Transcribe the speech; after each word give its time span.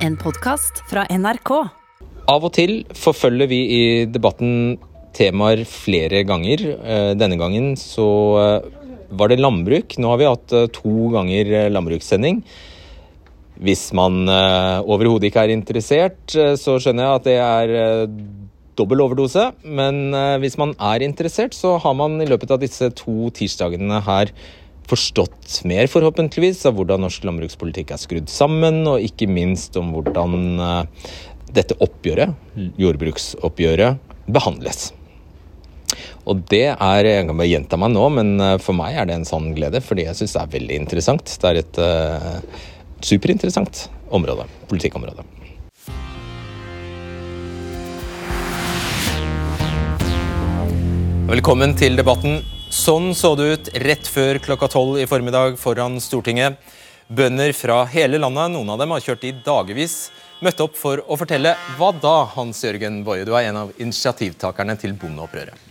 En 0.00 0.14
podkast 0.16 0.78
fra 0.88 1.02
NRK. 1.12 1.50
Av 2.32 2.44
og 2.46 2.52
til 2.56 2.70
forfølger 2.96 3.48
vi 3.50 3.58
i 3.60 3.80
debatten 4.08 4.78
temaer 5.12 5.60
flere 5.68 6.22
ganger. 6.24 6.62
Eh, 6.80 7.10
Denne 7.20 7.36
gangen 7.36 7.74
så 7.76 8.06
eh, 8.40 8.68
var 9.12 9.28
det 9.28 9.42
landbruk. 9.42 9.98
Nå 10.00 10.08
har 10.08 10.22
vi 10.22 10.28
hatt 10.30 10.54
eh, 10.56 10.70
to 10.72 11.10
ganger 11.12 11.52
landbrukssending. 11.74 12.40
Hvis 13.60 13.90
man 13.92 14.24
overhodet 14.24 15.28
ikke 15.28 15.42
er 15.44 15.52
interessert, 15.52 16.32
så 16.32 16.78
skjønner 16.80 17.04
jeg 17.04 17.18
at 17.18 17.26
det 17.26 17.34
er 17.44 18.14
dobbel 18.80 19.02
overdose. 19.04 19.50
Men 19.68 20.16
hvis 20.40 20.56
man 20.56 20.72
er 20.80 21.04
interessert, 21.04 21.52
så 21.52 21.74
har 21.76 21.92
man 21.98 22.16
i 22.24 22.28
løpet 22.30 22.54
av 22.56 22.62
disse 22.62 22.88
to 22.96 23.28
tirsdagene 23.36 24.00
her 24.06 24.32
forstått 24.88 25.60
mer, 25.68 25.88
forhåpentligvis, 25.90 26.64
av 26.68 26.78
hvordan 26.78 27.04
norsk 27.04 27.26
landbrukspolitikk 27.26 27.92
er 27.94 28.00
skrudd 28.00 28.30
sammen, 28.32 28.82
og 28.90 29.04
ikke 29.04 29.28
minst 29.30 29.76
om 29.80 29.92
hvordan 29.94 30.62
eh, 30.64 31.10
dette 31.54 31.76
oppgjøret, 31.82 32.34
jordbruksoppgjøret, 32.80 34.00
behandles. 34.30 34.90
Og 36.28 36.44
det 36.50 36.66
er 36.70 37.06
Jeg 37.06 37.26
kan 37.26 37.38
bare 37.38 37.50
gjenta 37.50 37.78
meg 37.80 37.94
nå, 37.94 38.04
men 38.14 38.36
eh, 38.40 38.58
for 38.62 38.76
meg 38.76 38.98
er 38.98 39.08
det 39.08 39.18
en 39.18 39.28
sann 39.28 39.50
glede, 39.56 39.82
fordi 39.82 40.06
jeg 40.06 40.20
syns 40.20 40.36
det 40.36 40.44
er 40.44 40.54
veldig 40.58 40.78
interessant. 40.84 41.36
Det 41.40 41.50
er 41.50 41.60
et 41.62 41.82
uh, 41.82 42.62
superinteressant 43.02 43.88
område. 44.10 44.46
Politikkområde. 44.70 45.26
Velkommen 51.30 51.76
til 51.78 51.94
debatten. 51.94 52.40
Sånn 52.70 53.16
så 53.18 53.32
det 53.34 53.46
ut 53.50 53.68
rett 53.82 54.06
før 54.06 54.38
klokka 54.38 54.68
tolv 54.70 55.00
i 55.02 55.06
formiddag 55.10 55.56
foran 55.58 55.96
Stortinget. 55.98 56.60
Bønder 57.10 57.50
fra 57.50 57.80
hele 57.90 58.20
landet, 58.22 58.52
noen 58.54 58.68
av 58.70 58.78
dem 58.78 58.92
har 58.94 59.02
kjørt 59.02 59.24
i 59.26 59.32
dagevis, 59.42 59.96
møtte 60.38 60.62
opp 60.68 60.76
for 60.78 61.02
å 61.02 61.16
fortelle 61.18 61.56
hva 61.74 61.88
da, 61.98 62.28
Hans 62.36 62.62
Jørgen 62.62 63.00
Boje? 63.02 63.24
Du 63.26 63.32
er 63.34 63.48
en 63.48 63.58
av 63.64 63.72
initiativtakerne 63.74 64.76
til 64.78 64.94
bondeopprøret. 64.94 65.66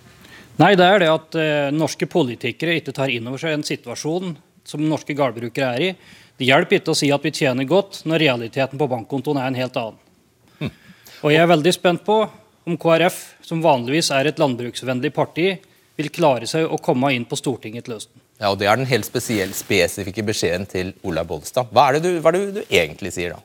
Nei, 0.59 0.73
det 0.75 0.89
er 0.89 0.99
det 0.99 1.09
at 1.13 1.39
eh, 1.39 1.69
norske 1.71 2.09
politikere 2.11 2.75
ikke 2.81 2.97
tar 2.99 3.15
inn 3.15 3.31
over 3.31 3.39
seg 3.39 3.55
en 3.55 3.63
situasjon 3.63 4.35
som 4.67 4.83
norske 4.83 5.15
gårdbrukere 5.15 5.71
er 5.77 5.87
i. 5.87 5.89
Det 6.35 6.51
hjelper 6.51 6.81
ikke 6.81 6.91
å 6.91 6.99
si 6.99 7.13
at 7.15 7.23
vi 7.23 7.31
tjener 7.31 7.63
godt, 7.63 8.01
når 8.11 8.25
realiteten 8.25 8.75
på 8.75 8.91
bankkontoen 8.91 9.39
er 9.39 9.47
en 9.47 9.61
helt 9.61 9.79
annen. 9.79 10.75
Og 11.23 11.31
jeg 11.31 11.39
er 11.39 11.51
veldig 11.55 11.75
spent 11.79 12.03
på 12.03 12.19
om 12.67 12.75
KrF, 12.79 13.23
som 13.39 13.63
vanligvis 13.63 14.11
er 14.19 14.27
et 14.27 14.43
landbruksvennlig 14.43 15.15
parti, 15.15 15.53
vil 15.99 16.11
klare 16.15 16.47
seg 16.47 16.65
å 16.65 16.79
komme 16.81 17.11
inn 17.15 17.27
på 17.27 17.37
Stortinget 17.39 17.87
til 17.87 17.97
høsten. 17.97 18.23
Ja, 18.39 18.53
og 18.53 18.59
Det 18.61 18.69
er 18.71 18.79
den 18.79 18.87
helt 18.87 19.07
spesielle, 19.07 19.55
spesifikke 19.55 20.23
beskjeden 20.23 20.65
til 20.69 20.93
Olaug 21.03 21.27
Bollestad. 21.27 21.71
Hva 21.75 21.89
er 21.89 21.97
det 21.97 22.07
du, 22.07 22.11
hva 22.23 22.31
er 22.31 22.39
det 22.39 22.61
du 22.61 22.63
egentlig 22.71 23.11
sier 23.15 23.35
da? 23.35 23.41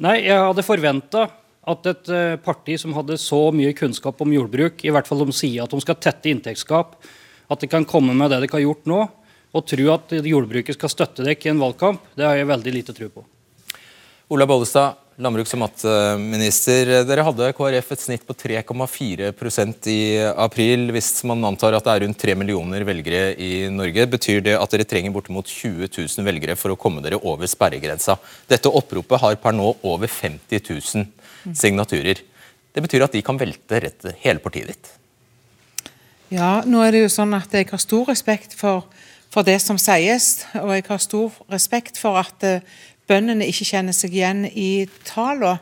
Nei, 0.00 0.20
jeg 0.24 0.38
hadde 0.38 0.64
forventa 0.64 1.26
at 1.70 1.88
et 1.90 2.10
eh, 2.14 2.36
parti 2.40 2.78
som 2.80 2.94
hadde 2.96 3.18
så 3.20 3.50
mye 3.52 3.74
kunnskap 3.76 4.22
om 4.22 4.32
jordbruk, 4.32 4.84
i 4.86 4.92
hvert 4.94 5.08
fall 5.10 5.26
de 5.26 5.34
sier 5.36 5.64
at 5.64 5.74
de 5.74 5.82
skal 5.82 5.98
tette 6.00 6.30
inntektsgap, 6.30 6.94
at 7.50 7.60
de 7.60 7.68
kan 7.68 7.84
komme 7.88 8.14
med 8.16 8.30
det 8.32 8.40
de 8.44 8.52
har 8.54 8.64
gjort 8.64 8.88
nå, 8.88 9.02
og 9.50 9.66
tro 9.66 9.90
at 9.92 10.14
jordbruket 10.14 10.78
skal 10.78 10.92
støtte 10.92 11.26
dere 11.26 11.36
i 11.42 11.50
en 11.50 11.60
valgkamp, 11.60 12.14
det 12.16 12.26
har 12.26 12.38
jeg 12.38 12.48
veldig 12.48 12.74
lite 12.78 12.94
tro 12.96 13.10
på. 13.10 13.26
Ola 14.30 14.46
Bollestad, 14.46 15.02
landbruks- 15.20 15.52
og 15.54 15.60
matminister. 15.62 16.90
Dere 17.06 17.24
hadde 17.26 17.50
KrF 17.56 17.92
et 17.94 18.02
snitt 18.02 18.24
på 18.26 18.36
3,4% 18.36 19.88
i 19.92 20.00
april. 20.32 20.88
Hvis 20.94 21.12
man 21.28 21.44
antar 21.48 21.76
at 21.76 21.86
det 21.86 21.94
er 21.94 22.04
rundt 22.06 22.20
3 22.20 22.36
millioner 22.40 22.84
velgere 22.88 23.34
i 23.36 23.68
Norge, 23.72 24.06
betyr 24.16 24.40
det 24.48 24.56
at 24.58 24.74
dere 24.74 24.88
trenger 24.88 25.14
bortimot 25.14 25.48
20 25.50 25.90
000 25.92 26.26
velgere 26.26 26.56
for 26.58 26.72
å 26.72 26.78
komme 26.80 27.04
dere 27.04 27.20
over 27.20 27.50
sperregrensa. 27.50 28.16
Dette 28.48 28.72
oppropet 28.72 29.20
har 29.20 29.36
per 29.42 29.56
nå 29.56 29.74
over 29.82 30.08
50 30.08 30.64
000 30.64 31.54
signaturer. 31.56 32.24
Det 32.72 32.82
betyr 32.84 33.04
at 33.04 33.14
de 33.14 33.22
kan 33.26 33.38
velte 33.38 33.80
rett 33.82 34.10
hele 34.22 34.42
partiet 34.42 34.72
ditt. 34.72 34.96
Ja, 36.30 36.60
nå 36.62 36.82
er 36.84 36.94
det 36.94 37.04
jo 37.04 37.10
sånn 37.10 37.34
at 37.34 37.50
jeg 37.54 37.66
har 37.72 37.80
stor 37.82 38.06
respekt 38.06 38.54
for, 38.54 38.86
for 39.34 39.46
det 39.46 39.58
som 39.62 39.78
sies, 39.82 40.44
og 40.60 40.70
jeg 40.76 40.86
har 40.86 41.02
stor 41.02 41.34
respekt 41.50 41.98
for 41.98 42.20
at 42.20 42.46
eh, 42.46 42.62
bøndene 43.10 43.48
ikke 43.50 43.66
kjenner 43.72 43.96
seg 43.96 44.14
igjen 44.14 44.46
i 44.48 44.86
tallene. 45.08 45.58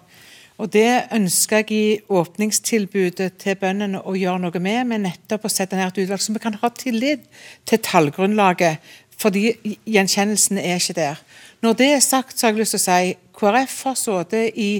Og 0.58 0.66
det 0.74 1.06
ønsker 1.14 1.62
jeg 1.62 1.70
i 1.70 1.98
åpningstilbudet 2.10 3.36
til 3.38 3.58
bøndene 3.60 4.00
å 4.02 4.16
gjøre 4.18 4.42
noe 4.42 4.62
med, 4.62 4.88
med 4.90 5.04
nettopp 5.04 5.46
å 5.46 5.50
sette 5.52 5.78
ned 5.78 5.92
et 5.92 6.00
utvalg 6.02 6.24
så 6.24 6.34
vi 6.34 6.42
kan 6.42 6.58
ha 6.58 6.70
tillit 6.74 7.28
til 7.68 7.78
tallgrunnlaget, 7.86 8.82
fordi 9.18 9.52
gjenkjennelsen 9.86 10.58
er 10.58 10.82
ikke 10.82 10.96
der. 10.98 11.22
Når 11.62 11.78
det 11.78 11.88
er 11.92 12.02
sagt, 12.02 12.34
så 12.34 12.48
har 12.48 12.56
jeg 12.56 12.64
lyst 12.64 12.74
til 12.74 12.82
å 12.82 12.86
si 12.88 13.14
KrF 13.38 13.76
har 13.86 13.98
sittet 13.98 14.58
i 14.58 14.70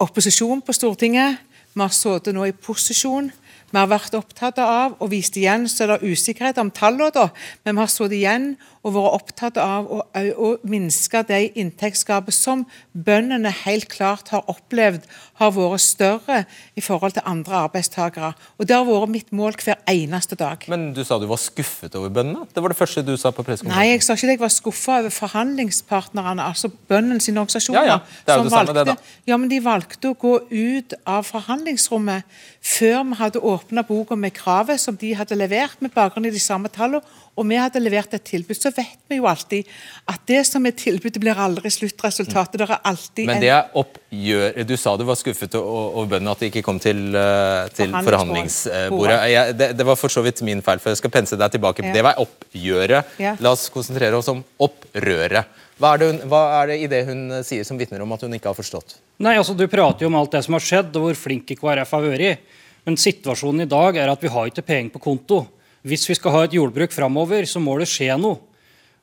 opposisjon 0.00 0.60
på 0.64 0.76
Stortinget. 0.76 1.40
Vi 1.72 1.80
har 1.80 1.96
sittet 1.96 2.36
nå 2.36 2.44
i 2.48 2.56
posisjon. 2.56 3.32
Vi 3.70 3.78
har 3.78 3.88
vært 3.88 4.16
opptatt 4.18 4.58
av, 4.60 4.96
og 4.98 5.12
vist 5.12 5.36
igjen 5.38 5.68
så 5.70 5.86
er 5.86 5.94
det 5.94 6.12
usikkerhet 6.12 6.58
om 6.60 6.72
tallene, 6.74 7.28
men 7.64 7.76
vi 7.76 7.80
har 7.84 7.92
sittet 7.92 8.18
igjen 8.18 8.48
og 8.80 8.94
vært 8.94 9.16
opptatt 9.18 9.58
av 9.60 9.88
å, 9.92 10.00
å 10.40 10.50
minske 10.64 11.20
de 11.28 11.40
inntektsgapet 11.60 12.32
som 12.34 12.62
bøndene 12.92 13.52
helt 13.62 13.90
klart 13.92 14.30
har 14.32 14.46
opplevd 14.48 15.04
har 15.40 15.52
vært 15.52 15.84
større 15.84 16.38
i 16.76 16.84
forhold 16.84 17.16
til 17.16 17.26
andre 17.28 17.58
arbeidstakere. 17.66 18.32
Og 18.58 18.68
Det 18.68 18.76
har 18.76 18.86
vært 18.88 19.12
mitt 19.12 19.32
mål 19.36 19.58
hver 19.60 19.80
eneste 19.90 20.38
dag. 20.40 20.64
Men 20.72 20.90
du 20.96 21.02
sa 21.04 21.18
du 21.20 21.26
var 21.28 21.40
skuffet 21.40 21.94
over 21.98 22.12
bøndene? 22.12 22.46
Det 22.54 22.64
var 22.64 22.72
det 22.72 22.78
første 22.78 23.04
du 23.04 23.12
sa 23.20 23.32
på 23.34 23.44
pressekonferansen. 23.44 23.76
Nei, 23.76 23.92
jeg 23.92 24.04
sa 24.06 24.16
ikke 24.16 24.30
det. 24.30 24.36
Jeg 24.38 24.44
var 24.44 24.54
skuffa 24.54 24.98
over 25.02 25.14
forhandlingspartnerne, 25.16 26.48
altså 26.48 26.72
bøndene 26.88 27.20
sine 27.20 27.44
organisasjoner. 27.44 27.84
Ja, 27.84 27.98
ja. 27.98 28.24
Det 28.26 28.34
er 28.34 28.40
jo 28.40 28.48
som 28.48 28.56
valgte, 28.56 28.74
samme, 28.74 28.92
det, 28.92 28.96
da. 28.96 29.16
Ja, 29.28 29.40
men 29.40 29.52
de 29.52 29.60
valgte 29.64 30.12
å 30.14 30.18
gå 30.20 30.34
ut 30.48 30.96
av 31.04 31.28
forhandlingsrommet 31.28 32.40
før 32.60 33.04
vi 33.10 33.20
hadde 33.20 33.44
åpna 33.44 33.84
boka 33.88 34.16
med 34.16 34.34
kravet 34.36 34.80
som 34.80 34.96
de 35.00 35.12
hadde 35.16 35.36
levert, 35.36 35.80
med 35.80 35.92
bakgrunn 35.92 36.28
i 36.28 36.32
de 36.32 36.40
samme 36.40 36.72
tallene, 36.72 37.04
og 37.40 37.46
vi 37.48 37.56
hadde 37.56 37.80
levert 37.80 38.12
et 38.16 38.24
tilbud. 38.26 38.58
Så 38.58 38.72
vet 38.76 38.98
vi 39.08 39.16
jo 39.16 39.26
alltid 39.30 39.68
at 40.12 40.24
det 40.28 40.42
som 40.48 40.66
er 40.68 40.74
tilbudet, 40.76 41.16
blir 41.22 41.38
aldri 41.40 41.72
sluttresultatet. 41.72 42.58
Det 42.60 42.66
er 42.68 42.82
alltid 42.90 43.30
Men 43.30 43.40
det 43.40 43.52
er 43.54 43.70
oppgjør... 43.80 44.58
Du 44.68 44.74
sa 44.76 44.92
du 45.00 45.06
var 45.08 45.16
skuffet 45.16 45.56
over 45.60 46.10
bøndene 46.10 46.34
at 46.34 46.42
de 46.44 46.50
ikke 46.50 46.64
kom 46.66 46.80
til, 46.82 47.00
eh, 47.16 47.70
til 47.72 47.88
Forhandlingsbordet. 47.94 48.10
forhandlingsbordet. 48.10 49.16
Jeg, 49.32 49.56
det, 49.56 49.70
det 49.78 49.86
var 49.88 49.96
for 50.00 50.12
så 50.12 50.24
vidt 50.26 50.44
min 50.46 50.60
feil, 50.64 50.82
for 50.82 50.92
jeg 50.92 51.00
skal 51.00 51.14
pense 51.14 51.38
deg 51.40 51.56
tilbake. 51.56 51.86
Ja. 51.86 51.94
Det 51.96 52.04
var 52.04 52.20
oppgjøret. 52.20 53.16
Ja. 53.22 53.34
La 53.40 53.54
oss 53.56 53.70
konsentrere 53.72 54.20
oss 54.20 54.28
om 54.32 54.42
opprøret. 54.60 55.56
Hva 55.80 55.94
er 55.94 56.02
det, 56.02 56.08
hun, 56.10 56.18
hva 56.28 56.40
er 56.58 56.74
det 56.74 56.76
i 56.82 56.88
det 56.92 57.04
hun 57.08 57.22
eh, 57.38 57.46
sier 57.46 57.64
som 57.64 57.80
vitner 57.80 58.04
om 58.04 58.12
at 58.12 58.26
hun 58.26 58.36
ikke 58.36 58.52
har 58.52 58.58
forstått? 58.58 58.98
Nei, 59.24 59.38
altså 59.40 59.56
Du 59.56 59.64
prater 59.70 60.04
jo 60.04 60.10
om 60.12 60.18
alt 60.20 60.36
det 60.36 60.44
som 60.44 60.58
har 60.58 60.64
skjedd, 60.64 60.92
og 61.00 61.08
hvor 61.08 61.22
flinke 61.22 61.56
KrF 61.56 61.96
har 61.96 62.04
vært. 62.04 62.52
Men 62.84 63.00
situasjonen 63.00 63.64
i 63.64 63.70
dag 63.70 63.96
er 64.00 64.12
at 64.12 64.20
vi 64.20 64.32
har 64.32 64.52
ikke 64.52 64.66
penger 64.66 64.92
på 64.96 65.02
konto. 65.08 65.40
Hvis 65.86 66.08
vi 66.10 66.16
skal 66.18 66.34
ha 66.34 66.44
et 66.44 66.54
jordbruk 66.56 66.92
framover, 66.92 67.46
så 67.48 67.62
må 67.62 67.78
det 67.80 67.88
skje 67.88 68.12
noe. 68.20 68.40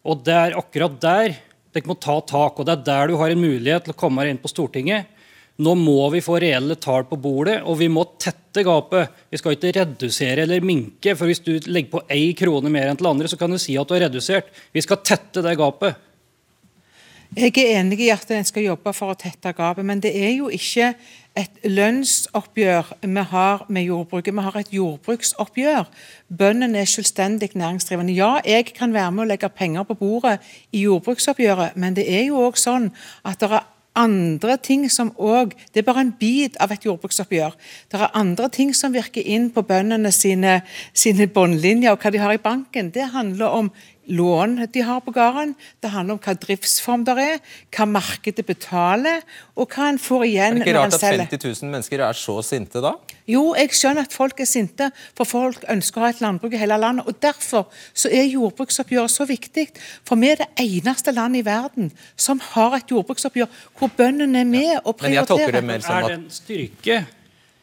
Og 0.07 0.21
det 0.23 0.35
er 0.35 0.57
akkurat 0.59 0.97
der 1.01 1.38
dere 1.73 1.89
må 1.89 1.97
ta 1.99 2.17
tak. 2.25 2.59
Og 2.59 2.65
det 2.65 2.77
er 2.77 2.85
der 2.88 3.11
du 3.11 3.19
har 3.19 3.33
en 3.33 3.41
mulighet 3.41 3.88
til 3.88 3.95
å 3.95 3.99
komme 3.99 4.23
deg 4.23 4.35
inn 4.35 4.41
på 4.41 4.51
Stortinget. 4.51 5.13
Nå 5.57 5.73
må 5.73 6.03
vi 6.13 6.21
få 6.21 6.37
reelle 6.41 6.75
tall 6.77 7.07
på 7.09 7.17
bordet, 7.17 7.63
og 7.66 7.79
vi 7.79 7.87
må 7.89 8.03
tette 8.21 8.61
gapet. 8.66 9.13
Vi 9.33 9.39
skal 9.41 9.55
ikke 9.55 9.73
redusere 9.79 10.43
eller 10.45 10.61
minke, 10.61 11.16
for 11.17 11.29
hvis 11.29 11.41
du 11.41 11.55
legger 11.66 11.95
på 11.95 12.03
én 12.13 12.35
krone 12.37 12.69
mer 12.73 12.91
enn 12.91 12.99
til 12.99 13.09
andre, 13.09 13.29
så 13.29 13.39
kan 13.41 13.49
du 13.49 13.57
si 13.61 13.73
at 13.77 13.89
du 13.89 13.95
har 13.95 14.05
redusert. 14.05 14.51
Vi 14.73 14.83
skal 14.85 15.01
tette 15.01 15.41
det 15.41 15.55
gapet. 15.57 15.97
Jeg 17.35 17.51
er 17.57 17.81
enig 17.81 17.99
i 18.05 18.11
at 18.13 18.29
en 18.31 18.45
skal 18.47 18.69
jobbe 18.69 18.93
for 18.95 19.11
å 19.11 19.17
tette 19.17 19.51
gapet, 19.57 19.85
men 19.85 19.99
det 20.03 20.13
er 20.16 20.37
jo 20.37 20.51
ikke 20.53 20.93
et 21.37 21.59
lønnsoppgjør 21.63 22.93
vi 23.03 23.23
har 23.31 23.65
med 23.69 23.87
jordbruket. 23.87 24.33
Vi 24.33 24.41
har 24.41 24.57
et 24.59 24.73
jordbruksoppgjør. 24.73 25.87
Bøndene 26.37 26.81
er 26.81 26.89
selvstendig 26.89 27.49
næringsdrivende. 27.53 28.13
Ja, 28.13 28.37
jeg 28.45 28.73
kan 28.73 28.93
være 28.93 29.11
med 29.11 29.25
å 29.25 29.29
legge 29.31 29.49
penger 29.49 29.85
på 29.87 29.97
bordet 29.99 30.39
i 30.71 30.85
jordbruksoppgjøret, 30.87 31.77
men 31.77 31.95
det 31.95 32.07
er 32.09 32.27
jo 32.29 32.41
òg 32.47 32.57
sånn 32.59 32.91
at 33.25 33.39
det 33.41 33.51
er 33.51 33.65
andre 33.97 34.57
ting 34.61 34.85
som 34.93 35.09
òg 35.17 35.55
Det 35.73 35.81
er 35.81 35.85
bare 35.85 36.03
en 36.05 36.13
bit 36.19 36.57
av 36.61 36.72
et 36.72 36.85
jordbruksoppgjør. 36.85 37.53
Det 37.91 37.99
er 37.99 38.13
andre 38.13 38.49
ting 38.49 38.73
som 38.75 38.93
virker 38.93 39.25
inn 39.25 39.49
på 39.49 39.63
bøndene 39.66 40.11
sine, 40.11 40.61
sine 40.93 41.28
båndlinjer 41.28 41.91
og 41.91 42.01
hva 42.01 42.11
de 42.13 42.22
har 42.22 42.33
i 42.33 42.41
banken. 42.41 42.91
Det 42.93 43.09
handler 43.13 43.47
om 43.47 43.72
lån 44.07 44.55
de 44.73 44.81
har 44.81 45.01
på 45.03 45.11
gården, 45.11 45.53
det 45.83 45.91
handler 45.93 46.17
om 46.17 46.21
hva 46.23 46.33
driftsform 46.39 47.03
det 47.07 47.15
er, 47.21 47.41
hva 47.75 47.87
markedet 47.89 48.45
betaler, 48.47 49.23
og 49.55 49.73
hva 49.73 49.89
en 49.91 49.99
får 50.01 50.25
igjen 50.27 50.59
når 50.61 50.81
en 50.83 50.95
selger. 50.95 51.23
Er 51.23 51.31
det 51.31 51.39
ikke 51.39 51.41
rart 51.41 51.41
at 51.41 51.43
50 51.43 51.63
000 51.63 51.73
mennesker 51.75 52.03
er 52.07 52.19
så 52.19 52.37
sinte 52.45 52.83
da? 52.83 52.93
Jo, 53.27 53.41
jeg 53.59 53.73
skjønner 53.75 54.07
at 54.07 54.15
folk 54.15 54.39
er 54.39 54.47
sinte, 54.47 54.89
for 55.17 55.27
folk 55.27 55.65
ønsker 55.67 55.99
å 55.99 56.05
ha 56.05 56.11
et 56.13 56.21
landbruk 56.23 56.55
i 56.55 56.61
hele 56.61 56.77
landet. 56.79 57.07
og 57.09 57.19
Derfor 57.23 57.67
så 57.91 58.11
er 58.13 58.29
jordbruksoppgjøret 58.31 59.11
så 59.11 59.27
viktig. 59.27 59.67
For 60.07 60.19
vi 60.19 60.31
er 60.31 60.43
det 60.45 60.49
eneste 60.63 61.11
landet 61.15 61.43
i 61.43 61.47
verden 61.47 61.91
som 62.15 62.39
har 62.53 62.79
et 62.79 62.93
jordbruksoppgjør 62.93 63.51
hvor 63.77 63.91
bøndene 63.97 64.45
er 64.45 64.47
med 64.47 64.79
og 64.85 65.03
Men 65.03 65.19
jeg 65.19 65.27
tolker 65.27 65.59
det 65.59 65.63
mer 65.67 65.83
som 65.83 65.99
er 65.99 66.07
det 66.07 66.19
en 66.21 66.29
styrke 66.31 67.01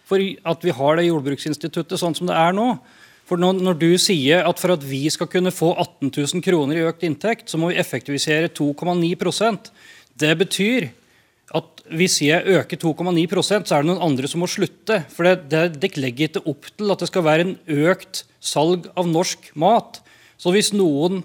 for 0.05 0.20
at 0.20 0.64
vi 0.64 0.75
har 0.76 0.99
det 0.99 1.06
jordbruksinstituttet 1.08 2.00
sånn 2.00 2.17
som 2.17 2.29
det 2.29 2.37
er 2.37 2.52
nå? 2.56 2.75
For 3.25 3.41
når, 3.41 3.76
du 3.81 3.94
sier 4.00 4.44
at 4.44 4.61
for 4.61 4.75
at 4.75 4.85
vi 4.85 5.06
skal 5.12 5.31
kunne 5.32 5.53
få 5.55 5.73
18 5.73 6.11
000 6.12 6.44
kroner 6.44 6.76
i 6.76 6.85
økt 6.85 7.06
inntekt, 7.09 7.49
så 7.49 7.61
må 7.61 7.71
vi 7.71 7.81
effektivisere 7.81 8.53
2,9% 8.53 9.71
Det 10.21 10.35
betyr 10.38 10.91
at 11.55 11.85
hvis 11.93 12.19
jeg 12.25 12.44
øker 12.44 12.81
2,9% 12.81 13.69
så 13.69 13.76
er 13.76 13.85
det 13.85 13.91
noen 13.91 14.05
andre 14.05 14.29
som 14.29 14.44
må 14.44 14.49
slutte. 14.49 15.03
For 15.12 15.29
det, 15.29 15.49
det, 15.53 15.65
det, 15.81 15.97
legger 16.00 16.29
ikke 16.29 16.44
opp 16.50 16.69
til 16.73 16.93
at 16.93 17.00
det 17.00 17.11
skal 17.11 17.25
være 17.26 17.47
en 17.47 17.56
økt 17.91 18.25
salg 18.44 18.88
av 18.97 19.09
norsk 19.09 19.50
mat. 19.56 20.00
Så 20.41 20.53
hvis 20.53 20.73
noen, 20.77 21.23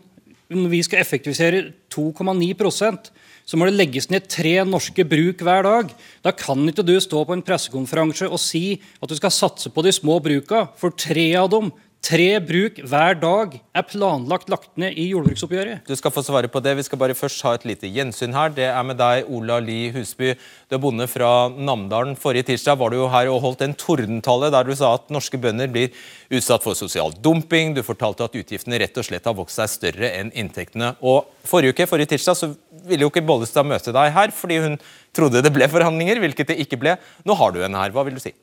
vi 0.50 0.82
skal 0.86 1.04
effektivisere 1.04 1.70
2,9% 1.92 3.12
så 3.50 3.58
må 3.58 3.66
det 3.66 3.80
legges 3.80 4.12
ned 4.12 4.28
tre 4.30 4.60
norske 4.68 5.02
bruk 5.10 5.40
hver 5.42 5.66
dag. 5.66 5.94
Da 6.22 6.34
kan 6.38 6.68
ikke 6.70 6.86
du 6.86 6.94
stå 7.02 7.24
på 7.26 7.34
en 7.34 7.42
pressekonferanse 7.46 8.28
og 8.30 8.38
si 8.42 8.78
at 9.02 9.10
du 9.10 9.16
skal 9.18 9.34
satse 9.34 9.72
på 9.74 9.82
de 9.82 9.94
små 9.96 10.20
bruka, 10.22 10.68
for 10.78 10.94
tre 10.94 11.32
av 11.40 11.50
dem 11.50 11.72
Tre 12.00 12.40
bruk 12.40 12.78
hver 12.88 13.18
dag 13.20 13.58
er 13.76 13.84
planlagt 13.84 14.48
lagt 14.50 14.70
ned 14.80 14.96
i 14.96 15.10
jordbruksoppgjøret. 15.10 15.82
Du 15.84 15.98
skal 16.00 16.14
få 16.16 16.24
svare 16.24 16.48
på 16.48 16.62
det. 16.64 16.78
Vi 16.80 16.86
skal 16.88 17.02
bare 17.02 17.16
først 17.18 17.44
ha 17.44 17.52
et 17.58 17.66
lite 17.68 17.92
gjensyn 17.92 18.34
her. 18.34 18.54
Det 18.56 18.70
er 18.70 18.86
med 18.88 18.96
deg, 19.02 19.28
Ola 19.28 19.58
Li 19.60 19.92
Husby. 19.92 20.32
Du 20.72 20.78
er 20.78 20.82
bonde 20.82 21.10
fra 21.12 21.50
Namdalen. 21.52 22.16
Forrige 22.18 22.48
tirsdag 22.54 22.80
var 22.80 22.96
du 22.96 23.02
jo 23.02 23.10
her 23.12 23.28
og 23.34 23.42
holdt 23.44 23.66
en 23.68 23.76
tordentale 23.76 24.48
der 24.56 24.72
du 24.72 24.74
sa 24.80 24.94
at 24.96 25.12
norske 25.12 25.42
bønder 25.44 25.68
blir 25.76 25.92
utsatt 26.32 26.64
for 26.64 26.80
sosial 26.80 27.12
dumping. 27.20 27.76
Du 27.76 27.84
fortalte 27.84 28.32
at 28.32 28.42
utgiftene 28.42 28.80
rett 28.80 28.96
og 28.96 29.10
slett 29.10 29.28
har 29.28 29.36
vokst 29.36 29.60
seg 29.60 29.76
større 29.76 30.16
enn 30.16 30.32
inntektene. 30.32 30.96
Og 31.04 31.28
Forrige 31.50 31.76
uke, 31.76 31.90
forrige 31.90 32.14
tirsdag 32.16 32.40
så 32.40 32.54
ville 32.88 33.04
jo 33.04 33.12
ikke 33.12 33.28
Bollestad 33.28 33.68
møte 33.68 33.92
deg 33.96 34.14
her 34.16 34.32
fordi 34.36 34.64
hun 34.64 34.80
trodde 35.16 35.44
det 35.44 35.52
ble 35.52 35.68
forhandlinger, 35.68 36.24
hvilket 36.24 36.54
det 36.54 36.62
ikke 36.64 36.80
ble. 36.80 36.96
Nå 37.28 37.36
har 37.36 37.52
du 37.52 37.60
henne 37.66 37.84
her. 37.84 37.92
Hva 37.92 38.08
vil 38.08 38.16
du 38.16 38.24
si? 38.24 38.34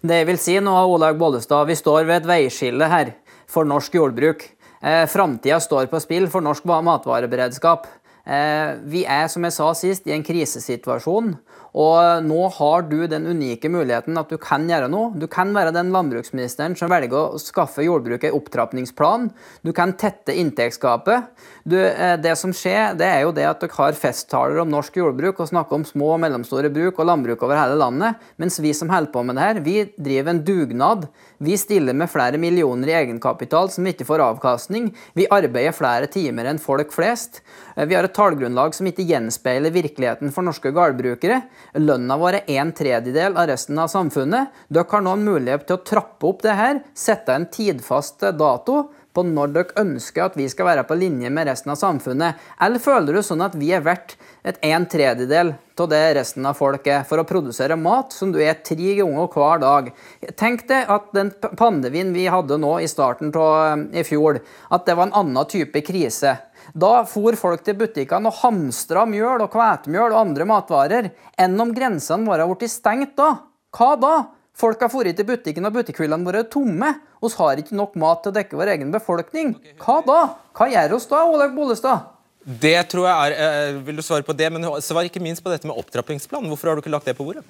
Det 0.00 0.22
vil 0.24 0.38
si 0.40 0.54
nå, 0.64 0.72
Olaug 0.88 1.18
Bollestad, 1.20 1.66
vi 1.68 1.76
står 1.76 2.06
ved 2.08 2.22
et 2.22 2.28
veiskille 2.28 2.86
her 2.88 3.10
for 3.50 3.68
norsk 3.68 3.98
jordbruk. 3.98 4.46
Eh, 4.80 5.04
Framtida 5.04 5.58
står 5.60 5.90
på 5.92 6.00
spill 6.00 6.24
for 6.32 6.40
norsk 6.40 6.64
matvareberedskap. 6.64 7.84
Eh, 8.30 8.76
vi 8.86 9.02
er, 9.10 9.26
som 9.30 9.42
jeg 9.42 9.56
sa 9.56 9.72
sist, 9.74 10.06
i 10.06 10.14
en 10.14 10.22
krisesituasjon. 10.26 11.32
Og 11.80 12.24
nå 12.26 12.38
har 12.56 12.86
du 12.90 12.96
den 13.10 13.28
unike 13.30 13.70
muligheten 13.70 14.18
at 14.18 14.30
du 14.30 14.36
kan 14.42 14.64
gjøre 14.66 14.88
noe. 14.90 15.12
Du 15.18 15.28
kan 15.30 15.52
være 15.54 15.74
den 15.74 15.92
landbruksministeren 15.94 16.74
som 16.78 16.90
velger 16.90 17.14
å 17.14 17.40
skaffe 17.42 17.84
jordbruket 17.86 18.30
en 18.30 18.38
opptrappingsplan. 18.40 19.28
Du 19.66 19.70
kan 19.74 19.94
tette 19.98 20.34
inntektsgapet. 20.34 21.30
Du, 21.62 21.78
eh, 21.78 22.16
det 22.18 22.36
som 22.38 22.54
skjer, 22.54 22.96
det 22.98 23.06
er 23.06 23.22
jo 23.22 23.34
det 23.34 23.46
at 23.46 23.62
dere 23.62 23.76
har 23.76 23.98
festtaler 23.98 24.62
om 24.62 24.70
norsk 24.70 24.98
jordbruk 24.98 25.40
og 25.40 25.50
snakker 25.50 25.78
om 25.78 25.86
små 25.86 26.14
og 26.14 26.22
mellomstore 26.26 26.72
bruk 26.74 26.98
og 26.98 27.06
landbruk 27.06 27.42
over 27.42 27.58
hele 27.58 27.78
landet, 27.78 28.18
mens 28.36 28.58
vi 28.58 28.72
som 28.74 28.90
holder 28.90 29.12
på 29.12 29.22
med 29.26 29.38
det 29.38 29.46
her, 29.46 29.60
vi 29.60 29.76
driver 29.94 30.30
en 30.30 30.44
dugnad. 30.44 31.08
Vi 31.42 31.54
stiller 31.58 31.96
med 31.96 32.10
flere 32.12 32.36
millioner 32.36 32.90
i 32.90 32.94
egenkapital 32.98 33.70
som 33.72 33.86
ikke 33.88 34.04
får 34.04 34.20
avkastning. 34.20 34.90
Vi 35.16 35.24
arbeider 35.32 35.72
flere 35.72 36.10
timer 36.12 36.50
enn 36.50 36.60
folk 36.60 36.92
flest. 36.92 37.40
Eh, 37.76 37.86
vi 37.88 37.96
har 37.96 38.04
et 38.04 38.12
tallgrunnlag 38.12 38.76
som 38.76 38.90
ikke 38.90 39.06
gjenspeiler 39.08 39.72
virkeligheten 39.72 40.34
for 40.34 40.44
norske 40.44 40.68
gårdbrukere. 40.76 41.40
Lønna 41.80 42.18
vår 42.20 42.42
er 42.42 42.50
en 42.60 42.74
tredjedel 42.76 43.40
av 43.40 43.48
resten 43.48 43.80
av 43.80 43.88
samfunnet. 43.88 44.52
Dere 44.68 44.84
har 44.92 45.06
nå 45.06 45.16
en 45.16 45.24
mulighet 45.30 45.64
til 45.64 45.78
å 45.78 45.84
trappe 45.94 46.28
opp 46.28 46.44
det 46.44 46.58
her, 46.60 46.82
sette 46.92 47.32
en 47.32 47.48
tidfast 47.48 48.20
dato 48.36 48.90
på 49.14 49.24
når 49.26 49.54
dere 49.54 49.82
ønsker 49.82 50.26
at 50.26 50.36
vi 50.38 50.46
skal 50.50 50.68
være 50.68 50.84
på 50.88 50.96
linje 50.98 51.30
med 51.32 51.48
resten 51.50 51.72
av 51.72 51.78
samfunnet? 51.80 52.38
Eller 52.62 52.82
føler 52.82 53.16
du 53.16 53.22
sånn 53.26 53.42
at 53.44 53.56
vi 53.58 53.72
er 53.74 53.84
verdt 53.86 54.16
et 54.46 54.60
en 54.66 54.86
tredjedel 54.88 55.54
av 55.80 55.88
det 55.88 56.00
resten 56.18 56.44
av 56.44 56.58
folk 56.58 56.86
er, 56.92 57.04
for 57.08 57.20
å 57.20 57.26
produsere 57.28 57.76
mat 57.80 58.12
som 58.12 58.34
du 58.34 58.38
er 58.44 58.58
tre 58.66 58.94
ganger 58.98 59.30
hver 59.32 59.62
dag? 59.62 59.90
Tenk 60.36 60.66
deg 60.68 60.92
at 60.92 61.08
den 61.16 61.32
pandemien 61.56 62.12
vi 62.12 62.28
hadde 62.30 62.60
nå 62.60 62.76
i 62.84 62.88
starten 62.90 63.32
av 63.32 63.56
eh, 63.64 64.02
i 64.02 64.06
fjor, 64.06 64.42
at 64.70 64.86
det 64.86 64.96
var 64.98 65.08
en 65.08 65.18
annen 65.22 65.48
type 65.48 65.82
krise. 65.86 66.36
Da 66.76 67.04
for 67.08 67.34
folk 67.40 67.64
til 67.66 67.78
butikkene 67.80 68.30
og 68.30 68.42
hamstra 68.42 69.06
mjøl 69.08 69.46
og 69.46 69.52
kvetemjøl 69.54 70.12
og 70.12 70.20
andre 70.20 70.46
matvarer. 70.46 71.08
Enn 71.40 71.56
om 71.62 71.72
grensene 71.74 72.28
våre 72.28 72.46
ble 72.52 72.68
stengt 72.70 73.16
da? 73.18 73.32
Hva 73.74 73.94
da? 73.98 74.14
Folk 74.56 74.80
har 74.82 74.90
dratt 74.92 75.16
til 75.16 75.26
butikken, 75.28 75.66
og 75.66 75.74
butikkhyllene 75.74 76.26
våre 76.26 76.42
er 76.44 76.48
tomme. 76.52 76.94
Vi 77.22 77.30
har 77.36 77.60
ikke 77.62 77.76
nok 77.76 77.94
mat 78.00 78.22
til 78.24 78.32
å 78.32 78.36
dekke 78.36 78.58
vår 78.58 78.74
egen 78.76 78.90
befolkning. 78.92 79.54
Hva 79.80 80.00
da? 80.04 80.20
Hva 80.56 80.68
gjør 80.72 80.96
oss 80.98 81.08
da, 81.08 81.22
Olaug 81.28 81.54
Bollestad? 81.56 82.08
Det 82.40 82.76
tror 82.88 83.04
jeg 83.04 83.14
er 83.14 83.34
eh, 83.36 83.78
Vil 83.84 83.98
du 83.98 84.02
svare 84.02 84.24
på 84.24 84.32
det? 84.32 84.48
Men 84.52 84.64
svar 84.80 85.04
ikke 85.04 85.20
minst 85.20 85.44
på 85.44 85.52
dette 85.52 85.68
med 85.68 85.76
opptrappingsplan. 85.76 86.48
Hvorfor 86.48 86.70
har 86.70 86.78
du 86.78 86.84
ikke 86.84 86.92
lagt 86.92 87.08
det 87.08 87.16
på 87.18 87.26
bordet? 87.26 87.44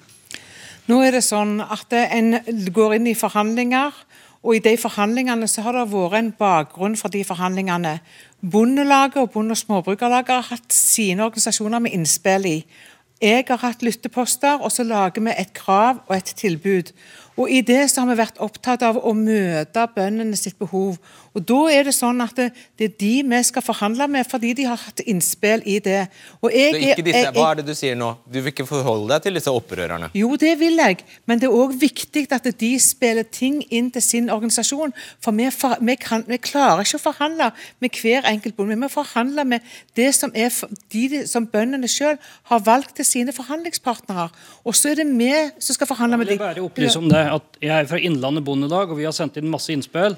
Nå 0.89 0.97
er 1.05 1.15
det 1.15 1.23
sånn 1.23 1.59
at 1.61 1.93
en 1.93 2.35
går 2.73 2.97
inn 2.97 3.11
i 3.11 3.15
forhandlinger, 3.15 3.95
og 4.41 4.57
i 4.57 4.63
de 4.65 4.73
forhandlingene 4.81 5.47
så 5.47 5.61
har 5.67 5.77
det 5.77 5.85
vært 5.91 6.17
en 6.17 6.31
bakgrunn 6.37 6.97
for 6.97 7.13
de 7.13 7.21
forhandlingene. 7.27 7.99
Bondelaget 8.41 9.19
og 9.21 9.29
Bonde- 9.35 9.53
og 9.53 9.61
småbrukarlaget 9.61 10.33
har 10.33 10.47
hatt 10.49 10.73
sine 10.73 11.27
organisasjoner 11.27 11.83
med 11.85 11.93
innspill 11.93 12.47
i. 12.49 12.57
Jeg 13.21 13.45
har 13.47 13.59
hatt 13.61 13.83
lytteposter, 13.85 14.63
og 14.65 14.71
så 14.73 14.83
lager 14.83 15.21
vi 15.21 15.33
et 15.37 15.51
krav 15.53 15.99
og 16.07 16.15
et 16.15 16.31
tilbud. 16.39 16.89
Og 17.37 17.51
I 17.53 17.61
det 17.61 17.83
så 17.91 18.01
har 18.01 18.09
vi 18.09 18.17
vært 18.17 18.39
opptatt 18.41 18.81
av 18.81 18.97
å 18.97 19.13
møte 19.13 19.83
bøndene 19.95 20.37
sitt 20.39 20.57
behov. 20.57 20.97
Og 21.31 21.43
Da 21.47 21.59
er 21.71 21.85
det 21.87 21.93
sånn 21.95 22.19
at 22.23 22.35
det, 22.35 22.49
det, 22.79 22.89
er 22.89 22.95
de 22.99 23.11
vi 23.31 23.39
skal 23.47 23.63
forhandle 23.63 24.07
med, 24.11 24.27
fordi 24.27 24.51
de 24.57 24.65
har 24.67 24.79
hatt 24.81 24.99
innspill 25.07 25.63
i 25.63 25.77
det. 25.83 26.01
Jeg, 26.51 26.73
det 26.97 27.05
disse, 27.07 27.21
jeg, 27.23 27.33
hva 27.37 27.45
er 27.51 27.61
det 27.61 27.65
du 27.69 27.73
sier 27.77 27.95
nå? 27.95 28.09
Du 28.27 28.39
vil 28.41 28.51
ikke 28.51 28.67
forholde 28.67 29.07
deg 29.13 29.23
til 29.27 29.39
disse 29.39 29.53
opprørerne? 29.55 30.11
Jo, 30.17 30.33
det 30.39 30.57
vil 30.59 30.75
jeg, 30.81 31.05
men 31.29 31.39
det 31.39 31.47
er 31.47 31.55
òg 31.55 31.77
viktig 31.79 32.25
at 32.35 32.49
de 32.59 32.71
spiller 32.83 33.27
ting 33.27 33.61
inn 33.71 33.87
til 33.95 34.03
sin 34.03 34.27
organisasjon. 34.33 34.91
For 35.23 35.35
vi, 35.37 35.47
for, 35.55 35.77
vi, 35.79 35.95
kan, 36.01 36.25
vi 36.27 36.41
klarer 36.41 36.83
ikke 36.83 36.99
å 36.99 37.05
forhandle 37.05 37.51
med 37.83 38.01
hver 38.01 38.27
enkelt 38.33 38.59
bonde. 38.59 38.75
Vi 38.75 38.83
må 38.83 38.91
forhandle 38.91 39.47
med 39.47 39.71
det 39.99 40.11
som, 40.17 40.35
er, 40.35 40.51
de 40.91 41.23
som 41.31 41.47
bøndene 41.47 41.87
sjøl 41.91 42.19
har 42.51 42.63
valgt 42.67 42.97
til 42.99 43.07
sine 43.07 43.35
forhandlingspartnere. 43.35 44.27
Og 44.67 44.75
så 44.75 44.91
er 44.91 45.01
det 45.01 45.07
vi 45.07 45.31
som 45.63 45.79
skal 45.79 45.89
forhandle 45.89 46.19
med 46.19 46.33
dem 46.35 46.39
at 46.41 47.59
jeg 47.61 47.71
er 47.71 47.87
fra 47.87 47.99
Innlandet 48.01 48.43
Bondelag, 48.43 48.91
og 48.91 48.99
vi 48.99 49.05
har 49.07 49.15
sendt 49.15 49.37
inn 49.39 49.49
masse 49.51 49.71
innspill. 49.71 50.17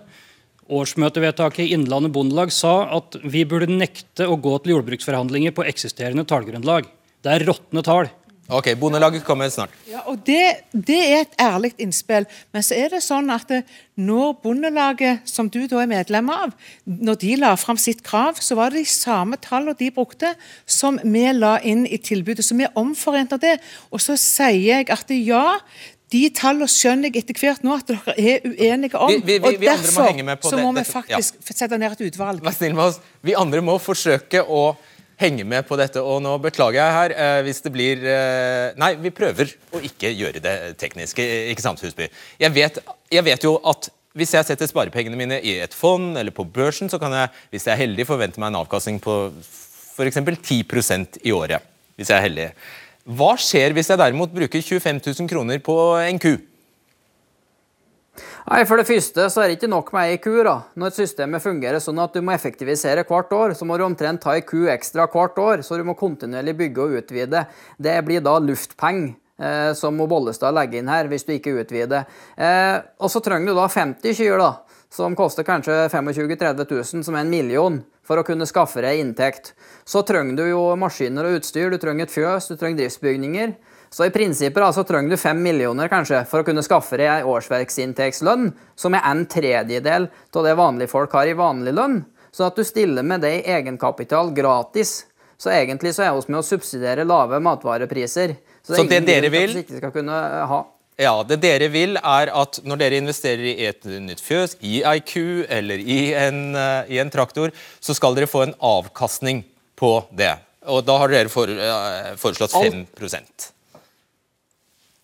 Årsmøtevedtaket 0.72 1.66
i 1.66 1.74
Innlandet 1.76 2.14
Bondelag 2.16 2.52
sa 2.56 2.86
at 2.98 3.18
vi 3.24 3.44
burde 3.50 3.72
nekte 3.72 4.28
å 4.30 4.40
gå 4.40 4.56
til 4.64 4.78
jordbruksforhandlinger 4.78 5.56
på 5.56 5.66
eksisterende 5.68 6.26
tallgrunnlag. 6.30 6.88
Det 7.24 7.32
er 7.34 7.48
råtne 7.48 7.84
tall. 7.84 8.12
Ok, 8.52 8.74
Bondelaget 8.76 9.24
kommer 9.24 9.48
snart. 9.50 9.72
Ja, 9.88 10.02
og 10.12 10.20
det, 10.28 10.68
det, 10.76 10.98
er 11.00 11.22
et 11.24 11.38
ærlig 11.40 11.72
innspill. 11.80 12.26
Men 12.52 12.66
så 12.66 12.76
er 12.76 12.92
det 12.92 13.00
sånn 13.06 13.32
at 13.32 13.52
eh, 13.56 13.64
når 13.96 14.34
Bondelaget, 14.44 15.24
som 15.30 15.48
du 15.48 15.62
da 15.72 15.80
er 15.80 15.88
medlem 15.88 16.28
av, 16.34 16.52
når 16.84 17.22
de 17.22 17.38
la 17.40 17.54
fram 17.56 17.80
sitt 17.80 18.04
krav, 18.04 18.42
så 18.44 18.58
var 18.60 18.74
det 18.74 18.84
de 18.84 18.92
samme 18.92 19.40
tallene 19.40 19.78
de 19.80 19.88
brukte, 19.96 20.34
som 20.68 21.00
vi 21.00 21.24
la 21.32 21.56
inn 21.64 21.86
i 21.88 22.02
tilbudet. 22.04 22.44
Så 22.44 22.60
vi 22.60 22.68
er 22.68 22.76
omforent 22.80 23.32
av 23.32 23.40
det. 23.46 23.56
Og 23.96 24.04
så 24.04 24.20
sier 24.20 24.60
jeg 24.60 24.92
at 24.92 25.16
ja, 25.16 25.46
de 26.14 26.24
tallene 26.36 26.70
skjønner 26.70 27.10
jeg 27.10 27.24
etter 27.24 27.40
hvert 27.42 27.66
nå 27.66 27.76
at 27.76 27.90
dere 27.90 28.14
er 28.16 28.46
uenige 28.46 29.00
om. 29.00 29.12
Vi, 29.12 29.20
vi, 29.26 29.38
vi, 29.42 29.50
og 29.50 29.62
derfor 29.66 30.14
må 30.22 30.36
så 30.46 30.60
må 30.62 30.72
vi 30.78 30.86
faktisk 30.88 31.40
ja. 31.40 31.56
sette 31.58 31.80
ned 31.82 31.96
et 31.96 32.04
utvalg. 32.10 32.44
Vær 32.46 32.56
snill 32.56 32.76
med 32.78 32.92
oss. 32.92 33.00
Vi 33.26 33.36
andre 33.38 33.64
må 33.66 33.80
forsøke 33.82 34.44
å 34.46 34.66
henge 35.22 35.46
med 35.48 35.66
på 35.68 35.78
dette. 35.80 36.02
Og 36.02 36.22
nå 36.24 36.36
beklager 36.44 36.80
jeg 36.80 36.98
her 36.98 37.16
eh, 37.16 37.40
hvis 37.48 37.64
det 37.66 37.74
blir 37.74 38.06
eh, 38.06 38.76
Nei, 38.80 38.94
vi 39.02 39.14
prøver 39.16 39.52
å 39.74 39.82
ikke 39.90 40.12
gjøre 40.14 40.44
det 40.44 40.56
tekniske, 40.82 41.26
Ikke 41.54 41.66
sant, 41.66 41.82
Husby? 41.84 42.10
Jeg 42.42 42.56
vet, 42.56 42.80
jeg 43.14 43.26
vet 43.26 43.46
jo 43.48 43.58
at 43.74 43.90
hvis 44.14 44.36
jeg 44.36 44.46
setter 44.46 44.70
sparepengene 44.70 45.18
mine 45.18 45.40
i 45.42 45.56
et 45.64 45.74
fond 45.74 46.20
eller 46.20 46.34
på 46.36 46.46
børsen, 46.46 46.90
så 46.92 47.00
kan 47.02 47.16
jeg, 47.18 47.32
hvis 47.50 47.66
jeg 47.66 47.74
er 47.74 47.82
heldig, 47.82 48.06
forvente 48.06 48.42
meg 48.42 48.52
en 48.52 48.60
avkastning 48.60 49.00
på 49.02 49.16
f.eks. 49.42 50.20
10% 50.22 51.18
i 51.26 51.34
året. 51.34 51.66
Hvis 51.98 52.12
jeg 52.12 52.20
er 52.20 52.26
heldig. 52.28 52.46
Hva 53.04 53.34
skjer 53.36 53.74
hvis 53.76 53.90
jeg 53.92 54.00
derimot 54.00 54.32
bruker 54.32 54.64
25 54.64 55.02
000 55.04 55.30
kroner 55.30 55.60
på 55.64 55.76
en 56.00 56.20
ku? 56.24 56.38
Nei, 58.44 58.62
For 58.68 58.80
det 58.80 58.86
første 58.88 59.26
så 59.32 59.42
er 59.42 59.50
det 59.50 59.58
ikke 59.58 59.72
nok 59.72 59.90
med 59.96 60.12
ei 60.12 60.20
ku. 60.24 60.36
da. 60.44 60.62
Når 60.80 60.96
systemet 60.96 61.44
fungerer 61.44 61.84
sånn 61.84 62.00
at 62.04 62.16
du 62.16 62.22
må 62.24 62.36
effektivisere 62.36 63.04
hvert 63.08 63.32
år, 63.36 63.56
så 63.58 63.68
må 63.68 63.80
du 63.80 63.86
omtrent 63.88 64.22
ta 64.24 64.36
ei 64.38 64.46
ku 64.46 64.68
ekstra 64.72 65.08
hvert 65.12 65.40
år, 65.40 65.64
så 65.64 65.80
du 65.80 65.84
må 65.88 65.98
kontinuerlig 66.00 66.56
bygge 66.60 66.86
og 66.86 66.96
utvide. 67.02 67.46
Det 67.80 67.98
blir 68.08 68.24
da 68.24 68.38
luftpenger. 68.40 69.16
Eh, 69.44 69.72
som 69.74 69.96
må 69.98 70.06
Bollestad 70.08 70.54
legge 70.54 70.78
inn 70.78 70.92
her, 70.92 71.08
hvis 71.10 71.26
du 71.26 71.34
ikke 71.34 71.56
utvider. 71.58 72.06
Eh, 72.38 72.78
og 73.02 73.10
så 73.10 73.20
trenger 73.26 73.50
du 73.50 73.58
da 73.58 73.66
50 73.66 74.14
kyr, 74.14 74.38
da, 74.38 74.52
som 74.94 75.16
koster 75.18 75.44
kanskje 75.44 75.90
25 75.90 76.10
000-30 76.10 76.72
000, 76.72 77.04
som 77.04 77.16
er 77.16 77.26
en 77.26 77.30
million 77.30 77.80
for 78.06 78.20
å 78.20 78.26
kunne 78.28 78.46
skaffe 78.46 78.84
deg 78.84 79.00
inntekt. 79.02 79.54
Så 79.90 80.04
trenger 80.06 80.38
du 80.38 80.44
jo 80.52 80.62
maskiner 80.78 81.26
og 81.26 81.40
utstyr, 81.40 81.72
du 81.74 81.80
trenger 81.82 82.06
et 82.06 82.14
fjøs, 82.14 82.52
du 82.52 82.60
trenger 82.60 82.84
driftsbygninger. 82.84 83.56
Så 83.94 84.08
i 84.08 84.14
prinsippet 84.14 84.62
altså, 84.62 84.84
trenger 84.86 85.14
du 85.14 85.22
fem 85.22 85.42
millioner 85.42 85.90
kanskje 85.90 86.24
for 86.30 86.42
å 86.42 86.48
kunne 86.48 86.66
skaffe 86.66 86.98
deg 87.02 87.10
ei 87.10 87.30
årsverksinntektslønn 87.30 88.52
som 88.80 88.98
er 88.98 89.06
en 89.10 89.26
tredjedel 89.30 90.08
av 90.10 90.46
det 90.46 90.54
vanlige 90.58 90.94
folk 90.94 91.14
har 91.18 91.30
i 91.30 91.36
vanlig 91.38 91.74
lønn. 91.78 92.00
Så 92.34 92.48
at 92.48 92.58
du 92.58 92.66
stiller 92.66 93.06
med 93.06 93.22
det 93.26 93.34
i 93.40 93.44
egenkapital 93.54 94.32
gratis. 94.34 95.04
Så 95.38 95.54
egentlig 95.54 95.94
så 95.98 96.08
er 96.08 96.14
vi 96.18 96.34
med 96.34 96.42
å 96.42 96.46
subsidiere 96.46 97.06
lave 97.06 97.42
matvarepriser. 97.42 98.38
Så 98.62 98.74
det, 98.74 98.80
så 98.80 98.88
det 98.90 99.04
dere 99.10 99.34
vil 99.34 99.58
ja, 100.96 101.14
Det 101.24 101.40
dere 101.42 101.70
vil, 101.74 101.98
er 101.98 102.30
at 102.30 102.60
når 102.64 102.82
dere 102.82 103.00
investerer 103.02 103.48
i 103.50 103.66
et 103.70 103.86
nytt 103.86 104.22
fjøs, 104.22 104.58
i 104.62 104.82
IQ 104.86 105.16
eller 105.50 105.82
i 105.82 106.14
en, 106.18 106.44
uh, 106.56 106.84
i 106.90 107.00
en 107.02 107.10
traktor, 107.14 107.54
så 107.82 107.96
skal 107.98 108.18
dere 108.18 108.30
få 108.30 108.46
en 108.46 108.56
avkastning 108.62 109.44
på 109.80 109.96
det. 110.14 110.36
Og 110.70 110.86
da 110.86 111.00
har 111.02 111.12
dere 111.12 111.30
for, 111.34 111.50
eh, 111.50 112.14
foreslått 112.16 112.54
5 112.56 112.86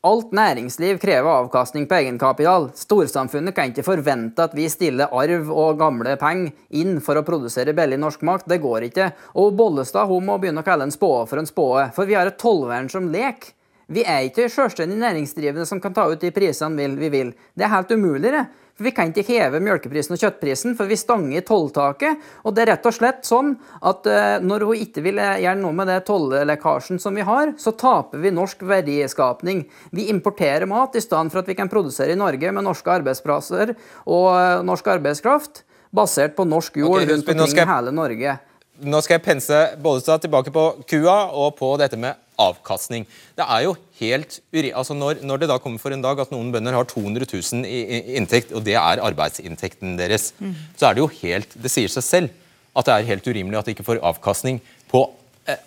Alt 0.02 0.32
næringsliv 0.32 0.98
krever 0.98 1.28
avkastning 1.28 1.84
på 1.86 1.98
egenkapital. 1.98 2.70
Storsamfunnet 2.72 3.52
kan 3.56 3.74
ikke 3.74 3.84
forvente 3.84 4.46
at 4.46 4.54
vi 4.56 4.70
stiller 4.72 5.12
arv 5.12 5.50
og 5.52 5.78
gamle 5.82 6.14
penger 6.16 6.54
inn 6.72 7.02
for 7.04 7.20
å 7.20 7.26
produsere 7.28 7.76
billig 7.76 8.00
norsk 8.00 8.22
makt. 8.24 8.48
Det 8.48 8.62
går 8.64 8.88
ikke. 8.88 9.12
Og 9.36 9.58
Bollestad 9.60 10.08
hun 10.08 10.24
må 10.30 10.38
begynne 10.40 10.64
å 10.64 10.64
kalle 10.64 10.88
en 10.88 10.96
spåe 10.96 11.28
for 11.28 11.42
en 11.42 11.50
spåe, 11.50 11.90
for 11.92 12.08
vi 12.08 12.16
har 12.16 12.32
et 12.32 12.40
tollvern 12.40 12.88
som 12.90 13.12
leker. 13.12 13.52
Vi 13.90 14.04
er 14.06 14.28
ikke 14.28 14.46
selvstendig 14.54 15.00
næringsdrivende 15.02 15.66
som 15.66 15.80
kan 15.82 15.96
ta 15.96 16.06
ut 16.12 16.22
de 16.22 16.30
prisene 16.34 16.90
vi 17.00 17.10
vil. 17.10 17.32
Det 17.58 17.66
er 17.66 17.74
helt 17.74 17.92
umulig. 17.92 18.32
det. 18.32 18.46
For 18.80 18.86
Vi 18.86 18.92
kan 18.96 19.10
ikke 19.12 19.26
heve 19.28 19.60
melkeprisen 19.60 20.14
og 20.16 20.22
kjøttprisen, 20.22 20.76
for 20.78 20.88
vi 20.88 20.96
stanger 20.96 21.42
i 21.42 21.44
tolltaket. 21.44 22.22
Og 22.46 22.54
det 22.56 22.62
er 22.64 22.70
rett 22.72 22.86
og 22.86 22.96
slett 22.96 23.26
sånn 23.28 23.58
at 23.82 24.08
uh, 24.08 24.38
når 24.40 24.64
hun 24.70 24.84
ikke 24.86 25.04
vil 25.04 25.20
gjøre 25.20 25.58
noe 25.60 25.76
med 25.76 25.90
det 25.92 25.98
tollekkasjen 26.08 27.02
som 27.02 27.18
vi 27.18 27.26
har, 27.28 27.52
så 27.60 27.74
taper 27.76 28.22
vi 28.24 28.32
norsk 28.32 28.62
verdiskapning. 28.70 29.66
Vi 29.92 30.08
importerer 30.14 30.70
mat 30.70 30.96
i 30.96 31.04
stedet 31.04 31.34
for 31.34 31.42
at 31.42 31.52
vi 31.52 31.58
kan 31.60 31.72
produsere 31.72 32.16
i 32.16 32.20
Norge 32.20 32.54
med 32.56 32.64
norske 32.64 32.94
arbeidsplasser 33.02 33.74
og 34.06 34.30
uh, 34.32 34.62
norsk 34.64 34.94
arbeidskraft 34.96 35.66
basert 35.92 36.38
på 36.38 36.46
norsk 36.48 36.80
jord 36.80 37.02
okay, 37.02 37.10
rundt 37.10 37.36
omkring 37.36 37.66
i 37.66 37.70
hele 37.74 37.96
Norge. 38.00 38.40
Nå 38.80 39.04
skal 39.04 39.18
jeg 39.18 39.26
pense 39.26 39.62
Bollestad 39.84 40.24
tilbake 40.24 40.54
på 40.56 40.70
kua 40.88 41.20
og 41.36 41.58
på 41.60 41.74
dette 41.82 42.00
med 42.00 42.16
avkastning. 42.40 43.06
Det 43.38 43.46
er 43.46 43.66
jo 43.68 43.76
helt 44.00 44.40
altså 44.74 44.96
når, 44.96 45.22
når, 45.28 45.42
det 45.42 45.50
da 45.52 45.60
kommer 45.62 45.82
for 45.82 45.96
en 45.96 46.04
dag 46.04 46.20
at 46.24 46.32
noen 46.34 46.52
bønder 46.54 46.78
har 46.78 46.88
200 46.88 47.28
000 47.28 47.68
i, 47.68 48.16
inntekt, 48.20 48.54
og 48.56 48.64
det 48.66 48.78
er 48.80 49.04
arbeidsinntekten 49.04 49.98
deres, 50.00 50.32
mm. 50.40 50.56
så 50.80 50.90
er 50.90 50.98
det 50.98 51.04
jo 51.04 51.12
helt 51.22 51.56
Det 51.60 51.72
sier 51.72 51.92
seg 51.92 52.06
selv 52.06 52.36
at 52.78 52.88
det 52.88 52.96
er 52.96 53.10
helt 53.12 53.28
urimelig 53.28 53.60
at 53.60 53.68
de 53.68 53.76
ikke 53.76 53.88
får 53.88 54.04
avkastning 54.06 54.62
på 54.90 55.04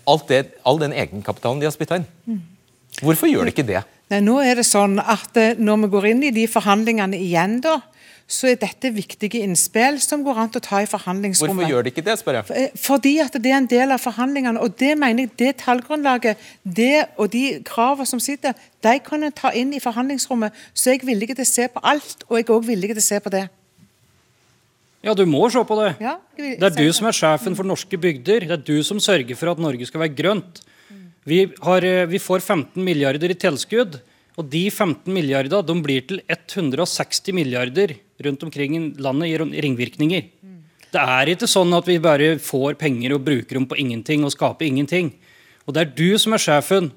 alt 0.07 0.29
det, 0.31 0.45
all 0.69 0.81
den 0.81 0.95
egenkapitalen 0.95 1.61
de 1.61 1.69
har 1.69 1.75
spytta 1.75 1.99
inn. 2.01 2.07
Mm. 2.27 2.41
Hvorfor 3.03 3.31
gjør 3.31 3.49
de 3.49 3.55
ikke 3.55 3.67
det? 3.67 3.83
Nei, 4.13 4.21
nå 4.25 4.37
er 4.45 4.59
det 4.61 4.67
sånn 4.69 4.99
at 5.01 5.39
eh, 5.41 5.57
Når 5.57 5.87
vi 5.87 5.93
går 5.95 6.09
inn 6.11 6.27
i 6.29 6.35
de 6.35 6.45
forhandlingene 6.51 7.17
igjen, 7.17 7.61
da, 7.65 7.79
så 8.31 8.51
er 8.51 8.59
dette 8.61 8.91
viktige 8.95 9.43
innspill 9.45 9.99
som 10.03 10.25
går 10.25 10.41
an 10.43 10.53
å 10.57 10.63
ta 10.63 10.83
i 10.83 10.89
forhandlingsrommet. 10.89 11.57
Hvorfor 11.63 11.73
gjør 11.73 11.87
de 11.87 11.93
ikke 11.93 12.05
det, 12.07 12.17
spør 12.21 12.39
jeg? 12.41 12.57
Eh, 12.57 12.77
fordi 12.81 13.15
at 13.25 13.37
det 13.37 13.53
er 13.53 13.59
en 13.61 13.71
del 13.71 13.95
av 13.95 14.03
forhandlingene. 14.03 14.61
Og 14.63 14.77
det 14.81 14.93
mener 15.01 15.27
jeg, 15.27 15.33
det 15.41 15.53
tallgrunnlaget 15.65 16.45
det 16.63 17.07
og 17.17 17.33
de 17.35 17.59
kravene 17.67 18.09
som 18.09 18.23
sitter, 18.23 18.57
de 18.83 18.95
kan 19.05 19.23
en 19.23 19.35
ta 19.35 19.53
inn 19.57 19.75
i 19.77 19.83
forhandlingsrommet. 19.83 20.55
Så 20.75 20.95
jeg 20.95 21.03
er 21.03 21.11
villig 21.13 21.33
til 21.35 21.45
å 21.45 21.51
se 21.53 21.69
på 21.73 21.83
alt, 21.83 22.25
og 22.29 22.39
jeg 22.39 22.49
er 22.49 22.55
òg 22.57 22.71
villig 22.71 22.95
til 22.95 23.03
å 23.03 23.09
se 23.09 23.21
på 23.23 23.35
det. 23.35 23.47
Ja, 25.03 25.17
du 25.19 25.25
må 25.27 25.49
se 25.51 25.63
på 25.67 25.77
det. 25.81 25.97
Ja, 25.99 26.19
det 26.39 26.63
er 26.63 26.77
du 26.77 26.87
som 26.95 27.09
er 27.11 27.17
sjefen 27.17 27.57
for 27.59 27.67
norske 27.67 27.99
bygder. 27.99 28.47
Det 28.47 28.55
er 28.55 28.63
du 28.63 28.77
som 28.87 29.03
sørger 29.03 29.39
for 29.39 29.51
at 29.51 29.63
Norge 29.63 29.89
skal 29.89 30.05
være 30.05 30.15
grønt. 30.15 30.63
Vi, 31.27 31.45
har, 31.63 31.85
eh, 31.87 32.07
vi 32.07 32.19
får 32.23 32.41
15 32.41 32.83
milliarder 32.83 33.31
i 33.31 33.39
tilskudd. 33.39 33.99
Og 34.41 34.49
de 34.49 34.65
15 34.71 35.13
milliarder 35.13 35.65
de 35.67 35.75
blir 35.85 36.07
til 36.09 36.23
160 36.31 37.35
milliarder 37.37 37.97
rundt 38.25 38.47
omkring 38.47 38.77
i 38.79 38.83
landet 39.03 39.31
gir 39.31 39.45
ringvirkninger. 39.67 40.31
Det 40.93 41.01
er 41.01 41.31
ikke 41.33 41.49
sånn 41.49 41.73
at 41.73 41.87
vi 41.89 41.97
bare 42.05 42.35
får 42.43 42.77
penger 42.81 43.15
og 43.17 43.23
bruker 43.25 43.57
dem 43.57 43.69
på 43.69 43.79
ingenting 43.81 44.27
og 44.27 44.35
skaper 44.35 44.69
ingenting. 44.69 45.15
Og 45.65 45.73
det 45.73 45.85
er 45.85 45.95
du 45.97 46.19
som 46.21 46.35
er 46.37 46.43
sjefen 46.43 46.91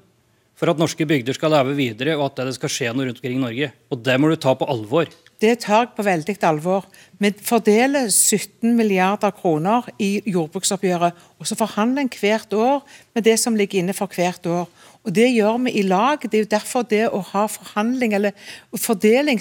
for 0.56 0.72
at 0.72 0.80
norske 0.80 1.04
bygder 1.08 1.36
skal 1.36 1.52
leve 1.52 1.74
videre, 1.76 2.16
og 2.16 2.30
at 2.30 2.46
det 2.48 2.56
skal 2.56 2.72
skje 2.72 2.92
noe 2.92 3.06
rundt 3.08 3.20
omkring 3.20 3.38
i 3.38 3.44
Norge. 3.44 3.70
Og 3.92 4.00
det 4.04 4.16
må 4.20 4.30
du 4.32 4.36
ta 4.40 4.54
på 4.56 4.68
alvor. 4.72 5.08
Det 5.40 5.52
tar 5.66 5.82
jeg 5.84 5.92
på 5.98 6.04
veldig 6.06 6.36
alvor. 6.48 6.86
Vi 7.20 7.30
fordeler 7.44 8.08
17 8.08 8.72
milliarder 8.76 9.34
kroner 9.36 9.84
i 10.00 10.22
jordbruksoppgjøret, 10.24 11.16
og 11.36 11.48
så 11.48 11.58
forhandler 11.60 12.06
en 12.06 12.12
hvert 12.12 12.56
år 12.56 12.80
med 13.16 13.28
det 13.28 13.36
som 13.42 13.56
ligger 13.56 13.82
inne 13.82 13.96
for 13.96 14.08
hvert 14.08 14.48
år. 14.48 14.64
Og 15.06 15.14
Det 15.14 15.26
gjør 15.30 15.58
vi 15.64 15.70
i 15.78 15.82
lag. 15.86 16.18
Det 16.22 16.34
er 16.34 16.42
jo 16.44 16.50
derfor 16.50 16.82
det 16.82 17.04
å 17.14 17.20
ha 17.30 17.44
forhandling 17.46 18.14
eller 18.16 18.34
fordeling 18.74 19.38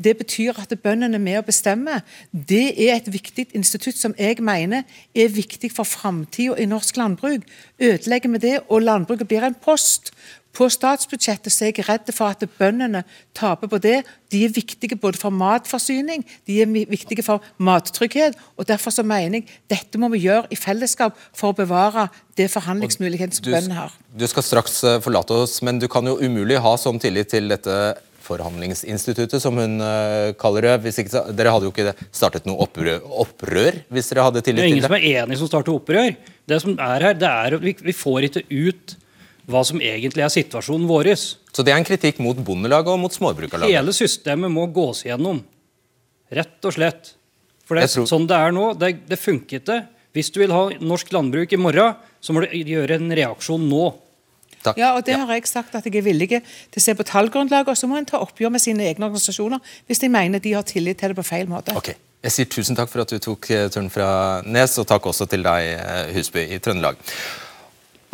det 0.00 0.14
betyr 0.16 0.56
at 0.62 0.72
bøndene 0.80 1.18
er 1.18 1.24
med 1.26 1.42
å 1.42 1.44
bestemme. 1.44 2.00
Det 2.32 2.72
er 2.72 2.96
et 2.96 3.10
viktig 3.12 3.50
institutt 3.54 4.00
som 4.00 4.16
jeg 4.18 4.40
mener 4.40 4.88
er 5.14 5.28
viktig 5.28 5.70
for 5.76 5.84
framtida 5.84 6.56
i 6.56 6.68
norsk 6.70 6.96
landbruk. 6.96 7.44
Ødelegger 7.78 8.32
vi 8.32 8.42
det, 8.46 8.56
og 8.68 8.82
landbruket 8.82 9.28
blir 9.28 9.44
en 9.44 9.60
post 9.60 10.14
på 10.54 10.68
statsbudsjettet 10.70 11.52
så 11.52 11.66
er 11.66 11.72
jeg 11.72 11.86
redd 11.88 12.10
for 12.14 12.30
at 12.30 12.44
bøndene 12.58 13.02
taper 13.36 13.70
på 13.70 13.80
det. 13.82 13.98
De 14.32 14.44
er 14.46 14.54
viktige 14.54 14.98
både 15.00 15.18
for 15.20 15.34
matforsyning, 15.34 16.24
de 16.48 16.60
er 16.62 16.70
viktige 16.70 17.24
for 17.26 17.44
mattrygghet. 17.58 18.38
og 18.56 18.68
Derfor 18.70 18.94
så 18.94 19.04
mener 19.06 19.40
jeg 19.40 19.60
dette 19.70 20.00
må 20.00 20.10
vi 20.14 20.24
gjøre 20.26 20.50
i 20.54 20.58
fellesskap 20.58 21.18
for 21.34 21.52
å 21.52 21.58
bevare 21.58 22.08
det 22.38 22.50
forhandlingsmuligheten 22.54 23.38
som 23.38 23.50
bøndene 23.50 23.78
har. 23.82 23.94
Du 24.14 24.26
skal 24.30 24.46
straks 24.46 24.82
eh, 24.86 25.00
forlate 25.02 25.36
oss, 25.44 25.60
men 25.66 25.78
du 25.82 25.88
kan 25.90 26.06
jo 26.06 26.18
umulig 26.22 26.60
ha 26.62 26.74
sånn 26.80 27.00
tillit 27.02 27.32
til 27.34 27.50
dette 27.50 27.78
forhandlingsinstituttet, 28.24 29.36
som 29.42 29.58
hun 29.60 29.80
uh, 29.84 30.32
kaller 30.40 30.68
det. 30.68 30.74
Hvis 30.86 31.00
ikke, 31.02 31.26
dere 31.36 31.52
hadde 31.54 31.68
jo 31.68 31.74
ikke 31.74 31.94
startet 32.08 32.48
noe 32.48 32.64
opprør, 32.64 33.02
opprør 33.24 33.82
hvis 33.92 34.10
dere 34.10 34.28
hadde 34.28 34.44
tillit 34.44 34.64
til 34.64 34.64
det? 34.64 34.64
Det 34.64 34.70
er 34.70 34.76
ingen 34.78 34.86
som 34.88 34.96
er 34.96 35.24
enig 35.24 35.40
som 35.40 35.50
starter 35.50 35.74
opprør. 35.74 36.14
Det 36.48 36.60
som 36.64 36.76
er 36.78 37.08
her, 37.08 37.18
det 37.20 37.30
er 37.30 37.58
at 37.58 37.64
vi, 37.64 37.74
vi 37.84 37.96
får 37.96 38.30
ikke 38.30 38.46
ut 38.48 38.96
hva 39.50 39.64
som 39.66 39.80
egentlig 39.82 40.24
er 40.24 40.32
situasjonen 40.32 40.86
vår. 40.88 41.10
Så 41.16 41.64
det 41.64 41.74
er 41.74 41.80
en 41.80 41.86
kritikk 41.86 42.20
mot 42.24 42.38
Bondelaget 42.46 42.94
og 42.94 43.02
mot 43.02 43.12
Småbrukarlaget? 43.12 43.76
Hele 43.76 43.94
systemet 43.96 44.52
må 44.52 44.66
gås 44.72 45.04
gjennom. 45.06 45.42
Rett 46.34 46.64
og 46.64 46.76
slett. 46.76 47.12
For 47.64 47.78
det, 47.78 47.88
tror... 47.92 48.08
sånn 48.08 48.28
det 48.28 48.38
er 48.38 48.54
nå, 48.54 48.70
det, 48.80 48.94
det 49.08 49.20
funker 49.20 49.60
ikke. 49.60 49.82
Hvis 50.14 50.30
du 50.32 50.40
vil 50.44 50.54
ha 50.54 50.68
norsk 50.80 51.12
landbruk 51.14 51.52
i 51.52 51.60
morgen, 51.60 52.00
så 52.22 52.34
må 52.34 52.44
du 52.44 52.52
gjøre 52.54 52.98
en 53.00 53.12
reaksjon 53.18 53.68
nå. 53.68 53.84
Takk. 54.64 54.78
Ja, 54.80 54.94
og 54.96 55.04
det 55.04 55.18
har 55.20 55.28
jeg 55.34 55.44
sagt 55.50 55.74
at 55.76 55.84
jeg 55.84 55.98
er 56.00 56.06
villig 56.06 56.30
til 56.30 56.80
å 56.80 56.82
se 56.82 56.94
på 56.96 57.04
tallgrunnlaget, 57.04 57.74
og 57.74 57.76
så 57.76 57.88
må 57.90 57.98
en 58.00 58.08
ta 58.08 58.22
oppgjør 58.24 58.54
med 58.54 58.62
sine 58.64 58.86
egne 58.88 59.10
organisasjoner 59.10 59.60
hvis 59.90 60.00
de 60.00 60.08
mener 60.12 60.40
de 60.40 60.54
har 60.56 60.64
tillit 60.64 61.02
til 61.02 61.12
det 61.12 61.18
på 61.18 61.26
feil 61.26 61.50
måte. 61.50 61.74
Ok. 61.76 61.92
Jeg 62.24 62.32
sier 62.32 62.48
tusen 62.48 62.78
takk 62.78 62.88
for 62.88 63.04
at 63.04 63.10
du 63.12 63.20
tok 63.20 63.50
eh, 63.52 63.66
turen 63.68 63.90
fra 63.92 64.08
Nes, 64.48 64.78
og 64.80 64.86
takk 64.88 65.10
også 65.10 65.26
til 65.28 65.44
deg, 65.44 65.66
eh, 65.74 66.14
Husby 66.16 66.46
i 66.56 66.60
Trøndelag. 66.64 66.96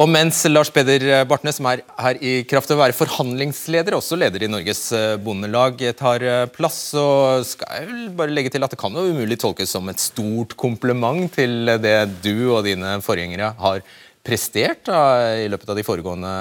Og 0.00 0.08
mens 0.08 0.38
Lars 0.48 0.70
Peder 0.72 1.02
Bartne, 1.28 1.52
som 1.52 1.66
er 1.68 1.82
her 2.00 2.16
i 2.24 2.38
kraft 2.48 2.70
av 2.72 2.78
å 2.78 2.80
være 2.80 2.96
forhandlingsleder, 2.96 3.92
også 3.92 4.16
leder 4.16 4.46
i 4.46 4.48
Norges 4.48 4.86
eh, 4.96 5.18
Bondelag, 5.20 5.82
tar 5.98 6.24
eh, 6.24 6.46
plass, 6.48 6.78
så 6.94 7.04
skal 7.44 7.82
jeg 7.82 7.88
vel 7.90 8.06
bare 8.16 8.32
legge 8.32 8.54
til 8.54 8.64
at 8.64 8.72
det 8.72 8.80
kan 8.80 8.96
jo 8.96 9.04
umulig 9.10 9.36
tolkes 9.42 9.74
som 9.76 9.90
et 9.92 10.00
stort 10.00 10.56
kompliment 10.56 11.28
til 11.36 11.74
det 11.84 11.98
du 12.24 12.48
og 12.54 12.64
dine 12.64 12.96
forgjengere 13.04 13.52
har 13.60 13.84
prestert 14.24 14.86
da, 14.88 15.02
i 15.40 15.48
løpet 15.52 15.68
av 15.68 15.76
de 15.76 15.84
foregående, 15.84 16.32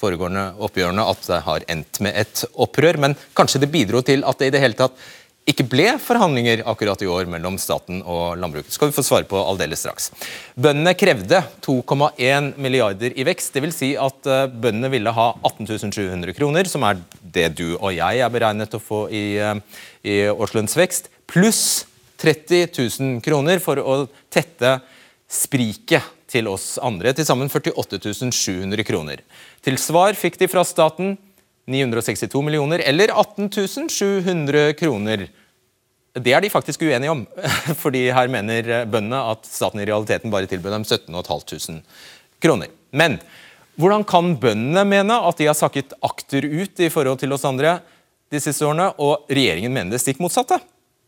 foregående 0.00 0.44
oppgjørene, 0.60 1.08
at 1.14 1.24
det 1.28 1.40
har 1.46 1.66
endt 1.72 2.00
med 2.04 2.20
et 2.20 2.44
opprør. 2.52 3.00
Men 3.00 3.16
kanskje 3.36 3.62
det 3.64 3.72
bidro 3.72 4.04
til 4.04 4.28
at 4.28 4.40
det 4.40 4.50
i 4.50 4.54
det 4.58 4.62
hele 4.64 4.76
tatt 4.76 5.00
ikke 5.50 5.66
ble 5.66 5.86
forhandlinger 6.02 6.62
akkurat 6.68 7.00
i 7.02 7.08
år 7.10 7.28
mellom 7.30 7.56
staten 7.60 8.02
og 8.04 8.38
landbruket. 8.40 8.72
skal 8.72 8.90
vi 8.90 8.96
få 8.96 9.04
svare 9.06 9.28
på 9.28 9.40
aldeles 9.40 9.82
straks. 9.82 10.10
Bøndene 10.54 10.94
krevde 10.98 11.42
2,1 11.64 12.52
milliarder 12.60 13.16
i 13.16 13.26
vekst. 13.26 13.54
Dvs. 13.54 13.78
Si 13.80 13.90
at 13.98 14.30
eh, 14.30 14.46
bøndene 14.50 14.92
ville 14.92 15.14
ha 15.16 15.28
18 15.42 15.90
700 15.92 16.36
kroner, 16.36 16.70
som 16.70 16.84
er 16.86 17.00
det 17.20 17.48
du 17.58 17.74
og 17.80 17.90
jeg 17.96 18.22
er 18.22 18.32
beregnet 18.32 18.76
å 18.76 18.82
få 18.82 19.06
i, 19.08 19.24
eh, 19.40 19.82
i 20.04 20.20
årslønnsvekst, 20.30 21.10
pluss 21.30 21.86
30 22.20 22.68
000 22.76 23.20
kroner 23.24 23.62
for 23.64 23.80
å 23.80 24.04
tette 24.32 24.78
spriket 25.30 26.16
til 26.30 26.50
oss 26.50 26.76
andre. 26.82 27.14
Til 27.16 27.26
sammen 27.26 27.50
48 27.50 28.30
700 28.30 28.86
kroner. 28.86 29.24
Til 29.64 29.78
svar 29.80 30.14
fikk 30.18 30.38
de 30.40 30.50
fra 30.50 30.64
staten 30.66 31.16
962 31.70 32.42
millioner 32.42 32.82
eller 32.86 33.12
18 33.14 33.88
700 33.90 34.74
kroner. 34.78 35.28
Det 36.18 36.32
er 36.34 36.42
de 36.42 36.50
faktisk 36.50 36.82
uenige 36.82 37.12
om, 37.12 37.22
fordi 37.82 38.08
her 38.10 38.30
mener 38.32 38.86
bøndene 38.90 39.20
at 39.30 39.46
staten 39.46 39.82
i 39.82 39.86
realiteten 39.86 40.32
bare 40.32 40.48
tilbød 40.50 40.74
dem 40.74 40.86
17.500 40.86 41.84
kroner. 42.42 42.72
Men 42.90 43.20
hvordan 43.78 44.02
kan 44.04 44.34
bøndene 44.42 44.82
mene 44.88 45.20
at 45.28 45.38
de 45.38 45.46
har 45.46 45.56
sakket 45.56 45.94
akterut 46.02 46.82
i 46.82 46.90
forhold 46.90 47.20
til 47.22 47.32
oss 47.32 47.46
andre 47.46 47.78
de 48.30 48.40
siste 48.42 48.66
årene, 48.66 48.90
og 48.98 49.30
regjeringen 49.30 49.72
mener 49.72 49.94
det 49.94 50.02
stikk 50.02 50.18
motsatte? 50.22 50.58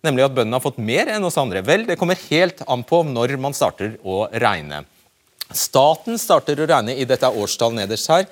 Nemlig 0.07 0.25
at 0.27 0.35
bøndene 0.35 0.59
har 0.59 0.65
fått 0.65 0.81
mer 0.83 1.11
enn 1.11 1.27
oss 1.27 1.39
andre. 1.39 1.63
Vel, 1.67 1.85
det 1.87 1.99
kommer 1.99 2.19
helt 2.31 2.63
an 2.71 2.87
på 2.87 3.03
når 3.07 3.37
man 3.43 3.55
starter 3.55 3.99
å 4.03 4.25
regne. 4.31 4.85
Staten 5.53 6.19
starter 6.19 6.63
å 6.63 6.67
regne 6.71 6.95
i 6.97 7.07
dette 7.07 7.29
årstall 7.29 7.75
nederst 7.77 8.11
her 8.11 8.27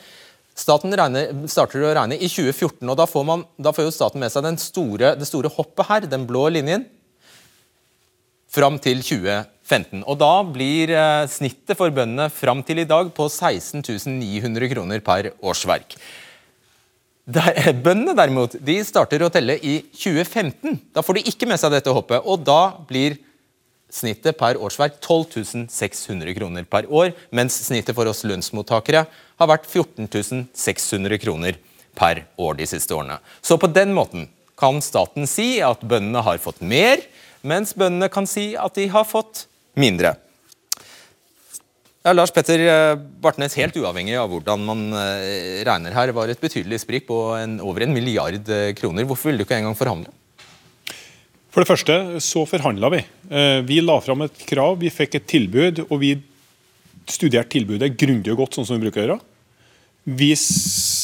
Staten 0.61 0.93
regner, 0.97 1.31
starter 1.49 1.85
å 1.87 1.93
regne 1.97 2.19
i 2.19 2.29
2014, 2.29 2.85
og 2.85 2.97
da 2.99 3.07
får, 3.09 3.27
man, 3.27 3.45
da 3.57 3.73
får 3.73 3.87
jo 3.87 3.95
staten 3.95 4.21
med 4.21 4.33
seg 4.33 4.49
store, 4.61 5.15
det 5.17 5.29
store 5.29 5.53
hoppet 5.55 5.89
her, 5.89 6.09
den 6.11 6.27
blå 6.29 6.49
linjen, 6.53 6.85
fram 8.51 8.81
til 8.83 9.01
2015. 9.01 10.03
Og 10.05 10.19
da 10.21 10.33
blir 10.45 10.91
eh, 10.93 11.29
snittet 11.31 11.79
for 11.79 11.93
bøndene 11.95 12.27
fram 12.35 12.65
til 12.67 12.83
i 12.83 12.89
dag 12.89 13.13
på 13.15 13.29
16 13.31 13.85
900 14.19 14.73
kroner 14.73 15.05
per 15.07 15.31
årsverk. 15.39 15.95
Der, 17.31 17.71
bøndene 17.85 18.17
derimot, 18.19 18.57
de 18.59 18.81
starter 18.85 19.23
å 19.23 19.31
telle 19.33 19.55
i 19.63 19.79
2015. 19.95 20.81
Da 20.97 21.05
får 21.07 21.21
de 21.21 21.29
ikke 21.31 21.49
med 21.49 21.61
seg 21.63 21.73
dette 21.77 21.95
hoppet, 21.95 22.27
og 22.27 22.43
da 22.43 22.63
blir 22.89 23.21
snittet 23.91 24.39
per 24.39 24.59
årsverk 24.61 25.01
12 25.03 25.67
600 25.71 26.35
kroner 26.37 26.65
per 26.65 26.89
år, 26.91 27.13
mens 27.31 27.59
snittet 27.67 27.97
for 27.97 28.09
oss 28.11 28.25
lønnsmottakere 28.25 29.05
har 29.11 29.51
vært 29.51 29.69
14 29.69 30.09
600 30.55 31.21
kroner 31.23 31.59
per 31.99 32.25
år 32.39 32.59
de 32.61 32.69
siste 32.71 32.95
årene. 32.95 33.19
Så 33.43 33.59
på 33.61 33.71
den 33.71 33.95
måten 33.97 34.29
kan 34.61 34.81
staten 34.85 35.29
si 35.29 35.59
at 35.65 35.83
bøndene 35.83 36.23
har 36.25 36.41
fått 36.43 36.61
mer, 36.61 37.03
mens 37.43 37.73
bøndene 37.75 38.11
kan 38.13 38.29
si 38.29 38.53
at 38.59 38.77
de 38.77 38.89
har 38.93 39.07
fått 39.09 39.47
mindre. 39.79 40.15
Ja, 42.01 42.15
Lars 42.17 42.33
Petter 42.33 42.63
eh, 42.65 42.95
Bartnes, 42.97 43.57
helt 43.61 43.77
uavhengig 43.77 44.15
av 44.17 44.31
hvordan 44.33 44.63
man 44.65 44.87
eh, 44.97 45.61
regner 45.69 45.93
her, 45.93 46.13
var 46.17 46.33
et 46.33 46.41
betydelig 46.41 46.81
sprik 46.81 47.05
på 47.09 47.19
en, 47.37 47.59
over 47.61 47.85
en 47.85 47.93
milliard 47.93 48.49
eh, 48.49 48.71
kroner. 48.77 49.05
Hvorfor 49.09 49.29
ville 49.29 49.43
du 49.43 49.45
ikke 49.45 49.59
engang 49.61 49.77
forhandle? 49.77 50.13
For 51.51 51.63
det 51.63 51.71
første 51.71 52.23
så 52.23 52.45
forhandla 52.47 52.93
vi. 52.95 53.01
Vi 53.67 53.81
la 53.83 53.97
fram 54.03 54.23
et 54.23 54.45
krav, 54.47 54.77
vi 54.79 54.93
fikk 54.95 55.17
et 55.19 55.27
tilbud, 55.31 55.83
og 55.89 55.97
vi 55.99 56.13
studerte 57.11 57.57
tilbudet 57.57 57.97
grundig 57.99 58.31
og 58.35 58.45
godt, 58.45 58.55
sånn 58.55 58.69
som 58.69 58.79
vi 58.79 58.87
bruker 58.87 59.03
å 59.03 59.07
gjøre. 59.07 59.19
Vi 60.21 60.31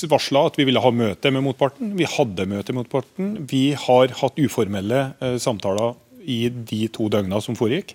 varsla 0.09 0.47
at 0.49 0.57
vi 0.59 0.69
ville 0.69 0.83
ha 0.83 0.93
møte 0.95 1.33
med 1.35 1.45
motparten. 1.45 1.93
Vi 1.99 2.07
hadde 2.09 2.47
møte 2.49 2.73
med 2.73 2.85
motparten. 2.85 3.33
Vi 3.51 3.65
har 3.87 4.15
hatt 4.23 4.39
uformelle 4.39 5.09
samtaler 5.43 5.97
i 6.27 6.47
de 6.51 6.87
to 6.95 7.09
døgna 7.13 7.41
som 7.43 7.59
foregikk. 7.59 7.95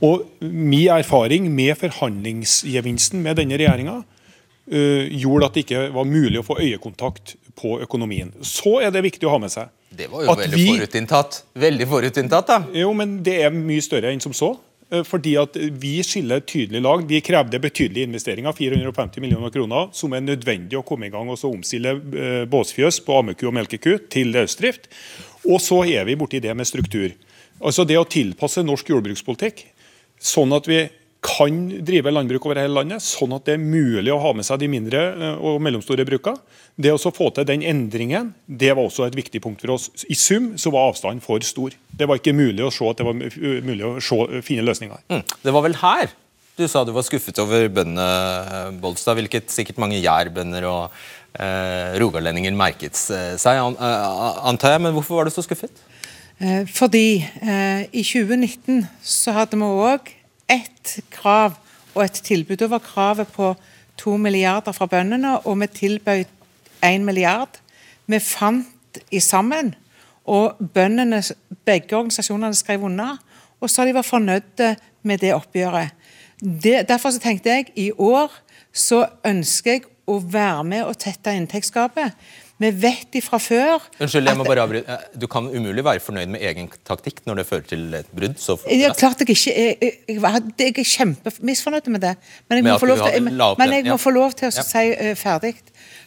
Og 0.00 0.24
Min 0.40 0.88
erfaring 0.94 1.50
med 1.52 1.76
forhandlingsgevinsten 1.80 3.22
med 3.22 3.36
denne 3.40 3.58
regjeringa 3.60 4.00
uh, 4.02 5.04
gjorde 5.10 5.48
at 5.48 5.56
det 5.56 5.64
ikke 5.66 5.84
var 5.94 6.08
mulig 6.08 6.40
å 6.40 6.46
få 6.46 6.58
øyekontakt 6.62 7.36
på 7.58 7.76
økonomien. 7.84 8.32
Så 8.40 8.78
er 8.80 8.94
det 8.94 9.04
viktig 9.04 9.28
å 9.28 9.34
ha 9.34 9.42
med 9.42 9.52
seg. 9.52 9.68
Det 9.96 10.08
var 10.10 10.24
jo 10.24 10.34
veldig 10.36 10.58
vi, 10.58 10.66
forutinntatt. 10.74 11.40
Veldig 11.62 11.88
forutinntatt, 11.88 12.48
da. 12.48 12.60
Jo, 12.76 12.92
men 12.96 13.18
det 13.24 13.38
er 13.46 13.54
mye 13.54 13.82
større 13.84 14.12
enn 14.12 14.22
som 14.24 14.34
så. 14.36 14.54
Uh, 14.92 15.02
fordi 15.08 15.34
at 15.40 15.56
Vi 15.56 15.94
skiller 16.06 16.44
tydelig 16.44 16.82
lag. 16.84 17.04
Vi 17.08 17.20
krevde 17.24 17.60
betydelige 17.62 18.08
investeringer, 18.08 18.56
450 18.56 19.24
millioner 19.24 19.52
kroner, 19.54 19.90
som 19.96 20.14
er 20.16 20.24
nødvendig 20.24 20.80
å 20.80 20.86
komme 20.86 21.08
i 21.08 21.12
gang 21.12 21.28
og 21.32 21.40
så 21.40 21.52
omstille 21.52 21.96
uh, 21.98 22.44
båsfjøs 22.50 23.02
på 23.06 23.20
ammeku 23.20 23.46
og 23.50 23.56
melkeku 23.60 23.98
til 24.12 24.32
løsdrift. 24.36 24.88
Og 25.48 25.60
så 25.60 25.82
er 25.90 26.06
vi 26.08 26.16
borti 26.16 26.40
det 26.42 26.54
med 26.56 26.68
struktur. 26.68 27.12
Altså 27.62 27.84
Det 27.86 27.98
å 27.98 28.08
tilpasse 28.08 28.64
norsk 28.64 28.90
jordbrukspolitikk 28.90 29.66
sånn 30.22 30.54
at 30.54 30.68
vi 30.70 30.84
kan 31.22 31.58
drive 31.86 32.10
landbruk 32.10 32.46
over 32.48 32.58
hele 32.58 32.74
landet, 32.74 33.02
sånn 33.04 33.34
at 33.36 33.46
det 33.46 33.54
er 33.54 33.62
mulig 33.62 34.10
å 34.10 34.18
ha 34.22 34.32
med 34.34 34.46
seg 34.46 34.58
de 34.62 34.68
mindre 34.72 35.02
eh, 35.12 35.36
og 35.38 35.60
mellomstore 35.62 36.06
brukene. 36.08 36.42
Det 36.74 36.90
å 36.90 37.12
få 37.14 37.28
til 37.36 37.46
den 37.46 37.62
endringen 37.68 38.32
det 38.46 38.72
var 38.72 38.88
også 38.88 39.06
et 39.06 39.16
viktig 39.16 39.42
punkt 39.44 39.62
for 39.62 39.76
oss. 39.76 39.90
I 40.10 40.16
sum 40.18 40.52
så 40.58 40.72
var 40.74 40.90
avstanden 40.90 41.22
for 41.22 41.42
stor. 41.46 41.76
Det 41.92 42.08
var 42.08 42.18
ikke 42.18 42.34
mulig 42.34 42.64
å 42.66 42.72
se 42.74 42.88
at 42.88 42.98
det 42.98 43.06
var 43.06 43.16
mulig 43.68 43.86
å 43.86 43.94
se, 44.02 44.42
finne 44.42 44.66
løsninger. 44.66 45.04
Mm. 45.12 45.22
Det 45.44 45.54
var 45.54 45.66
vel 45.68 45.78
her 45.84 46.18
du 46.52 46.66
sa 46.68 46.82
du 46.84 46.90
var 46.92 47.04
skuffet 47.06 47.38
over 47.40 47.64
bøndene, 47.72 48.04
eh, 48.04 48.72
Bolstad, 48.82 49.16
hvilket 49.16 49.48
sikkert 49.50 49.78
mange 49.80 49.96
jærbønder 50.02 50.66
og 50.68 50.98
eh, 51.40 51.94
rogalendinger 52.02 52.52
merket 52.52 52.98
seg, 52.98 53.62
antar 53.62 54.76
jeg. 54.76 54.82
Men 54.84 54.92
hvorfor 54.92 55.16
var 55.16 55.30
du 55.30 55.32
så 55.32 55.44
skuffet? 55.46 55.72
Eh, 56.42 56.66
fordi 56.68 57.22
eh, 57.22 57.86
i 57.94 58.02
2019 58.04 58.82
så 59.00 59.34
hadde 59.36 59.58
vi 59.60 59.68
òg 59.68 60.12
ett 60.52 60.98
krav 61.10 61.56
og 61.94 62.04
et 62.04 62.22
tilbud. 62.24 62.58
Da 62.60 62.68
var 62.70 62.84
kravet 62.84 63.32
på 63.32 63.54
to 63.98 64.16
milliarder 64.16 64.72
fra 64.72 64.86
bøndene, 64.86 65.38
og 65.46 65.60
vi 65.60 65.66
tilbød 65.66 66.24
én 66.84 67.04
milliard. 67.06 67.60
Vi 68.06 68.18
fant 68.18 68.98
i 69.10 69.20
sammen, 69.20 69.74
og 70.24 70.56
bøndene, 70.74 71.22
begge 71.64 71.96
organisasjonene 71.96 72.54
skrev 72.54 72.84
unna 72.84 73.16
og 73.62 73.70
sa 73.70 73.86
de 73.86 73.94
var 73.94 74.06
fornøyde 74.06 74.74
med 75.06 75.22
det 75.22 75.34
oppgjøret. 75.34 75.94
Det, 76.42 76.88
derfor 76.88 77.14
tenkte 77.22 77.50
jeg 77.50 77.70
i 77.78 77.90
år 77.98 78.32
så 78.72 79.04
ønsker 79.26 79.76
jeg 79.76 79.84
å 80.10 80.18
være 80.18 80.64
med 80.66 80.82
og 80.88 80.98
tette 80.98 81.34
inntektsgapet. 81.36 82.16
Vi 82.62 82.70
vet 82.82 83.16
ifra 83.18 83.40
før 83.42 83.82
Unnskyld, 83.98 84.28
jeg 84.30 84.38
må 84.38 84.46
bare 84.46 84.64
avbryte. 84.64 84.98
Du 85.18 85.26
kan 85.30 85.48
umulig 85.50 85.84
være 85.84 86.02
fornøyd 86.04 86.30
med 86.34 86.44
egen 86.46 86.68
taktikk 86.86 87.22
når 87.26 87.42
det 87.42 87.46
fører 87.48 87.66
til 87.72 87.88
et 87.98 88.12
brudd? 88.14 88.36
Så 88.40 88.56
ja, 88.70 88.92
klart 88.98 89.22
jeg 89.22 89.32
ikke 89.34 89.54
jeg, 89.54 89.76
jeg, 89.82 89.96
jeg, 90.08 90.44
jeg 90.62 90.76
er 90.84 90.90
kjempemisfornøyd 90.92 91.90
med 91.94 92.04
det. 92.06 92.14
Men 92.48 92.60
jeg 92.60 92.68
må, 92.68 92.78
få 92.78 92.90
lov, 92.92 93.02
til, 93.02 93.28
men 93.32 93.74
jeg 93.76 93.88
må 93.88 93.98
få 94.00 94.14
lov 94.14 94.36
til 94.38 94.50
å 94.50 94.54
si 94.54 94.84
uh, 94.92 95.12
ferdig. 95.18 95.56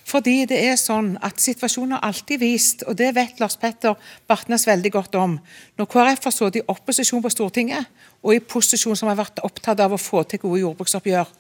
Fordi 0.06 0.36
det 0.50 0.60
er 0.68 0.78
sånn 0.78 1.16
at 1.26 1.42
Situasjonen 1.42 1.98
har 1.98 2.06
alltid 2.06 2.42
vist, 2.42 2.86
og 2.86 2.98
det 3.00 3.10
vet 3.18 3.42
Lars 3.42 3.58
Petter 3.58 3.98
Bartnes 4.30 4.68
veldig 4.70 4.92
godt 4.94 5.18
om 5.18 5.40
Når 5.80 5.90
KrF 5.90 6.28
har 6.30 6.36
sittet 6.36 6.62
i 6.62 6.66
opposisjon 6.72 7.24
på 7.26 7.34
Stortinget, 7.34 7.90
og 8.22 8.36
i 8.36 8.42
posisjon 8.42 8.98
som 8.98 9.10
har 9.10 9.18
vært 9.20 9.42
opptatt 9.46 9.82
av 9.82 9.96
å 9.96 10.02
få 10.02 10.24
til 10.30 10.42
gode 10.46 10.62
jordbruksoppgjør, 10.62 11.34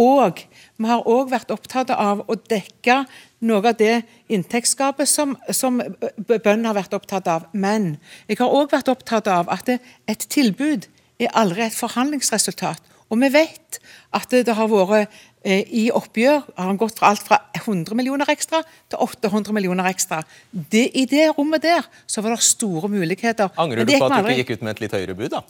og 0.00 0.40
vi 0.76 0.88
har 0.90 1.06
òg 1.06 1.30
vært 1.30 1.52
opptatt 1.54 1.92
av 1.94 2.24
å 2.26 2.36
dekke 2.50 3.04
noe 3.46 3.60
av 3.62 3.76
det 3.78 4.02
inntektsgapet 4.32 5.08
som, 5.08 5.36
som 5.54 5.78
bøndene 6.16 6.70
har 6.70 6.78
vært 6.80 6.96
opptatt 6.96 7.28
av. 7.30 7.46
Men 7.52 7.94
jeg 8.26 8.40
har 8.40 8.50
òg 8.50 8.72
vært 8.74 8.90
opptatt 8.90 9.30
av 9.30 9.52
at 9.52 9.70
et 9.70 10.26
tilbud 10.34 10.88
er 11.22 11.30
aldri 11.38 11.68
et 11.68 11.76
forhandlingsresultat. 11.76 12.82
Og 13.12 13.20
vi 13.20 13.30
vet 13.30 13.78
at 14.16 14.32
det 14.32 14.54
har 14.56 14.70
vært 14.70 15.12
eh, 15.44 15.62
i 15.68 15.84
oppgjør 15.94 16.40
har 16.56 16.70
han 16.70 16.78
gått 16.80 16.96
fra 16.98 17.12
alt 17.12 17.22
fra 17.22 17.38
100 17.60 17.94
millioner 17.94 18.30
ekstra 18.32 18.62
til 18.90 18.98
800 19.04 19.54
millioner 19.54 19.86
ekstra. 19.90 20.22
Det, 20.50 20.88
I 20.96 21.04
det 21.10 21.28
rommet 21.36 21.62
der 21.62 21.86
så 22.10 22.24
var 22.24 22.34
det 22.34 22.46
store 22.46 22.90
muligheter. 22.90 23.52
Angrer 23.60 23.86
du 23.86 23.92
på 23.92 24.08
at 24.08 24.24
du 24.24 24.32
ikke 24.32 24.40
gikk 24.40 24.56
ut 24.56 24.66
med 24.66 24.74
et 24.74 24.82
litt 24.86 24.96
høyere 24.96 25.18
bud? 25.18 25.28
da? 25.36 25.44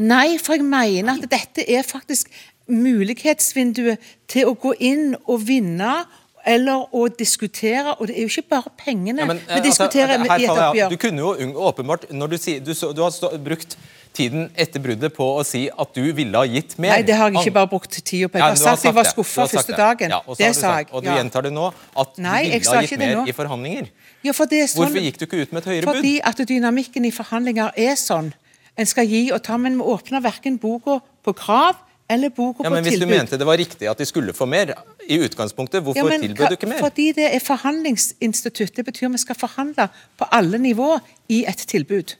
Nei, 0.00 0.38
for 0.40 0.56
jeg 0.56 0.64
mener 0.64 1.18
at 1.18 1.28
dette 1.34 1.66
er 1.66 1.84
faktisk 1.84 2.30
mulighetsvinduet 2.70 4.10
til 4.30 4.50
å 4.50 4.56
gå 4.58 4.74
inn 4.78 5.14
og 5.26 5.46
vinne 5.46 6.00
eller 6.46 6.88
å 6.96 7.06
diskutere. 7.12 7.94
Og 7.98 8.08
det 8.08 8.16
er 8.16 8.26
jo 8.26 8.32
ikke 8.32 8.56
bare 8.56 8.72
pengene 8.80 9.22
ja, 9.22 9.28
men, 9.28 9.40
vi 9.44 9.56
altså, 9.58 9.66
diskuterer 9.68 10.16
altså, 10.16 10.36
i 10.36 10.44
et 10.44 10.52
oppgjør. 10.66 10.92
Du 10.92 11.00
kunne 11.00 11.24
jo 11.24 11.64
åpenbart 11.70 12.10
når 12.14 12.34
du, 12.34 12.36
sier, 12.40 12.62
du, 12.64 12.72
du 12.72 13.02
har 13.04 13.12
stå, 13.14 13.32
brukt 13.44 13.76
tiden 14.16 14.48
etter 14.58 14.82
bruddet 14.82 15.14
på 15.14 15.26
å 15.38 15.42
si 15.46 15.66
at 15.70 15.94
du 15.94 16.02
ville 16.16 16.34
ha 16.34 16.48
gitt 16.48 16.74
mer. 16.82 16.96
Nei, 16.96 17.04
det 17.06 17.16
har 17.18 17.30
jeg 17.30 17.44
ikke 17.44 17.56
bare 17.60 17.70
brukt 17.70 17.94
tida 17.94 18.30
på. 18.30 18.40
Jeg 18.40 18.46
har 18.46 18.58
sagt 18.58 18.86
jeg 18.88 18.96
var 18.96 19.08
skuffa 19.10 19.46
første 19.52 19.76
dagen. 19.78 20.14
Ja, 20.16 20.20
det 20.40 20.52
sa 20.58 20.74
jeg. 20.80 20.90
Og 20.90 21.04
du 21.04 21.10
gjentar 21.12 21.46
det 21.46 21.52
nå, 21.54 21.70
at 22.02 22.18
Nei, 22.18 22.42
du 22.48 22.56
ville 22.56 22.76
ha 22.76 22.84
gitt 22.86 23.02
mer 23.02 23.30
i 23.30 23.36
forhandlinger. 23.36 23.90
Ja, 24.26 24.34
for 24.36 24.50
sånn, 24.50 24.82
Hvorfor 24.82 25.04
gikk 25.06 25.20
du 25.20 25.26
ikke 25.28 25.44
ut 25.44 25.52
med 25.54 25.62
et 25.62 25.70
høyere 25.70 25.86
bud? 25.86 26.00
Fordi 26.00 26.16
at 26.28 26.42
dynamikken 26.50 27.06
i 27.08 27.12
forhandlinger 27.14 27.76
er 27.78 27.94
sånn. 27.96 28.34
En 28.80 28.88
skal 28.88 29.08
gi 29.08 29.28
og 29.34 29.40
ta, 29.44 29.56
men 29.60 29.78
vi 29.78 29.86
åpner 29.94 30.22
verken 30.24 30.58
boka 30.60 30.98
på 31.24 31.34
krav 31.36 31.78
eller 32.10 32.32
boka 32.34 32.64
ja, 32.66 32.70
men 32.72 32.82
Hvis 32.84 32.96
tilbud. 32.96 33.08
du 33.08 33.14
mente 33.14 33.38
det 33.38 33.46
var 33.46 33.58
riktig 33.60 33.88
at 33.90 34.00
de 34.00 34.06
skulle 34.08 34.34
få 34.34 34.46
mer 34.50 34.72
i 35.06 35.20
utgangspunktet, 35.22 35.84
hvorfor 35.86 36.10
ja, 36.10 36.18
tilbød 36.18 36.50
du 36.52 36.56
ikke 36.58 36.70
mer? 36.70 36.82
Fordi 36.82 37.10
det 37.16 37.28
er 37.30 37.42
forhandlingsinstitutt. 37.44 38.74
Det 38.76 38.84
betyr 38.88 39.12
vi 39.14 39.20
skal 39.22 39.38
forhandle 39.38 39.86
på 40.18 40.28
alle 40.34 40.58
nivå 40.58 40.96
i 41.30 41.44
et 41.50 41.62
tilbud. 41.70 42.16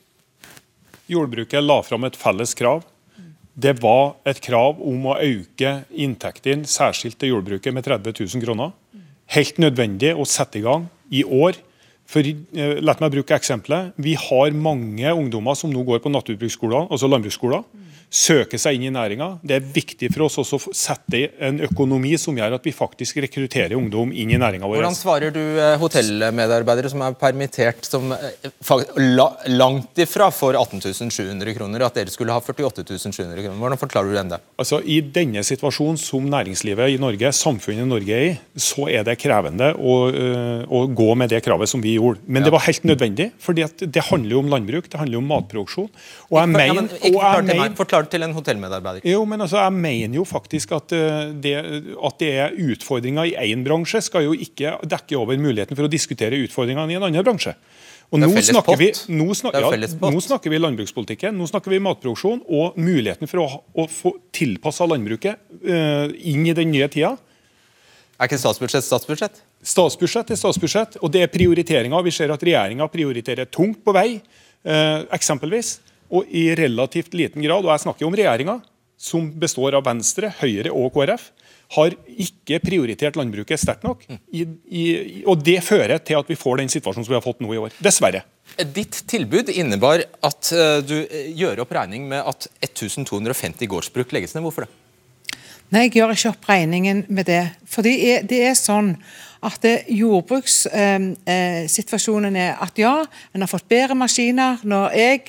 Jordbruket 1.11 1.63
la 1.63 1.81
fram 1.83 2.07
et 2.07 2.15
felles 2.15 2.55
krav. 2.55 2.85
Det 3.51 3.75
var 3.83 4.15
et 4.25 4.39
krav 4.41 4.79
om 4.79 5.09
å 5.11 5.17
øke 5.19 5.81
inntektene, 5.91 6.63
særskilt 6.63 7.19
til 7.19 7.35
jordbruket, 7.35 7.75
med 7.75 7.83
30 7.83 8.15
000 8.23 8.45
kroner. 8.45 8.71
Helt 9.35 9.59
nødvendig 9.59 10.13
å 10.15 10.23
sette 10.27 10.61
i 10.61 10.63
gang 10.63 10.87
i 11.11 11.25
år. 11.27 11.59
For, 12.07 12.23
eh, 12.23 12.79
la 12.79 12.95
meg 12.99 13.11
bruke 13.11 13.35
eksempelet. 13.35 13.93
Vi 13.95 14.15
har 14.15 14.51
mange 14.51 15.11
ungdommer 15.11 15.55
som 15.55 15.71
nå 15.71 15.83
går 15.87 15.99
på 16.03 16.11
naturbruksskoler, 16.11 16.87
altså 16.91 17.11
landbruksskoler 17.11 17.63
søke 18.11 18.59
seg 18.59 18.75
inn 18.75 18.89
i 18.89 18.91
næringa. 18.91 19.27
Det 19.39 19.55
er 19.55 19.67
viktig 19.73 20.09
for 20.11 20.25
oss 20.25 20.35
også 20.41 20.57
å 20.59 20.73
sette 20.75 21.21
en 21.39 21.61
økonomi 21.63 22.11
som 22.19 22.35
gjør 22.35 22.57
at 22.57 22.65
vi 22.67 22.73
faktisk 22.75 23.21
rekrutterer 23.23 23.77
ungdom 23.77 24.11
inn 24.11 24.33
i 24.35 24.39
næringa 24.39 24.67
vår. 24.67 24.81
Hvordan 24.81 24.97
svarer 24.97 25.31
du 25.31 25.39
eh, 25.39 25.77
hotellmedarbeidere 25.79 26.91
som 26.91 27.03
er 27.05 27.15
permittert, 27.19 27.87
som 27.87 28.11
eh, 28.11 28.49
langt 29.55 30.01
ifra 30.03 30.27
får 30.35 30.59
18 30.59 31.07
700 31.07 31.55
kroner, 31.55 31.85
at 31.87 32.01
dere 32.01 32.11
skulle 32.11 32.35
ha 32.35 32.43
48 32.43 32.83
700 32.99 33.45
kroner? 33.45 33.59
Hvordan 33.63 33.79
forklarer 33.79 34.11
du 34.11 34.19
den 34.19 34.33
det? 34.33 34.41
Altså, 34.59 34.81
I 34.83 34.99
denne 35.15 35.45
situasjonen 35.47 35.99
som 36.01 36.27
næringslivet 36.27 36.91
i 36.91 36.99
Norge, 37.01 37.31
samfunnet 37.35 37.85
i 37.85 37.89
Norge 37.93 38.17
er 38.17 38.27
i, 38.33 38.35
så 38.59 38.89
er 38.91 39.07
det 39.07 39.15
krevende 39.23 39.71
å, 39.79 39.97
eh, 40.11 40.67
å 40.67 40.83
gå 40.91 41.09
med 41.15 41.31
det 41.31 41.39
kravet 41.47 41.71
som 41.71 41.79
vi 41.83 41.95
gjorde. 41.95 42.25
Men 42.27 42.43
ja. 42.43 42.49
det 42.49 42.55
var 42.57 42.67
helt 42.67 42.91
nødvendig, 42.91 43.31
fordi 43.39 43.69
det 43.87 44.05
handler 44.11 44.35
jo 44.35 44.43
om 44.43 44.51
landbruk, 44.51 44.91
det 44.91 44.99
handler 44.99 45.23
om 45.23 45.31
matproduksjon. 45.31 45.89
Og 46.27 46.37
jeg 46.41 46.51
mener, 46.51 46.91
ja, 47.07 47.33
men, 47.39 47.79
forklare 48.01 48.11
til 48.11 48.25
en 48.25 48.35
hotellmedarbeider? 48.35 49.07
Jo, 49.09 49.25
men 49.25 49.41
altså, 49.41 49.57
Jeg 49.57 49.73
mener 49.73 50.15
jo 50.15 50.25
faktisk 50.25 50.71
at 50.71 50.91
eh, 50.91 51.31
det, 51.33 51.55
at 52.03 52.19
det 52.19 52.31
er 52.31 52.55
utfordringer 52.57 53.25
i 53.25 53.53
én 53.53 53.63
bransje, 53.63 54.01
skal 54.01 54.23
jo 54.23 54.33
ikke 54.33 54.77
dekke 54.83 55.17
over 55.17 55.37
muligheten 55.37 55.75
for 55.75 55.85
å 55.85 55.91
diskutere 55.91 56.39
utfordringene 56.41 56.91
i 56.91 56.95
en 56.95 57.03
annen 57.03 57.23
bransje. 57.23 57.55
Og 58.11 58.19
nå 58.19 58.27
snakker, 58.27 58.75
vi, 58.75 58.91
nå, 59.15 59.33
snak, 59.33 59.53
ja, 59.55 59.69
nå 60.11 60.19
snakker, 60.19 60.51
vi, 60.51 60.57
landbrukspolitikken, 60.59 61.31
nå 61.37 61.45
snakker 61.47 61.71
vi 61.71 61.79
matproduksjon 61.79 62.41
og 62.43 62.75
muligheten 62.75 63.29
for 63.31 63.39
å, 63.39 63.61
å 63.71 63.85
få 63.87 64.17
tilpassa 64.35 64.83
landbruket 64.83 65.39
uh, 65.63 66.11
inn 66.19 66.43
i 66.43 66.51
den 66.51 66.73
nye 66.73 66.89
tida. 66.91 67.13
Er 68.19 68.27
ikke 68.27 68.41
statsbudsjett 68.41 68.83
statsbudsjett? 68.83 69.39
Statsbudsjett 69.63 70.35
er 70.35 70.41
statsbudsjett, 70.41 70.99
og 70.99 71.13
det 71.13 71.23
er 71.23 71.31
prioriteringer. 71.31 72.03
Vi 72.03 72.11
ser 72.11 72.35
at 72.35 72.43
regjeringa 72.43 72.89
prioriterer 72.91 73.47
tungt 73.47 73.79
på 73.85 73.95
vei, 73.95 74.19
uh, 74.19 75.07
eksempelvis. 75.15 75.77
Og 76.11 76.27
i 76.27 76.49
relativt 76.57 77.15
liten 77.17 77.43
grad, 77.45 77.63
og 77.63 77.71
jeg 77.73 77.85
snakker 77.85 78.07
om 78.07 78.17
regjeringa, 78.17 78.59
som 79.01 79.31
består 79.41 79.77
av 79.79 79.85
Venstre, 79.87 80.29
Høyre 80.41 80.73
og 80.75 80.91
KrF, 80.93 81.31
har 81.71 81.93
ikke 82.19 82.59
prioritert 82.59 83.15
landbruket 83.15 83.59
sterkt 83.59 83.85
nok. 83.87 84.03
I, 84.35 84.43
i, 84.67 84.83
og 85.23 85.39
Det 85.45 85.61
fører 85.63 86.03
til 86.03 86.19
at 86.19 86.29
vi 86.29 86.35
får 86.35 86.59
den 86.59 86.71
situasjonen 86.71 87.07
som 87.07 87.13
vi 87.13 87.17
har 87.17 87.23
fått 87.23 87.39
nå 87.43 87.53
i 87.55 87.61
år. 87.61 87.77
Dessverre. 87.79 88.25
Ditt 88.75 88.99
tilbud 89.07 89.49
innebar 89.55 90.03
at 90.03 90.51
uh, 90.51 90.83
du 90.83 90.97
uh, 90.99 91.17
gjør 91.31 91.63
opp 91.63 91.71
regning 91.79 92.09
med 92.11 92.27
at 92.27 92.49
1250 92.59 93.71
gårdsbruk 93.71 94.11
legges 94.11 94.35
ned. 94.35 94.43
Hvorfor 94.43 94.67
det? 94.67 94.73
Nei, 95.71 95.87
jeg 95.87 96.01
gjør 96.01 96.11
ikke 96.11 96.33
opp 96.33 96.51
regningen 96.51 97.05
med 97.07 97.31
det. 97.31 97.45
For 97.71 97.87
det 97.87 97.95
er, 98.03 98.27
det 98.27 98.43
er 98.43 98.59
sånn 98.59 98.97
at 99.41 99.63
jordbrukssituasjonen 99.89 102.35
eh, 102.35 102.41
er 102.51 102.59
at 102.61 102.77
ja, 102.77 103.05
en 103.33 103.41
har 103.41 103.49
fått 103.49 103.65
bedre 103.71 103.95
maskiner. 103.97 104.59
Når 104.67 104.91
jeg, 104.99 105.21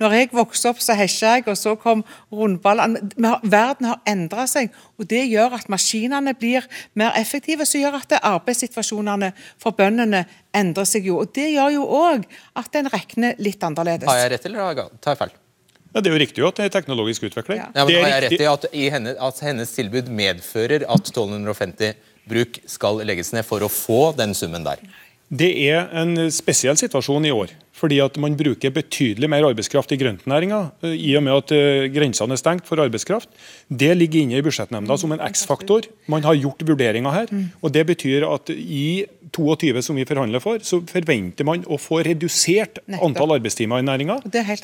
når 0.00 0.16
jeg 0.16 0.30
vokste 0.36 0.72
opp, 0.72 0.82
så 0.82 0.96
hesja 0.98 1.36
jeg, 1.36 1.46
og 1.50 1.58
så 1.58 1.74
kom 1.80 2.04
rundballene. 2.34 3.08
Verden 3.42 3.90
har 3.90 4.00
endra 4.08 4.46
seg, 4.50 4.72
og 4.98 5.08
det 5.10 5.24
gjør 5.30 5.58
at 5.58 5.68
maskinene 5.72 6.34
blir 6.38 6.66
mer 6.98 7.16
effektive. 7.20 7.66
Som 7.68 7.82
gjør 7.82 7.98
at 8.00 8.18
arbeidssituasjonene 8.20 9.32
for 9.60 9.76
bøndene 9.78 10.24
endrer 10.56 10.88
seg 10.88 11.08
jo. 11.10 11.20
Og 11.22 11.34
Det 11.34 11.50
gjør 11.52 11.74
jo 11.78 11.84
òg 11.98 12.24
at 12.58 12.80
en 12.80 12.90
regner 12.92 13.38
litt 13.42 13.62
annerledes. 13.64 14.08
Har 14.08 14.24
jeg 14.24 14.34
rett, 14.36 14.48
eller 14.50 14.88
tar 15.00 15.14
jeg 15.14 15.22
feil? 15.24 15.36
Ja, 15.94 16.02
Det 16.02 16.10
er 16.10 16.14
jo 16.14 16.20
riktig 16.20 16.42
jo 16.42 16.48
at 16.50 16.60
det 16.60 16.68
er 16.68 16.74
teknologisk 16.76 17.24
utvikling. 17.30 17.62
Ja. 17.62 17.68
Men 17.74 18.04
Har 18.04 18.12
jeg 18.12 18.24
rett 18.26 18.40
i 18.44 18.48
at, 18.50 18.66
i 18.72 18.86
henne, 18.92 19.14
at 19.18 19.40
hennes 19.40 19.72
tilbud 19.72 20.10
medfører 20.12 20.84
at 20.84 21.12
1250 21.12 21.94
bruk 22.28 22.60
skal 22.68 23.00
legges 23.08 23.32
ned 23.32 23.46
for 23.48 23.64
å 23.64 23.70
få 23.72 24.12
den 24.18 24.34
summen 24.36 24.66
der? 24.66 24.82
Det 25.28 25.50
er 25.68 25.90
en 26.00 26.30
spesiell 26.32 26.78
situasjon 26.80 27.26
i 27.28 27.32
år. 27.34 27.52
Fordi 27.78 28.00
at 28.02 28.16
man 28.18 28.34
bruker 28.34 28.72
betydelig 28.74 29.28
mer 29.30 29.44
arbeidskraft 29.46 29.92
i 29.94 29.98
grøntnæringa 30.00 30.60
eh, 30.82 30.94
i 30.96 31.12
og 31.18 31.22
med 31.26 31.36
at 31.36 31.52
eh, 31.54 31.84
grensene 31.94 32.34
er 32.34 32.40
stengt 32.40 32.66
for 32.66 32.80
arbeidskraft. 32.82 33.28
Det 33.68 33.92
ligger 33.96 34.24
inne 34.24 34.40
i 34.40 34.42
budsjettnemnda 34.42 34.96
som 34.98 35.12
en 35.14 35.22
X-faktor. 35.28 35.86
Man 36.10 36.24
har 36.26 36.38
gjort 36.40 36.64
vurderinger 36.66 37.14
her. 37.14 37.30
og 37.62 37.72
Det 37.74 37.84
betyr 37.86 38.26
at 38.26 38.50
i 38.50 39.04
22 39.34 39.82
som 39.84 39.98
vi 40.00 40.06
forhandler 40.08 40.42
for, 40.42 40.58
så 40.64 40.80
forventer 40.88 41.46
man 41.46 41.62
å 41.68 41.78
få 41.78 42.00
redusert 42.06 42.80
antall 42.88 43.36
arbeidstimer 43.36 43.82
i 43.82 43.86
næringa, 43.86 44.18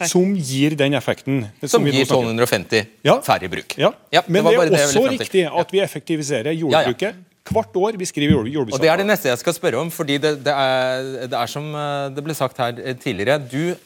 som 0.09 0.33
gir 0.35 0.74
den 0.81 0.96
effekten. 0.96 1.44
Som, 1.61 1.77
som 1.77 1.87
gir 1.87 2.03
1250 2.03 2.88
færre 3.29 3.53
bruk. 3.53 3.77
Ja. 3.79 3.92
ja 4.11 4.24
Men 4.27 4.48
det, 4.48 4.57
det 4.72 4.81
er 4.81 4.88
også 4.88 5.07
riktig 5.12 5.46
at 5.46 5.77
vi 5.77 5.85
effektiviserer 5.85 6.57
jordbruket 6.57 7.22
Hvert 7.44 7.76
år 7.76 7.98
vi 8.00 8.07
skriver 8.09 8.46
jordbruksavtale. 8.48 8.78
Og 8.78 8.80
Det 8.80 8.88
er 8.88 9.00
det 9.02 9.09
neste 9.11 9.28
jeg 9.28 9.40
skal 9.42 9.57
spørre 9.57 9.80
om. 9.83 9.90
fordi 9.92 10.16
det, 10.18 10.38
det, 10.44 10.52
er, 10.52 11.26
det 11.28 11.37
er, 11.37 11.50
som 11.50 11.66
eh, 11.76 12.09
det 12.14 12.24
ble 12.24 12.37
sagt 12.37 12.61
her 12.62 12.78
eh, 12.80 12.96
tidligere. 12.96 13.37
Du, 13.38 13.76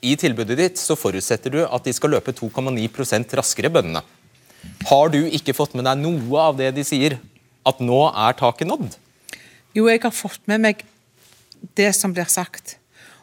I 0.00 0.14
tilbudet 0.16 0.56
ditt 0.56 0.80
så 0.80 0.96
forutsetter 0.96 1.52
du 1.52 1.60
at 1.66 1.84
de 1.84 1.92
skal 1.92 2.16
løpe 2.16 2.32
2,9% 2.32 3.36
raskere, 3.36 3.68
bøndene. 3.68 4.02
Har 4.88 5.12
du 5.12 5.20
ikke 5.26 5.54
fått 5.54 5.76
med 5.76 5.84
deg 5.84 6.00
noe 6.00 6.40
av 6.48 6.56
det 6.56 6.72
de 6.78 6.86
sier? 6.86 7.18
At 7.68 7.82
nå 7.84 8.06
er 8.08 8.38
taket 8.38 8.70
nådd? 8.70 8.96
Jo, 9.76 9.84
jeg 9.90 10.00
har 10.02 10.14
fått 10.14 10.40
med 10.48 10.64
meg 10.64 10.84
det 11.76 11.92
som 11.92 12.14
blir 12.16 12.28
sagt. 12.30 12.78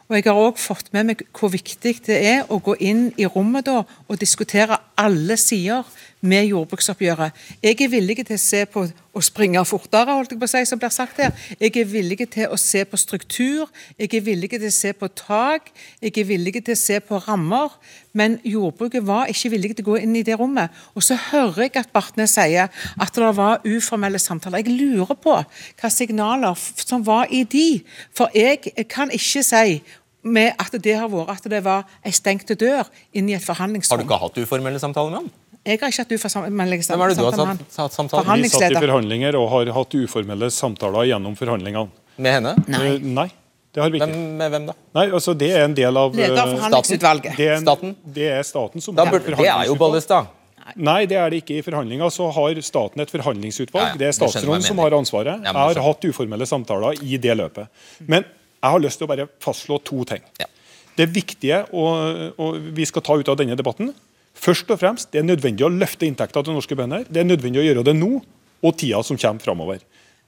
Og 0.06 0.14
jeg 0.14 0.28
har 0.28 0.38
òg 0.38 0.60
fått 0.62 0.92
med 0.94 1.08
meg 1.08 1.22
hvor 1.34 1.50
viktig 1.50 1.96
det 2.06 2.16
er 2.22 2.52
å 2.52 2.60
gå 2.62 2.76
inn 2.78 3.08
i 3.18 3.26
rommet 3.26 3.66
da 3.66 3.80
og 3.82 4.20
diskutere 4.20 4.78
alle 4.94 5.34
sider 5.40 5.82
med 6.28 6.48
jordbruksoppgjøret. 6.50 7.34
Jeg 7.62 7.80
er 7.80 7.90
villig 7.90 8.18
til 8.24 8.36
å 8.36 8.40
se 8.42 8.62
på 8.70 8.84
å 9.16 9.22
springe 9.24 9.62
fortere, 9.64 10.12
holdt 10.12 10.34
jeg 10.34 10.40
på 10.40 10.48
å 10.48 10.52
si, 10.52 10.62
som 10.68 10.80
blir 10.80 10.92
sagt 10.92 11.20
her. 11.22 11.32
Jeg 11.60 11.72
er 11.80 11.88
villig 11.88 12.18
til 12.34 12.52
å 12.52 12.58
se 12.60 12.84
på 12.84 12.98
struktur, 13.00 13.70
jeg 13.96 14.12
er 14.12 14.24
villig 14.26 14.50
til 14.52 14.68
å 14.68 14.72
se 14.74 14.92
på 14.96 15.08
tak, 15.16 15.70
jeg 16.04 16.12
er 16.12 16.28
villig 16.28 16.58
til 16.58 16.76
å 16.76 16.80
se 16.80 17.00
på 17.00 17.20
rammer. 17.26 17.76
Men 18.16 18.38
jordbruket 18.44 19.04
var 19.04 19.28
ikke 19.32 19.52
villig 19.52 19.74
til 19.76 19.84
å 19.86 19.90
gå 19.90 19.98
inn 20.04 20.16
i 20.16 20.24
det 20.24 20.38
rommet. 20.40 20.72
Og 20.96 21.04
så 21.04 21.18
hører 21.30 21.66
jeg 21.66 21.76
at 21.82 21.92
Bartnes 21.92 22.36
sier 22.36 22.72
at 22.72 23.20
det 23.20 23.34
var 23.36 23.64
uformelle 23.64 24.20
samtaler. 24.20 24.64
Jeg 24.64 24.76
lurer 24.76 25.18
på 25.20 25.36
hva 25.36 25.92
signaler 25.92 26.56
som 26.80 27.04
var 27.06 27.28
i 27.30 27.44
de. 27.44 27.68
For 28.16 28.32
jeg 28.36 28.72
kan 28.88 29.12
ikke 29.12 29.44
si 29.44 29.80
med 30.26 30.58
at 30.58 30.74
det 30.82 30.96
har 30.98 31.10
vært 31.10 31.36
at 31.36 31.50
det 31.50 31.62
var 31.64 31.86
ei 32.04 32.12
stengte 32.14 32.56
dør 32.58 32.88
inn 33.16 33.28
i 33.30 33.36
et 33.36 33.44
forhandlingsrom. 33.44 33.96
Har 33.96 34.02
du 34.02 34.08
ikke 34.08 34.22
hatt 34.24 34.40
uformelle 34.42 34.80
samtaler 34.82 35.12
med 35.12 35.22
ham? 35.22 35.30
Jeg 35.66 35.80
har 35.82 35.90
ikke 35.90 36.04
hatt 36.04 36.12
uformelle 36.14 36.76
samtaler. 36.86 36.86
Hvem 36.86 37.02
er 37.02 37.10
det 37.10 37.16
du 37.18 37.24
har 37.26 37.88
hatt 37.88 37.96
samtaler 37.96 38.42
Vi 38.44 38.50
satt 38.52 38.70
i 38.70 38.78
forhandlinger 38.78 39.38
og 39.40 39.48
har 39.50 39.72
hatt 39.74 39.96
uformelle 39.98 40.50
samtaler 40.54 41.08
gjennom 41.10 41.34
forhandlingene. 41.38 41.90
Med 42.22 42.38
henne? 42.38 42.54
Nei. 42.70 42.84
Uh, 42.86 43.08
nei. 43.18 43.26
Det 43.74 43.82
har 43.82 43.90
vi 43.92 43.98
ikke. 43.98 44.08
Hvem, 44.08 44.28
med 44.38 44.52
hvem 44.54 44.68
da? 44.70 44.74
Nei, 44.96 45.04
altså 45.18 45.34
Det 45.36 45.50
er 45.52 45.66
en 45.66 45.74
del 45.76 45.98
av 46.00 46.14
Leder 46.16 46.38
av 46.40 46.52
forhandlingsutvalget. 46.54 47.34
Det 47.36 47.48
er, 47.48 47.58
en, 47.58 47.66
staten? 47.66 47.96
Det 48.16 48.28
er 48.38 48.46
staten 48.46 48.84
som 48.84 48.96
da 48.96 49.04
burde, 49.10 49.34
Det 49.36 49.50
er 49.52 49.66
jo 49.68 49.76
Bollestad. 49.80 50.30
Nei, 50.74 51.00
det 51.10 51.18
er 51.18 51.30
det 51.30 51.42
ikke. 51.42 51.58
I 51.60 51.66
forhandlinger 51.66 52.10
så 52.14 52.30
har 52.34 52.62
staten 52.64 53.02
et 53.02 53.12
forhandlingsutvalg. 53.12 53.84
Ja, 53.84 53.92
ja, 53.92 54.00
det 54.00 54.08
er 54.08 54.16
statsråden 54.16 54.64
som 54.66 54.80
har 54.82 54.96
ansvaret. 54.96 55.44
Jeg 55.44 55.58
har 55.58 55.82
hatt 55.90 56.08
uformelle 56.08 56.46
samtaler 56.48 57.02
i 57.02 57.18
det 57.22 57.36
løpet. 57.38 57.70
Men 58.06 58.24
jeg 58.24 58.72
har 58.72 58.82
lyst 58.82 59.02
til 59.02 59.06
å 59.06 59.10
bare 59.12 59.28
fastslå 59.42 59.78
to 59.86 60.06
ting. 60.08 60.24
Ja. 60.40 60.48
Det 60.96 61.10
viktige, 61.12 61.60
og, 61.76 62.32
og 62.40 62.56
vi 62.74 62.86
skal 62.88 63.04
ta 63.04 63.18
ut 63.20 63.28
av 63.28 63.36
denne 63.38 63.58
debatten, 63.58 63.92
Først 64.36 64.70
og 64.70 64.78
fremst, 64.78 65.10
Det 65.10 65.20
er 65.20 65.26
nødvendig 65.26 65.64
å 65.64 65.72
løfte 65.72 66.06
inntekten 66.06 66.44
til 66.44 66.54
norske 66.54 66.76
bønder. 66.76 67.06
Det 67.08 67.20
er 67.20 67.28
nødvendig 67.28 67.62
å 67.62 67.66
gjøre 67.66 67.84
det 67.84 67.96
nå 67.96 68.22
og 68.62 68.76
tida 68.76 69.02
som 69.02 69.16
kommer 69.16 69.40
framover. 69.40 69.80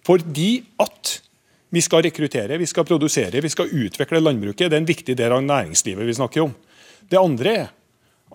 Fordi 0.05 0.63
at 0.81 1.21
vi 1.71 1.81
skal 1.85 2.03
rekruttere, 2.07 2.59
vi 2.59 2.67
skal 2.67 2.87
produsere, 2.89 3.43
vi 3.45 3.53
skal 3.53 3.69
utvikle 3.69 4.23
landbruket. 4.23 4.71
Det 4.71 4.77
er 4.77 4.83
en 4.83 4.89
viktig 4.89 5.17
del 5.17 5.33
av 5.33 5.45
næringslivet 5.45 6.07
vi 6.07 6.17
snakker 6.17 6.47
om. 6.47 6.55
Det 7.09 7.21
andre 7.21 7.53
er 7.53 7.69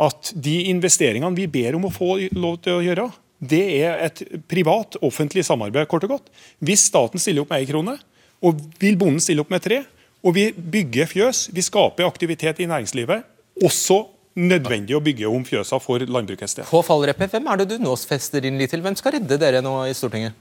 at 0.03 0.31
de 0.35 0.55
investeringene 0.69 1.35
vi 1.37 1.47
ber 1.47 1.75
om 1.77 1.85
å 1.85 1.93
få 1.93 2.15
lov 2.33 2.59
til 2.65 2.77
å 2.77 2.85
gjøre, 2.85 3.09
det 3.43 3.63
er 3.83 3.99
et 4.05 4.21
privat-offentlig 4.47 5.43
samarbeid. 5.43 5.87
kort 5.87 6.03
og 6.03 6.15
godt. 6.15 6.29
Hvis 6.59 6.87
staten 6.87 7.19
stiller 7.19 7.41
opp 7.41 7.49
med 7.49 7.63
én 7.63 7.69
krone, 7.69 7.97
og 8.41 8.59
vil 8.79 8.97
bonden 8.97 9.19
stille 9.19 9.41
opp 9.41 9.49
med 9.49 9.61
tre, 9.61 9.83
og 10.23 10.35
vi 10.35 10.51
bygger 10.51 11.07
fjøs, 11.07 11.49
vi 11.51 11.61
skaper 11.61 12.07
aktivitet 12.07 12.59
i 12.59 12.67
næringslivet, 12.67 13.23
også 13.63 14.07
nødvendig 14.39 14.95
å 14.97 15.01
bygge 15.03 15.29
om 15.29 15.45
fjøsa 15.45 15.79
for 15.83 16.03
landbrukets 16.03 16.57
del. 16.57 16.67
På 16.69 16.81
fallreppet, 16.85 17.35
hvem 17.35 17.49
er 17.51 17.61
det 17.61 17.69
du 17.73 17.77
nå 17.81 17.93
fester 17.99 18.43
din 18.43 18.57
lit 18.59 18.73
til? 18.73 18.81
Hvem 18.83 18.97
skal 18.99 19.17
redde 19.17 19.37
dere 19.41 19.61
nå 19.65 19.75
i 19.89 19.95
Stortinget? 19.97 20.35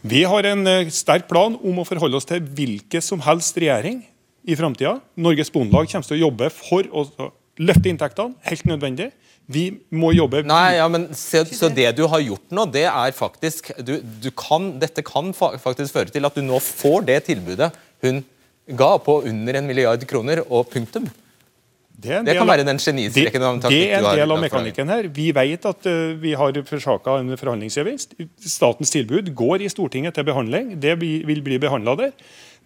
Vi 0.00 0.22
har 0.24 0.46
en 0.48 0.64
eh, 0.68 0.92
sterk 0.92 1.26
plan 1.28 1.56
om 1.56 1.80
å 1.80 1.84
forholde 1.84 2.16
oss 2.16 2.28
til 2.28 2.40
hvilken 2.40 3.04
som 3.04 3.20
helst 3.24 3.58
regjering 3.60 4.00
i 4.48 4.56
framtida. 4.56 4.96
Norges 5.20 5.52
Bondelag 5.52 5.90
kommer 5.90 6.08
til 6.08 6.16
å 6.16 6.24
jobbe 6.26 6.48
for 6.54 6.88
å 6.88 7.04
løfte 7.60 7.90
inntektene, 7.92 8.36
helt 8.48 8.68
nødvendig. 8.68 9.10
Vi 9.50 9.64
må 9.90 10.12
jobbe 10.14 10.44
Nei, 10.46 10.76
ja, 10.78 10.86
men 10.92 11.08
se, 11.16 11.42
Så 11.56 11.68
det 11.74 11.88
du 11.98 12.04
har 12.08 12.22
gjort 12.22 12.52
nå, 12.54 12.68
det 12.70 12.84
er 12.86 13.14
faktisk 13.16 13.72
du, 13.82 13.96
du 13.98 14.28
kan, 14.36 14.68
Dette 14.78 15.02
kan 15.02 15.32
faktisk 15.34 15.96
føre 15.96 16.12
til 16.14 16.28
at 16.28 16.36
du 16.36 16.44
nå 16.44 16.60
får 16.62 17.08
det 17.08 17.16
tilbudet 17.26 17.72
hun 18.04 18.20
ga 18.78 18.92
på 19.02 19.16
under 19.26 19.58
en 19.58 19.66
milliard 19.66 20.04
kroner, 20.06 20.44
og 20.46 20.68
punktum. 20.70 21.08
Det, 22.00 22.20
det 22.26 22.34
kan 22.38 22.48
være 22.48 22.64
den 22.66 22.80
genistreken 22.80 23.44
det, 23.44 23.70
det 23.70 23.80
er 23.90 24.00
en 24.00 24.08
del 24.16 24.34
av 24.34 24.40
mekanikken 24.42 24.92
her. 24.92 25.08
Vi 25.14 25.28
vet 25.36 25.68
at 25.68 25.88
uh, 25.90 26.14
vi 26.20 26.34
har 26.38 26.60
forsaka 26.68 27.18
en 27.20 27.36
forhandlingsgevinst. 27.36 28.16
Statens 28.48 28.92
tilbud 28.94 29.32
går 29.36 29.66
i 29.66 29.70
Stortinget 29.72 30.16
til 30.16 30.26
behandling. 30.28 30.74
Det 30.80 30.96
vil 31.00 31.44
bli 31.44 31.60
behandla 31.62 31.96
der. 32.06 32.14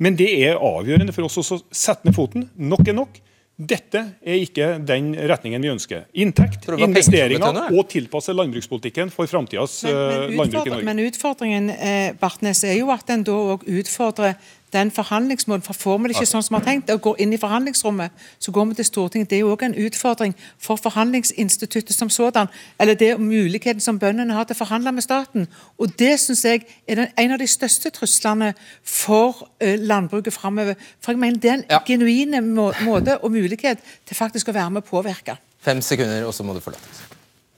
Men 0.03 0.17
det 0.19 0.31
er 0.47 0.59
avgjørende 0.59 1.15
for 1.15 1.29
oss 1.29 1.39
å 1.43 1.61
sette 1.71 2.09
ned 2.09 2.17
foten. 2.17 2.49
Nok 2.55 2.89
er 2.91 2.99
nok. 3.03 3.23
Dette 3.55 4.01
er 4.19 4.41
ikke 4.43 4.73
den 4.83 5.13
retningen 5.31 5.63
vi 5.63 5.71
ønsker. 5.71 6.09
Inntekt, 6.19 6.67
investeringer 6.75 7.69
og 7.71 7.85
tilpasse 7.93 8.35
landbrukspolitikken 8.35 9.13
for 9.15 9.31
framtidas 9.31 9.77
uh, 9.87 10.27
landbruk 10.27 10.67
i 10.67 10.73
Norge. 10.73 10.87
Men 10.89 11.03
utfordringen 11.05 11.71
eh, 11.71 12.09
Bartnes, 12.19 12.65
er 12.67 12.75
jo 12.81 12.91
at 12.91 13.15
en 13.15 13.23
da 13.23 13.37
òg 13.55 13.63
utfordrer 13.71 14.35
den 14.75 14.91
forhandlingsmåten. 14.91 15.63
For 15.65 15.77
får 15.79 15.99
vi 15.99 16.11
det 16.11 16.17
ikke 16.17 16.29
sånn 16.29 16.45
som 16.45 16.57
vi 16.57 16.61
har 16.61 16.67
tenkt, 16.67 16.91
og 16.93 17.01
går 17.07 17.21
inn 17.25 17.33
i 17.35 17.41
forhandlingsrommet, 17.41 18.25
så 18.43 18.53
går 18.55 18.69
vi 18.71 18.79
til 18.79 18.89
Stortinget. 18.89 19.31
Det 19.31 19.39
er 19.39 19.45
jo 19.45 19.53
òg 19.55 19.65
en 19.69 19.77
utfordring 19.87 20.35
for 20.63 20.81
forhandlingsinstituttet 20.83 21.97
som 21.97 22.11
sådan. 22.13 22.51
Eller 22.81 22.99
det 22.99 23.13
muligheten 23.21 23.83
som 23.85 23.99
bøndene 24.03 24.37
har 24.37 24.49
til 24.49 24.59
å 24.59 24.63
forhandle 24.63 24.93
med 24.97 25.07
staten. 25.07 25.49
Og 25.79 25.95
det 25.99 26.13
syns 26.23 26.45
jeg 26.45 26.65
er 26.89 27.01
den, 27.01 27.13
en 27.25 27.37
av 27.37 27.43
de 27.43 27.49
største 27.51 27.93
truslene 27.95 28.53
for 28.83 29.47
uh, 29.63 29.75
landbruket 29.79 30.35
framover. 30.35 30.79
For 31.01 31.15
jeg 31.15 31.23
mener 31.23 31.41
det 31.41 31.51
er 31.51 31.59
en 31.61 31.67
ja. 31.71 31.83
genuin 31.87 32.39
må, 32.51 32.71
måte 32.85 33.19
og 33.23 33.35
mulighet 33.35 33.83
til 34.05 34.19
faktisk 34.19 34.51
å 34.51 34.57
være 34.57 34.77
med 34.77 34.85
å 34.85 34.91
påvirke. 34.91 35.39
Fem 35.65 35.81
sekunder, 35.81 36.27
og 36.29 36.35
så 36.37 36.45
må 36.45 36.57
du 36.57 36.61
forlate. 36.61 37.13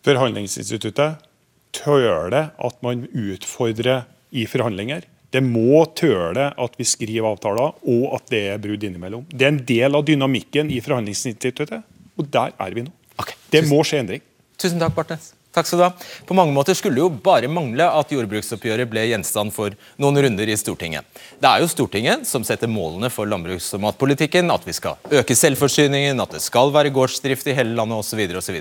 Forhandlingsinstituttet 0.07 1.25
tøler 1.75 2.53
at 2.55 2.83
man 2.85 3.07
utfordrer 3.11 4.07
i 4.31 4.47
forhandlinger. 4.49 5.07
Det 5.35 5.43
må 5.43 5.83
tøle 5.99 6.51
at 6.55 6.77
vi 6.79 6.87
skriver 6.87 7.29
avtaler, 7.33 7.75
og 7.83 8.05
at 8.17 8.29
det 8.33 8.43
er 8.53 8.61
brudd 8.63 8.85
innimellom. 8.87 9.27
Det 9.31 9.49
er 9.49 9.55
en 9.55 9.65
del 9.69 9.99
av 9.99 10.07
dynamikken 10.07 10.71
i 10.73 10.83
forhandlingsinstituttet, 10.85 11.83
og 12.17 12.31
der 12.33 12.55
er 12.63 12.77
vi 12.77 12.87
nå. 12.87 12.95
Okay. 13.21 13.39
Det 13.53 13.65
må 13.69 13.83
skje 13.87 14.05
endring. 14.05 14.23
Tusen 14.61 14.81
takk, 14.81 14.95
Bartnes. 14.97 15.33
Takk 15.57 15.69
skal 15.71 15.81
du 15.81 15.85
ha. 15.87 15.93
På 16.29 16.35
mange 16.37 16.53
måter 16.53 16.77
skulle 16.77 16.99
det 16.99 17.01
jo 17.01 17.21
bare 17.25 17.49
mangle 17.49 17.85
at 17.99 18.11
jordbruksoppgjøret 18.13 18.91
ble 18.93 19.07
gjenstand 19.09 19.55
for 19.57 19.73
noen 20.01 20.19
runder 20.21 20.51
i 20.53 20.57
Stortinget. 20.61 21.07
Det 21.41 21.49
er 21.49 21.63
jo 21.63 21.71
Stortinget 21.73 22.27
som 22.29 22.45
setter 22.45 22.69
målene 22.69 23.09
for 23.13 23.29
landbruks- 23.29 23.71
og 23.77 23.81
matpolitikken, 23.87 24.53
at 24.53 24.67
vi 24.69 24.75
skal 24.77 25.01
øke 25.09 25.37
selvforsyningen, 25.37 26.21
at 26.21 26.37
det 26.37 26.43
skal 26.45 26.75
være 26.75 26.93
gårdsdrift 26.93 27.49
i 27.49 27.57
hele 27.57 27.73
landet 27.79 28.03
osv. 28.03 28.21
osv. 28.37 28.59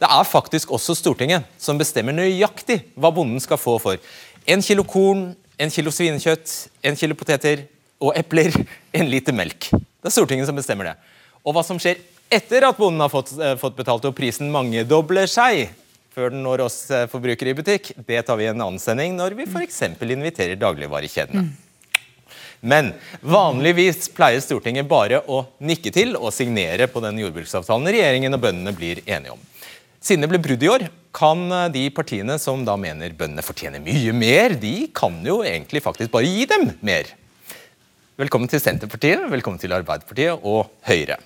Det 0.00 0.08
er 0.08 0.30
faktisk 0.30 0.72
også 0.72 0.96
Stortinget 0.96 1.44
som 1.60 1.80
bestemmer 1.80 2.16
nøyaktig 2.16 2.80
hva 2.96 3.12
bonden 3.12 3.44
skal 3.44 3.60
få 3.60 3.76
for 3.84 4.00
en 4.48 4.64
kilo 4.64 4.86
korn, 4.88 5.34
en 5.58 5.72
kilo 5.74 5.92
svinekjøtt, 5.94 6.54
en 6.86 6.96
kilo 6.98 7.16
poteter 7.18 7.66
og 7.98 8.14
epler, 8.18 8.54
en 8.98 9.10
liter 9.10 9.36
melk. 9.36 9.70
Det 9.72 10.10
er 10.10 10.14
Stortinget 10.14 10.48
som 10.48 10.58
bestemmer 10.58 10.92
det. 10.92 10.96
Og 11.42 11.54
hva 11.56 11.64
som 11.66 11.80
skjer 11.82 12.00
etter 12.32 12.66
at 12.68 12.78
bonden 12.78 13.02
har 13.02 13.12
fått, 13.12 13.32
eh, 13.40 13.56
fått 13.60 13.76
betalt 13.78 14.06
og 14.08 14.16
prisen 14.16 14.52
mangedobler 14.52 15.30
seg, 15.30 15.70
før 16.14 16.32
den 16.34 16.44
når 16.44 16.66
oss 16.66 16.82
eh, 16.90 17.06
forbrukere 17.10 17.54
i 17.54 17.56
butikk, 17.58 17.92
det 18.06 18.20
tar 18.26 18.38
vi 18.38 18.46
i 18.46 18.52
en 18.52 18.60
annen 18.60 18.82
sending 18.82 19.16
når 19.18 19.38
vi 19.38 19.48
f.eks. 19.48 19.82
inviterer 20.02 20.58
dagligvarekjedene. 20.60 21.48
Men 22.60 22.90
vanligvis 23.22 24.08
pleier 24.10 24.42
Stortinget 24.42 24.88
bare 24.90 25.20
å 25.30 25.44
nikke 25.62 25.92
til 25.94 26.16
og 26.18 26.32
signere 26.34 26.88
på 26.90 27.02
den 27.04 27.20
jordbruksavtalen 27.22 27.86
regjeringen 27.86 28.34
og 28.34 28.42
bøndene 28.42 28.74
blir 28.74 29.02
enige 29.06 29.36
om. 29.36 29.44
Siden 29.98 30.22
det 30.22 30.30
ble 30.30 30.38
brudd 30.38 30.62
i 30.62 30.70
år, 30.70 30.84
kan 31.16 31.40
eh, 31.50 31.70
de 31.74 31.88
partiene 31.90 32.36
som 32.38 32.62
da 32.66 32.76
mener 32.78 33.14
bøndene 33.18 33.42
fortjener 33.42 33.82
mye 33.82 34.12
mer, 34.14 34.54
de 34.60 34.86
kan 34.94 35.16
jo 35.26 35.40
egentlig 35.42 35.82
faktisk 35.82 36.12
bare 36.12 36.28
gi 36.28 36.44
dem 36.50 36.68
mer. 36.86 37.10
Velkommen 38.18 38.50
til 38.50 38.62
Senterpartiet, 38.62 39.24
velkommen 39.30 39.58
til 39.58 39.74
Arbeiderpartiet 39.74 40.44
og 40.46 40.70
Høyre. 40.86 41.18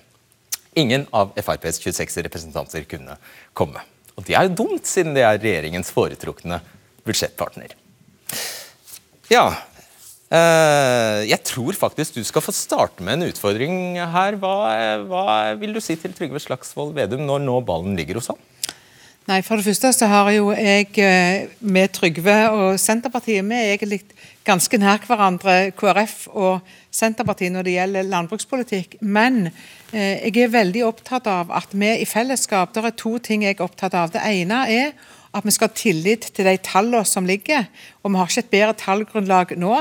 Ingen 0.77 1.05
av 1.13 1.35
FrPs 1.37 1.77
26 1.83 2.23
representanter 2.25 2.85
kunne 2.89 3.17
komme. 3.53 3.81
Og 4.17 4.25
det 4.25 4.33
er 4.37 4.47
jo 4.47 4.57
dumt, 4.63 4.89
siden 4.89 5.13
det 5.13 5.21
er 5.25 5.37
regjeringens 5.37 5.93
foretrukne 5.93 6.57
budsjettpartner. 7.05 7.75
Ja, 9.29 9.43
eh, 10.33 11.19
jeg 11.29 11.39
tror 11.45 11.77
faktisk 11.77 12.17
du 12.17 12.23
skal 12.25 12.45
få 12.45 12.55
starte 12.57 13.05
med 13.05 13.19
en 13.19 13.29
utfordring 13.29 14.01
her. 14.01 14.39
Hva, 14.41 14.55
hva 15.05 15.27
vil 15.61 15.77
du 15.77 15.81
si 15.81 15.93
til 16.01 16.17
Trygve 16.17 16.41
Slagsvold 16.41 16.95
Vedum 16.97 17.21
når 17.29 17.45
nå 17.45 17.59
ballen 17.69 17.93
ligger 18.01 18.17
hos 18.17 18.31
han? 18.33 18.41
Nei, 19.23 19.39
For 19.39 19.55
det 19.55 19.63
første 19.63 19.93
så 19.95 20.07
har 20.11 20.27
jo 20.35 20.49
jeg 20.51 20.89
eh, 20.99 21.45
med 21.63 21.93
Trygve 21.95 22.35
og 22.51 22.79
Senterpartiet 22.81 23.45
vi 23.47 23.55
er 23.55 23.69
egentlig 23.71 24.01
ganske 24.43 24.75
nær 24.81 24.99
hverandre, 25.07 25.71
KrF 25.79 26.25
og 26.33 26.73
Senterpartiet, 26.91 27.53
når 27.55 27.63
det 27.63 27.75
gjelder 27.77 28.09
landbrukspolitikk. 28.11 28.97
Men 28.99 29.45
eh, 29.93 30.27
jeg 30.27 30.43
er 30.43 30.51
veldig 30.51 30.83
opptatt 30.89 31.29
av 31.31 31.53
at 31.55 31.71
vi 31.71 31.93
i 32.01 32.09
fellesskap 32.09 32.75
Det 32.75 32.83
er 32.83 32.97
to 32.99 33.15
ting 33.23 33.47
jeg 33.47 33.55
er 33.55 33.63
opptatt 33.63 33.95
av. 33.95 34.11
Det 34.11 34.25
ene 34.27 34.65
er 34.67 34.91
at 35.33 35.47
vi 35.47 35.55
skal 35.55 35.71
ha 35.71 35.77
tillit 35.77 36.27
til 36.35 36.45
de 36.45 36.57
tallene 36.59 37.07
som 37.07 37.23
ligger. 37.23 37.69
Og 38.03 38.11
vi 38.11 38.19
har 38.19 38.27
ikke 38.27 38.43
et 38.43 38.51
bedre 38.51 38.75
tallgrunnlag 38.83 39.55
nå. 39.55 39.77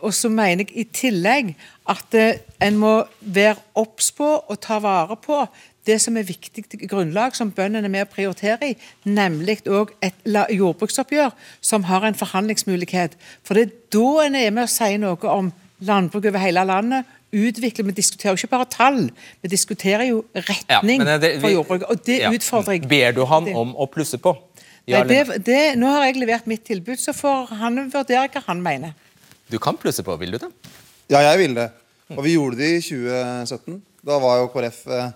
Og 0.00 0.14
så 0.14 0.30
mener 0.32 0.64
jeg 0.64 0.72
i 0.72 0.88
tillegg 0.94 1.52
at 1.92 2.16
eh, 2.16 2.40
en 2.64 2.80
må 2.80 3.02
være 3.20 3.60
obs 3.76 4.14
på 4.16 4.32
og 4.38 4.60
ta 4.64 4.80
vare 4.80 5.20
på 5.20 5.44
det 5.88 5.96
som 6.04 6.16
er 6.20 6.26
viktig 6.28 6.64
grunnlag 6.90 7.34
som 7.36 7.50
bøndene 7.54 7.88
er 7.88 7.92
med 7.94 8.06
å 8.06 8.10
prioritere 8.12 8.70
i, 8.72 8.76
nemlig 9.08 9.62
òg 9.66 9.94
et 10.04 10.14
jordbruksoppgjør 10.54 11.32
som 11.64 11.86
har 11.88 12.04
en 12.08 12.16
forhandlingsmulighet. 12.18 13.16
For 13.46 13.56
det 13.58 13.66
er 13.68 13.76
da 13.96 14.08
en 14.26 14.36
er 14.38 14.50
med 14.54 14.66
å 14.68 14.72
si 14.72 14.96
noe 15.00 15.32
om 15.32 15.52
landbruk 15.80 16.28
over 16.28 16.42
hele 16.42 16.64
landet. 16.68 17.06
Utvikle, 17.32 17.84
Vi 17.84 17.92
diskuterer 17.92 18.32
jo 18.32 18.40
ikke 18.40 18.54
bare 18.56 18.64
tall, 18.72 19.10
vi 19.42 19.48
diskuterer 19.52 20.06
jo 20.08 20.22
retning 20.34 21.02
Ja, 21.04 21.18
det- 21.18 21.34
vi- 21.36 21.40
for 21.40 21.48
jordbruket. 21.50 21.90
Og 21.90 22.04
det 22.04 22.20
Ja. 22.22 22.30
utfordrer 22.32 22.72
jeg. 22.80 22.88
Ber 22.88 23.12
du 23.12 23.24
han 23.26 23.48
om 23.54 23.74
å 23.74 23.86
plusse 23.90 24.16
på? 24.18 24.36
Ja, 24.86 25.04
Nei, 25.04 25.08
det, 25.24 25.44
det, 25.44 25.76
nå 25.76 25.86
har 25.92 26.04
jeg 26.06 26.16
levert 26.16 26.46
mitt 26.46 26.64
tilbud, 26.64 26.96
så 26.96 27.12
får 27.12 27.48
han 27.58 27.90
vurdere 27.90 28.28
hva 28.32 28.42
han 28.46 28.62
mener. 28.62 28.94
Du 29.50 29.58
kan 29.58 29.76
plusse 29.76 30.02
på, 30.02 30.18
vil 30.18 30.30
du 30.30 30.38
det? 30.38 30.48
Ja, 31.10 31.18
jeg 31.20 31.38
vil 31.38 31.54
det. 31.54 31.70
Og 32.16 32.24
vi 32.24 32.34
gjorde 32.36 32.56
det 32.56 32.70
i 32.78 32.80
2017. 32.80 33.82
Da 34.06 34.18
var 34.18 34.38
jo 34.40 34.48
KrF 34.48 34.86
eh, 34.88 35.10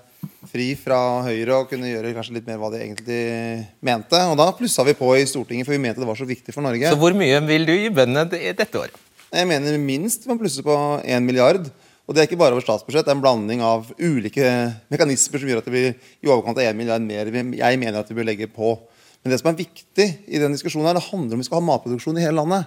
fri 0.51 0.73
fra 0.79 0.99
Høyre 1.27 1.61
og 1.61 1.71
kunne 1.71 1.91
gjøre 1.91 2.15
kanskje 2.17 2.37
litt 2.39 2.49
mer 2.49 2.59
hva 2.61 2.73
de 2.73 2.81
egentlig 2.83 3.23
mente. 3.85 4.19
Og 4.31 4.35
da 4.41 4.49
plussa 4.57 4.85
vi 4.87 4.97
på 4.99 5.13
i 5.19 5.27
Stortinget, 5.29 5.69
for 5.69 5.77
vi 5.77 5.83
mente 5.83 6.03
det 6.03 6.09
var 6.09 6.19
så 6.19 6.29
viktig 6.29 6.55
for 6.55 6.65
Norge. 6.65 6.91
Så 6.91 6.99
hvor 7.01 7.15
mye 7.17 7.39
vil 7.47 7.69
du 7.69 7.75
gi 7.77 7.93
bøndene 7.95 8.27
dette 8.29 8.79
året? 8.79 8.99
Jeg 9.33 9.49
mener 9.49 9.79
minst 9.81 10.27
man 10.29 10.41
plusser 10.41 10.67
på 10.67 10.77
1 11.01 11.25
milliard. 11.25 11.71
Og 12.03 12.17
det 12.17 12.23
er 12.23 12.27
ikke 12.27 12.41
bare 12.41 12.57
over 12.57 12.65
statsbudsjett, 12.65 13.07
det 13.07 13.13
er 13.13 13.15
en 13.15 13.23
blanding 13.23 13.61
av 13.63 13.87
ulike 14.03 14.47
mekanismer 14.91 15.39
som 15.39 15.49
gjør 15.53 15.61
at 15.63 15.69
det 15.69 15.73
blir 15.73 15.93
i 15.95 16.29
overkant 16.29 16.59
av 16.59 16.67
1 16.67 16.77
milliard 16.77 17.05
mer 17.07 17.31
jeg 17.31 17.79
mener 17.79 18.01
at 18.01 18.11
vi 18.11 18.17
bør 18.19 18.27
legge 18.27 18.49
på. 18.51 18.75
Men 19.23 19.33
det 19.33 19.39
som 19.39 19.53
er 19.53 19.61
viktig 19.61 20.09
i 20.27 20.41
den 20.43 20.57
diskusjonen 20.57 20.91
her, 20.91 20.99
det 20.99 21.07
handler 21.07 21.39
om 21.39 21.45
vi 21.45 21.47
skal 21.47 21.61
ha 21.61 21.67
matproduksjon 21.69 22.19
i 22.19 22.25
hele 22.25 22.43
landet. 22.43 22.67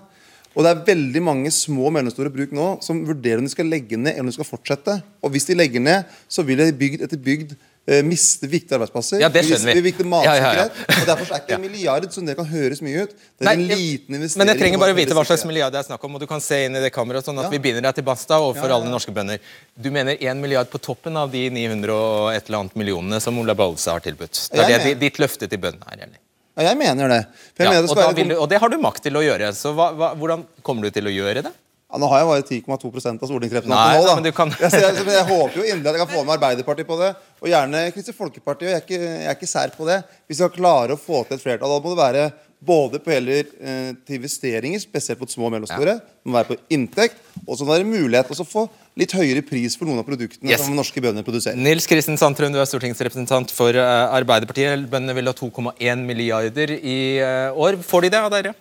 Og 0.56 0.64
det 0.64 0.72
er 0.72 0.84
veldig 0.88 1.22
mange 1.24 1.52
små 1.52 1.90
og 1.90 1.96
mellomstore 1.98 2.32
bruk 2.32 2.54
nå 2.56 2.72
som 2.84 3.04
vurderer 3.08 3.42
om 3.42 3.48
de 3.48 3.52
skal 3.52 3.68
legge 3.68 4.00
ned 4.00 4.14
eller 4.14 4.24
om 4.26 4.32
de 4.32 4.36
skal 4.38 4.48
fortsette. 4.48 5.00
Og 5.24 5.34
hvis 5.36 5.48
de 5.50 5.58
legger 5.58 5.84
ned, 5.84 6.12
så 6.32 6.46
vil 6.48 6.64
de 6.64 6.72
bygd 6.80 7.04
etter 7.04 7.20
bygd 7.20 7.56
eh, 7.92 8.00
miste 8.08 8.48
viktige 8.48 8.78
arbeidsplasser. 8.78 9.20
Ja, 9.20 9.30
det 9.32 9.44
skjønner 9.46 9.76
vi. 9.76 9.84
Viktig 9.90 10.06
Viktig 10.06 10.08
Ja, 10.08 10.22
ja, 10.24 10.34
ja. 10.40 10.64
matsikkerhet. 10.64 11.02
Og 11.02 11.10
derfor 11.12 11.36
er 11.36 11.44
ikke 11.44 11.58
en 11.58 11.66
milliard, 11.66 12.08
som 12.16 12.26
det 12.30 12.38
kan 12.40 12.48
høres 12.50 12.82
mye 12.86 13.04
ut. 13.04 13.14
Det 13.16 13.44
er 13.44 13.50
Nei, 13.50 13.56
en 13.58 13.68
liten 13.84 14.18
investering. 14.20 14.42
Men 14.42 14.54
jeg 14.54 14.62
trenger 14.64 14.84
bare 14.86 14.96
å 14.96 15.00
vite 15.02 15.18
hva 15.18 15.28
slags 15.28 15.46
milliard 15.50 15.76
det 15.76 15.82
er 15.84 15.90
snakk 15.90 16.08
om, 16.08 16.16
og 16.16 16.24
du 16.24 16.28
kan 16.32 16.44
se 16.44 16.62
inn 16.70 16.80
i 16.80 16.84
det 16.88 16.92
kameraet, 16.96 17.28
sånn 17.28 17.44
at 17.44 17.52
vi 17.52 17.62
binder 17.68 17.84
deg 17.90 18.00
til 18.00 18.08
basta 18.08 18.40
overfor 18.40 18.78
alle 18.80 18.92
norske 18.92 19.14
bønder. 19.16 19.44
Du 19.76 19.92
mener 19.92 20.16
1 20.16 20.40
milliard 20.40 20.72
på 20.72 20.82
toppen 20.82 21.20
av 21.20 21.34
de 21.36 21.50
900 21.52 21.96
og 21.96 22.30
et 22.32 22.48
eller 22.48 22.64
annet 22.64 22.80
millionene 22.80 23.20
som 23.24 23.44
Ola 23.44 23.58
Balse 23.58 23.92
har 23.92 24.04
tilbudt? 24.06 24.48
Det 24.56 24.70
er 24.70 24.88
det 24.88 25.00
ditt 25.04 25.20
løfte 25.20 25.52
til 25.52 25.62
bøndene 25.62 25.92
er, 25.92 26.08
eller? 26.08 26.22
Ja, 26.56 26.70
jeg 26.70 26.78
mener 26.80 27.10
det. 27.12 27.22
Jeg 27.60 27.66
Ja, 27.68 27.72
mener 27.72 27.84
det 27.84 27.92
og, 27.92 28.16
du, 28.16 28.36
og 28.40 28.50
det 28.50 28.60
har 28.64 28.70
du 28.72 28.78
makt 28.80 29.04
til 29.04 29.18
å 29.20 29.24
gjøre, 29.26 29.52
så 29.58 29.74
hva, 29.76 29.90
hva, 29.96 30.14
hvordan 30.16 30.46
kommer 30.64 30.88
du 30.88 30.92
til 30.96 31.08
å 31.10 31.12
gjøre 31.14 31.44
det? 31.44 31.52
Ja, 31.86 32.00
nå 32.02 32.08
har 32.10 32.22
jeg 32.24 32.28
bare 32.28 32.46
10,2% 32.48 33.22
av 33.24 33.30
stortingsrepresentantene 33.30 34.00
nå, 34.00 34.06
da. 34.08 34.16
men 34.18 34.24
du 34.26 34.32
kan- 34.36 34.50
jeg, 34.60 34.72
jeg, 34.74 34.96
jeg, 34.98 35.06
jeg 35.16 35.26
håper 35.30 35.60
jo 35.60 35.66
inderlig 35.70 35.92
at 35.92 36.00
jeg 36.00 36.02
kan 36.02 36.14
få 36.16 36.24
med 36.26 36.34
Arbeiderpartiet 36.40 36.88
på 36.90 36.98
det. 37.00 37.12
Og 37.44 37.48
gjerne 37.52 37.84
Kristelig 37.94 38.18
Folkeparti. 38.18 38.66
og 38.66 38.72
Jeg 38.72 38.80
er, 38.80 38.84
ikke, 38.84 39.00
jeg 39.04 39.28
er 39.30 39.38
ikke 39.38 39.52
sær 39.52 39.76
på 39.78 39.86
det. 39.88 40.00
Vi 40.28 40.36
skal 40.40 40.50
klare 40.56 40.96
å 40.98 41.00
få 41.00 41.22
til 41.28 41.38
et 41.38 41.44
flertall. 41.44 41.76
Da 41.76 41.84
må 41.86 41.94
det 41.94 42.02
være 42.02 42.26
både 42.66 43.00
på 43.04 43.12
heller 43.14 43.46
eh, 43.60 43.92
til 44.08 44.18
investeringer, 44.20 44.80
spesielt 44.82 45.20
på 45.20 45.28
små 45.30 45.50
og 45.50 45.54
mellomstore. 45.54 45.98
Det 46.00 46.26
må 46.32 46.38
være 46.40 46.50
på 46.54 46.58
inntekt. 46.74 47.20
Og 47.46 47.58
så 47.60 47.66
må 47.68 47.76
det 47.76 47.84
være 47.84 47.92
mulighet 48.02 48.32
til 48.32 48.42
å 48.42 48.48
få 48.48 48.64
litt 48.98 49.12
høyere 49.14 49.44
pris 49.46 49.76
for 49.78 49.86
noen 49.90 50.00
av 50.02 50.08
produktene 50.08 50.50
Yes. 50.50 50.64
som 50.66 50.76
norske 50.78 51.02
bønder 51.04 51.26
produserer. 51.28 51.60
Nils 51.60 51.86
Kristen 51.90 52.18
Sandtrøen, 52.18 52.54
du 52.56 52.62
er 52.62 52.70
stortingsrepresentant 52.70 53.52
for 53.54 53.76
eh, 53.76 54.18
Arbeiderpartiet. 54.18 54.88
Bøndene 54.90 55.18
vil 55.18 55.30
ha 55.30 55.36
2,1 55.38 56.06
milliarder 56.08 56.74
i 56.80 57.00
eh, 57.20 57.50
år. 57.54 57.78
Får 57.86 58.08
de 58.08 58.14
det 58.16 58.22
av 58.24 58.32
dere? 58.34 58.56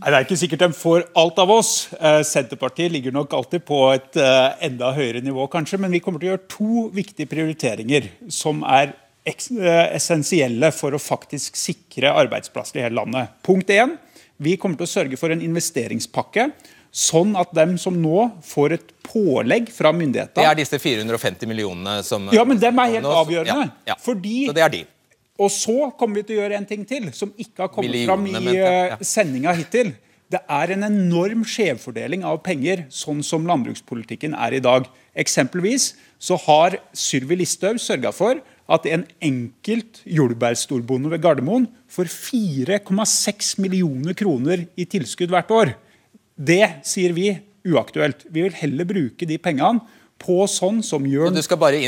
Nei, 0.00 0.08
Det 0.08 0.16
er 0.16 0.24
ikke 0.24 0.38
sikkert 0.40 0.62
de 0.64 0.68
får 0.80 1.02
alt 1.20 1.38
av 1.42 1.50
oss. 1.52 1.70
Eh, 2.00 2.22
Senterpartiet 2.24 2.90
ligger 2.94 3.12
nok 3.12 3.34
alltid 3.36 3.62
på 3.68 3.82
et 3.92 4.16
eh, 4.16 4.66
enda 4.70 4.94
høyere 4.96 5.20
nivå, 5.20 5.44
kanskje. 5.52 5.78
Men 5.82 5.92
vi 5.92 6.00
kommer 6.00 6.22
til 6.22 6.30
å 6.30 6.34
gjøre 6.34 6.48
to 6.56 6.84
viktige 6.96 7.28
prioriteringer 7.28 8.08
som 8.32 8.62
er 8.64 8.94
essensielle 9.26 10.70
for 10.72 10.96
å 10.96 11.00
faktisk 11.00 11.58
sikre 11.58 12.12
arbeidsplasser 12.16 12.80
i 12.80 12.84
hele 12.86 13.00
landet. 13.02 13.34
Punkt 13.46 13.70
1. 13.70 13.96
vi 14.40 14.56
kommer 14.56 14.80
til 14.80 14.88
å 14.88 14.94
sørge 14.94 15.18
for 15.20 15.32
en 15.34 15.42
investeringspakke. 15.44 16.50
Sånn 16.90 17.36
at 17.38 17.52
dem 17.54 17.76
som 17.78 17.94
nå 18.02 18.24
får 18.42 18.72
et 18.74 18.88
pålegg 19.06 19.68
fra 19.70 19.92
myndighetene 19.94 20.42
Det 20.42 20.48
er 20.48 20.56
disse 20.58 20.78
450 20.82 21.46
millionene 21.46 22.00
som 22.02 22.26
Ja, 22.34 22.42
men 22.42 22.58
dem 22.58 22.80
er 22.82 22.96
helt 22.96 23.06
avgjørende. 23.06 23.68
Ja, 23.70 23.92
ja. 23.92 23.96
Fordi 24.02 24.48
Så 24.48 24.54
det 24.56 24.64
er 24.64 24.72
de. 24.74 24.80
og 25.38 25.52
så 25.54 25.76
kommer 25.96 26.18
vi 26.18 26.24
til 26.26 26.38
å 26.38 26.42
gjøre 26.42 26.58
en 26.58 26.66
ting 26.66 26.82
til, 26.84 27.12
som 27.14 27.30
ikke 27.38 27.62
har 27.62 27.70
kommet 27.70 27.94
fram 28.08 28.26
i 28.26 28.34
ja. 28.56 28.72
eh, 28.90 29.04
sendinga 29.06 29.54
hittil. 29.54 29.94
Det 30.30 30.40
er 30.46 30.74
en 30.74 30.86
enorm 30.86 31.46
skjevfordeling 31.46 32.26
av 32.26 32.42
penger, 32.42 32.84
sånn 32.90 33.22
som 33.26 33.46
landbrukspolitikken 33.46 34.34
er 34.34 34.58
i 34.58 34.62
dag. 34.62 34.90
Eksempelvis 35.18 35.92
så 36.22 36.36
har 36.44 36.76
Sylvi 36.94 37.38
Listhaug 37.40 37.80
sørga 37.82 38.12
for 38.14 38.42
at 38.70 38.86
en 38.86 39.04
enkelt 39.24 40.02
jordbærstorbonde 40.06 41.10
ved 41.10 41.22
Gardermoen 41.24 41.66
får 41.90 42.10
4,6 42.12 43.54
millioner 43.62 44.14
kroner 44.18 44.66
i 44.78 44.86
tilskudd 44.86 45.32
hvert 45.34 45.50
år. 45.54 45.72
Det 46.38 46.62
sier 46.86 47.14
vi 47.16 47.32
uaktuelt. 47.66 48.22
Vi 48.30 48.44
vil 48.46 48.54
heller 48.56 48.86
bruke 48.88 49.26
de 49.28 49.38
pengene 49.42 49.82
på 50.20 50.44
sånn 50.50 50.82
som 50.84 51.04
gjør 51.08 51.30
Men 51.30 51.38
du 51.40 51.44
skal 51.44 51.58
bare 51.60 51.80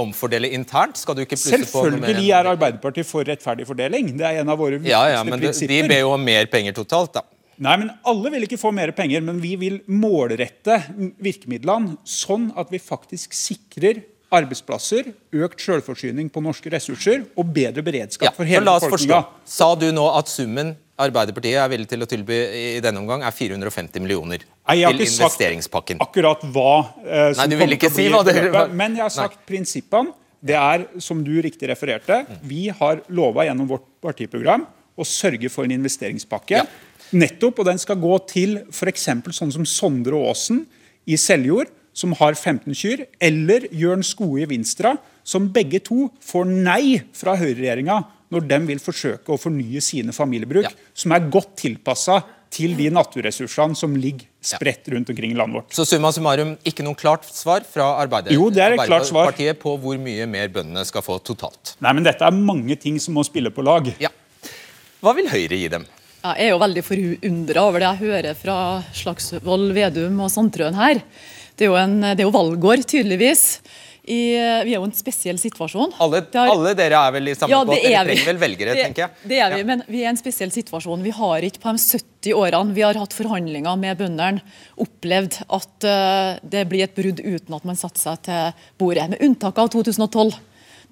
omfordele 0.00 0.48
internt? 0.56 0.96
Skal 1.00 1.18
du 1.18 1.22
ikke 1.24 1.36
plusse 1.36 1.68
på 1.68 1.84
noe 1.84 1.98
mer 1.98 2.08
Selvfølgelig 2.08 2.30
er 2.38 2.50
Arbeiderpartiet 2.54 3.08
for 3.08 3.28
rettferdig 3.28 3.68
fordeling. 3.68 4.10
Det 4.18 4.26
er 4.26 4.40
en 4.40 4.52
av 4.52 4.58
våre 4.60 4.78
viktigste 4.78 4.94
Ja, 4.94 5.18
ja, 5.18 5.22
men 5.28 5.42
de, 5.42 5.52
de 5.52 5.80
ber 5.90 6.00
jo 6.00 6.14
om 6.16 6.24
mer 6.24 6.48
penger 6.52 6.76
totalt, 6.80 7.12
da. 7.18 7.26
Nei, 7.62 7.76
men 7.84 7.92
Alle 8.08 8.32
vil 8.34 8.48
ikke 8.48 8.58
få 8.58 8.72
mer 8.74 8.90
penger, 8.96 9.22
men 9.22 9.38
vi 9.42 9.52
vil 9.60 9.78
målrette 9.86 10.80
virkemidlene 11.22 11.98
sånn 12.08 12.48
at 12.58 12.72
vi 12.72 12.80
faktisk 12.82 13.36
sikrer 13.36 14.02
arbeidsplasser, 14.32 15.12
økt 15.32 15.60
selvforsyning 15.60 16.30
på 16.32 16.42
norske 16.42 16.70
ressurser 16.72 17.24
og 17.36 17.52
bedre 17.54 17.82
beredskap 17.82 18.28
Ja, 18.30 18.30
for 18.34 18.44
hele 18.48 18.64
forstå. 18.64 18.88
befolkninga. 18.88 19.24
Sa 19.44 19.74
du 19.74 19.90
nå 19.92 20.06
at 20.18 20.28
summen 20.28 20.76
Arbeiderpartiet 20.94 21.58
er 21.58 21.68
villig 21.72 21.88
til 21.90 22.04
å 22.04 22.06
tilby 22.06 22.36
i 22.54 22.80
denne 22.80 23.00
omgang, 23.00 23.24
er 23.26 23.32
450 23.34 23.98
millioner 24.00 24.44
Nei, 24.68 24.76
jeg 24.78 24.86
har 24.86 24.92
til 24.94 25.00
ikke 25.02 25.10
sagt 25.10 26.02
akkurat 26.04 26.44
hva 26.54 26.74
eh, 27.02 27.32
som 27.34 27.40
Nei, 27.42 27.48
du 27.50 27.56
vil 27.58 27.74
ikke 27.74 27.90
si 27.90 28.04
hva 28.08 28.22
det- 28.24 28.34
beløpet, 28.36 28.70
Men 28.72 28.94
jeg 28.94 29.02
har 29.02 29.10
sagt 29.10 29.40
prinsippene. 29.46 30.12
Det 30.44 30.54
er, 30.54 30.86
som 31.00 31.24
du 31.24 31.32
riktig 31.42 31.68
refererte, 31.70 32.26
vi 32.44 32.68
har 32.68 33.00
lova 33.08 33.46
gjennom 33.46 33.66
vårt 33.66 33.86
partiprogram 34.04 34.66
å 34.96 35.02
sørge 35.08 35.50
for 35.50 35.64
en 35.64 35.72
investeringspakke. 35.72 36.66
Nettopp, 37.16 37.58
og 37.58 37.64
Den 37.64 37.78
skal 37.78 37.96
gå 37.96 38.18
til 38.28 38.58
f.eks. 38.70 39.06
sånn 39.32 39.52
som 39.52 39.64
Sondre 39.64 40.12
Aasen 40.28 40.66
i 41.08 41.16
Seljord, 41.16 41.68
som 41.94 42.12
har 42.18 42.34
15 42.34 42.74
kyr, 42.74 43.06
eller 43.22 43.68
Jørn 43.72 44.02
Skoe 44.06 44.42
i 44.42 44.48
Vinstra, 44.50 44.96
som 45.24 45.48
begge 45.54 45.80
to 45.86 46.08
får 46.20 46.48
nei 46.50 46.98
fra 47.16 47.36
høyreregjeringa 47.40 48.02
når 48.34 48.48
de 48.50 48.58
vil 48.66 48.80
forsøke 48.82 49.30
å 49.30 49.38
fornye 49.38 49.80
sine 49.84 50.12
familiebruk, 50.12 50.66
Ja. 50.66 50.70
som 50.92 51.12
er 51.14 51.28
godt 51.30 51.54
tilpassa 51.60 52.22
til 52.54 52.74
de 52.78 52.88
naturressursene 52.90 53.76
som 53.76 53.94
ligger 53.98 54.26
spredt 54.44 54.86
rundt 54.92 55.08
omkring 55.10 55.32
i 55.32 55.38
landet 55.38 55.54
vårt. 55.58 55.72
Så 55.74 55.86
summa 55.86 56.10
summarum, 56.14 56.56
ikke 56.64 56.84
noe 56.86 56.94
klart 56.98 57.24
svar 57.24 57.64
fra 57.66 57.88
er. 58.02 58.06
Arbeiderpartiet 58.06 59.58
på 59.62 59.74
hvor 59.80 59.98
mye 59.98 60.26
mer 60.30 60.48
bøndene 60.48 60.84
skal 60.86 61.02
få 61.02 61.18
totalt. 61.24 61.74
Nei, 61.80 61.92
men 61.92 62.04
Dette 62.06 62.22
er 62.26 62.30
mange 62.36 62.76
ting 62.78 62.98
som 63.00 63.14
må 63.14 63.24
spille 63.26 63.50
på 63.50 63.64
lag. 63.64 63.90
Ja. 64.02 64.10
Hva 65.02 65.14
vil 65.16 65.28
Høyre 65.28 65.58
gi 65.58 65.68
dem? 65.68 65.86
Jeg 66.24 66.46
er 66.46 66.50
jo 66.54 66.58
veldig 66.62 66.82
forundra 66.86 67.62
over 67.68 67.82
det 67.82 67.88
jeg 67.90 68.02
hører 68.08 68.36
fra 68.38 68.54
Slagsvold 68.96 69.74
Vedum 69.76 70.20
og 70.24 70.30
Sandtrøen 70.32 70.78
her. 70.78 71.02
Det 71.54 71.66
er 71.66 71.70
jo, 71.70 71.78
en, 71.78 71.98
det 72.02 72.18
er 72.20 72.26
jo 72.26 72.34
valgår, 72.34 72.82
tydeligvis. 72.90 73.44
I, 74.04 74.16
vi 74.66 74.72
er 74.74 74.76
jo 74.76 74.84
en 74.84 74.92
spesiell 74.92 75.38
situasjon. 75.40 75.94
Alle, 76.04 76.18
har- 76.34 76.50
alle 76.52 76.74
dere 76.76 76.98
er 77.08 77.12
vel 77.14 77.30
i 77.30 77.34
samme 77.38 77.54
Ja, 77.54 77.62
båt? 77.64 77.78
Dere 77.80 78.02
er 78.02 78.08
trenger 78.10 78.26
vel 78.28 78.40
velgere, 78.42 78.74
det, 78.76 78.82
tenker 78.90 79.04
jeg. 79.06 79.28
Det 79.30 79.38
er 79.40 79.54
vi, 79.54 79.62
men 79.70 79.84
vi 79.88 80.02
er 80.02 80.08
i 80.08 80.10
en 80.10 80.18
spesiell 80.20 80.52
situasjon. 80.52 81.00
Vi 81.06 81.12
har 81.16 81.46
ikke 81.46 81.62
på 81.62 81.72
de 81.72 81.80
70 81.80 82.34
årene 82.36 82.76
vi 82.76 82.84
har 82.84 82.98
hatt 83.00 83.16
forhandlinger 83.16 83.78
med 83.80 83.96
bøndene, 84.02 84.42
opplevd 84.84 85.38
at 85.46 85.86
uh, 85.88 86.34
det 86.42 86.66
blir 86.68 86.84
et 86.84 86.92
brudd 86.98 87.22
uten 87.24 87.56
at 87.56 87.64
man 87.70 87.80
satte 87.80 88.02
seg 88.02 88.20
til 88.28 88.52
bordet, 88.82 89.08
med 89.14 89.24
unntak 89.24 89.62
av 89.62 89.72
2012. 89.72 90.36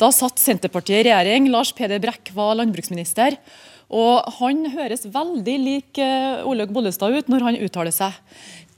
Da 0.01 0.09
satt 0.15 0.41
Senterpartiet 0.41 1.03
i 1.03 1.11
regjering, 1.11 1.51
Lars 1.53 1.75
Peder 1.77 2.01
Brekk 2.01 2.33
var 2.39 2.57
landbruksminister. 2.63 3.37
Og 3.93 4.25
Han 4.39 4.65
høres 4.73 5.05
veldig 5.13 5.59
lik 5.61 6.01
uh, 6.01 6.49
Olaug 6.49 6.73
Bollestad 6.73 7.13
ut 7.13 7.29
når 7.29 7.45
han 7.51 7.61
uttaler 7.61 7.93
seg. 7.93 8.17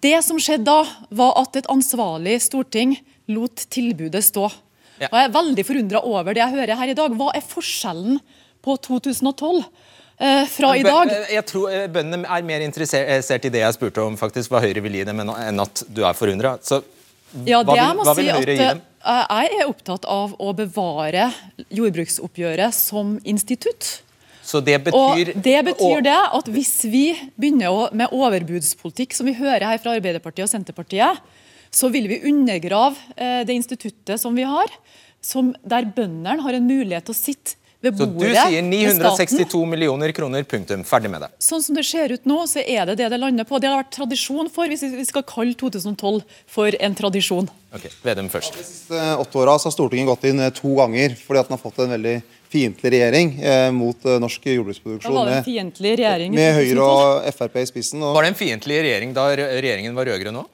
Det 0.05 0.19
som 0.27 0.39
skjedde 0.43 0.69
da, 0.69 0.83
var 1.17 1.35
at 1.41 1.57
et 1.61 1.69
ansvarlig 1.73 2.37
storting 2.45 2.97
lot 3.33 3.65
tilbudet 3.73 4.21
stå. 4.27 4.51
Ja. 5.01 5.09
Og 5.09 5.17
Jeg 5.19 5.29
er 5.31 5.35
veldig 5.35 5.65
forundra 5.67 6.03
over 6.07 6.37
det 6.37 6.43
jeg 6.45 6.55
hører 6.59 6.79
her 6.79 6.93
i 6.93 6.97
dag. 6.99 7.15
Hva 7.19 7.31
er 7.35 7.45
forskjellen 7.47 8.19
på 8.65 8.77
2012 8.85 9.63
eh, 10.21 10.45
fra 10.53 10.75
i 10.79 10.85
dag? 10.87 11.11
Jeg 11.33 11.47
tror 11.51 11.73
eh, 11.73 11.87
Bøndene 11.93 12.29
er 12.31 12.47
mer 12.47 12.63
interessert 12.67 13.49
i 13.49 13.53
det 13.55 13.65
jeg 13.65 13.77
spurte 13.79 14.05
om, 14.05 14.19
faktisk, 14.21 14.53
hva 14.53 14.63
Høyre 14.65 14.85
vil 14.85 15.01
gi 15.01 15.07
dem, 15.09 15.25
enn 15.25 15.65
at 15.65 15.85
du 15.89 16.05
er 16.07 16.15
forundra. 16.19 16.57
Ja, 17.49 17.65
hva 17.65 17.75
det 17.75 17.81
jeg 17.81 17.97
vil, 17.99 18.07
si 18.07 18.21
vil 18.21 18.33
Høyre 18.37 18.55
gi 18.55 18.63
dem? 18.69 18.85
eh, 19.03 19.25
Jeg 19.41 19.61
er 19.63 19.73
opptatt 19.73 20.07
av 20.07 20.37
å 20.39 20.53
bevare 20.55 21.31
jordbruksoppgjøret 21.75 22.77
som 22.77 23.17
institutt. 23.25 24.04
Så 24.45 24.61
det 24.61 24.77
Og 24.93 25.17
det 25.35 25.65
betyr 25.65 25.97
og- 25.99 26.05
det 26.05 26.19
at 26.39 26.51
hvis 26.53 26.85
vi 26.85 27.07
begynner 27.41 27.73
å, 27.73 27.89
med 27.93 28.13
overbudspolitikk, 28.13 29.15
som 29.17 29.27
vi 29.27 29.35
hører 29.35 29.65
her 29.65 29.79
fra 29.79 29.97
Arbeiderpartiet 29.97 30.45
og 30.45 30.53
Senterpartiet, 30.53 31.19
så 31.73 31.91
vil 31.91 32.07
vi 32.09 32.21
undergrave 32.31 32.97
eh, 33.17 33.43
det 33.45 33.57
instituttet 33.57 34.21
som 34.21 34.35
vi 34.37 34.45
har, 34.47 34.69
som, 35.25 35.55
der 35.65 35.89
bøndene 35.89 36.41
har 36.45 36.53
en 36.53 36.67
mulighet 36.69 37.07
til 37.09 37.15
å 37.15 37.19
sitte 37.19 37.57
ved 37.85 37.97
bordet 37.99 38.33
Så 38.37 38.45
du 38.49 38.53
sier 38.53 38.63
962 38.65 39.65
millioner 39.69 40.13
kroner, 40.17 40.45
punktum. 40.49 40.85
Ferdig 40.89 41.11
med 41.13 41.25
det. 41.25 41.31
Sånn 41.43 41.63
som 41.65 41.77
det 41.77 41.85
ser 41.89 42.15
ut 42.15 42.29
nå, 42.29 42.39
så 42.49 42.63
er 42.65 42.87
det 42.89 42.97
det 43.03 43.11
det 43.13 43.19
lander 43.21 43.45
på. 43.49 43.61
Det 43.61 43.69
har 43.69 43.83
vært 43.83 43.93
tradisjon 43.97 44.49
for, 44.53 44.71
hvis 44.71 44.85
vi 44.89 45.05
skal 45.09 45.25
kalle 45.29 45.57
2012 45.61 46.23
for 46.47 46.79
en 46.81 46.97
tradisjon. 46.97 47.51
Ok, 47.75 47.89
Vedum 48.07 48.31
først. 48.33 48.57
De 48.57 48.65
siste 48.65 49.03
åtte 49.19 49.41
åra 49.43 49.59
har 49.59 49.75
Stortinget 49.75 50.09
gått 50.15 50.25
inn 50.31 50.41
eh, 50.41 50.53
to 50.55 50.77
ganger 50.79 51.17
fordi 51.19 51.43
at 51.43 51.51
den 51.51 51.59
har 51.59 51.65
fått 51.65 51.83
en 51.85 51.95
veldig 51.97 52.17
fiendtlig 52.55 52.95
regjering 52.97 53.35
eh, 53.43 53.69
mot 53.75 54.07
eh, 54.09 54.19
norsk 54.23 54.47
Da 54.49 54.57
jordbruksproduksjon. 54.57 55.15
var 55.19 55.29
det 55.29 55.37
en 55.37 55.41
Med, 55.43 55.49
fiendtlig 55.51 55.95
regjering. 56.01 56.35
Med, 56.35 56.43
med 56.47 56.59
Høyre 56.63 56.89
og 56.89 57.31
Frp 57.37 57.61
i 57.61 57.69
spissen. 57.75 58.03
Og, 58.03 58.15
Var 58.17 58.27
det 58.29 58.35
en 58.35 58.41
fiendtlig 58.41 58.83
regjering 58.87 59.15
da 59.17 59.29
regjeringen 59.37 59.97
var 59.99 60.09
rød-grønn 60.13 60.43
òg? 60.45 60.51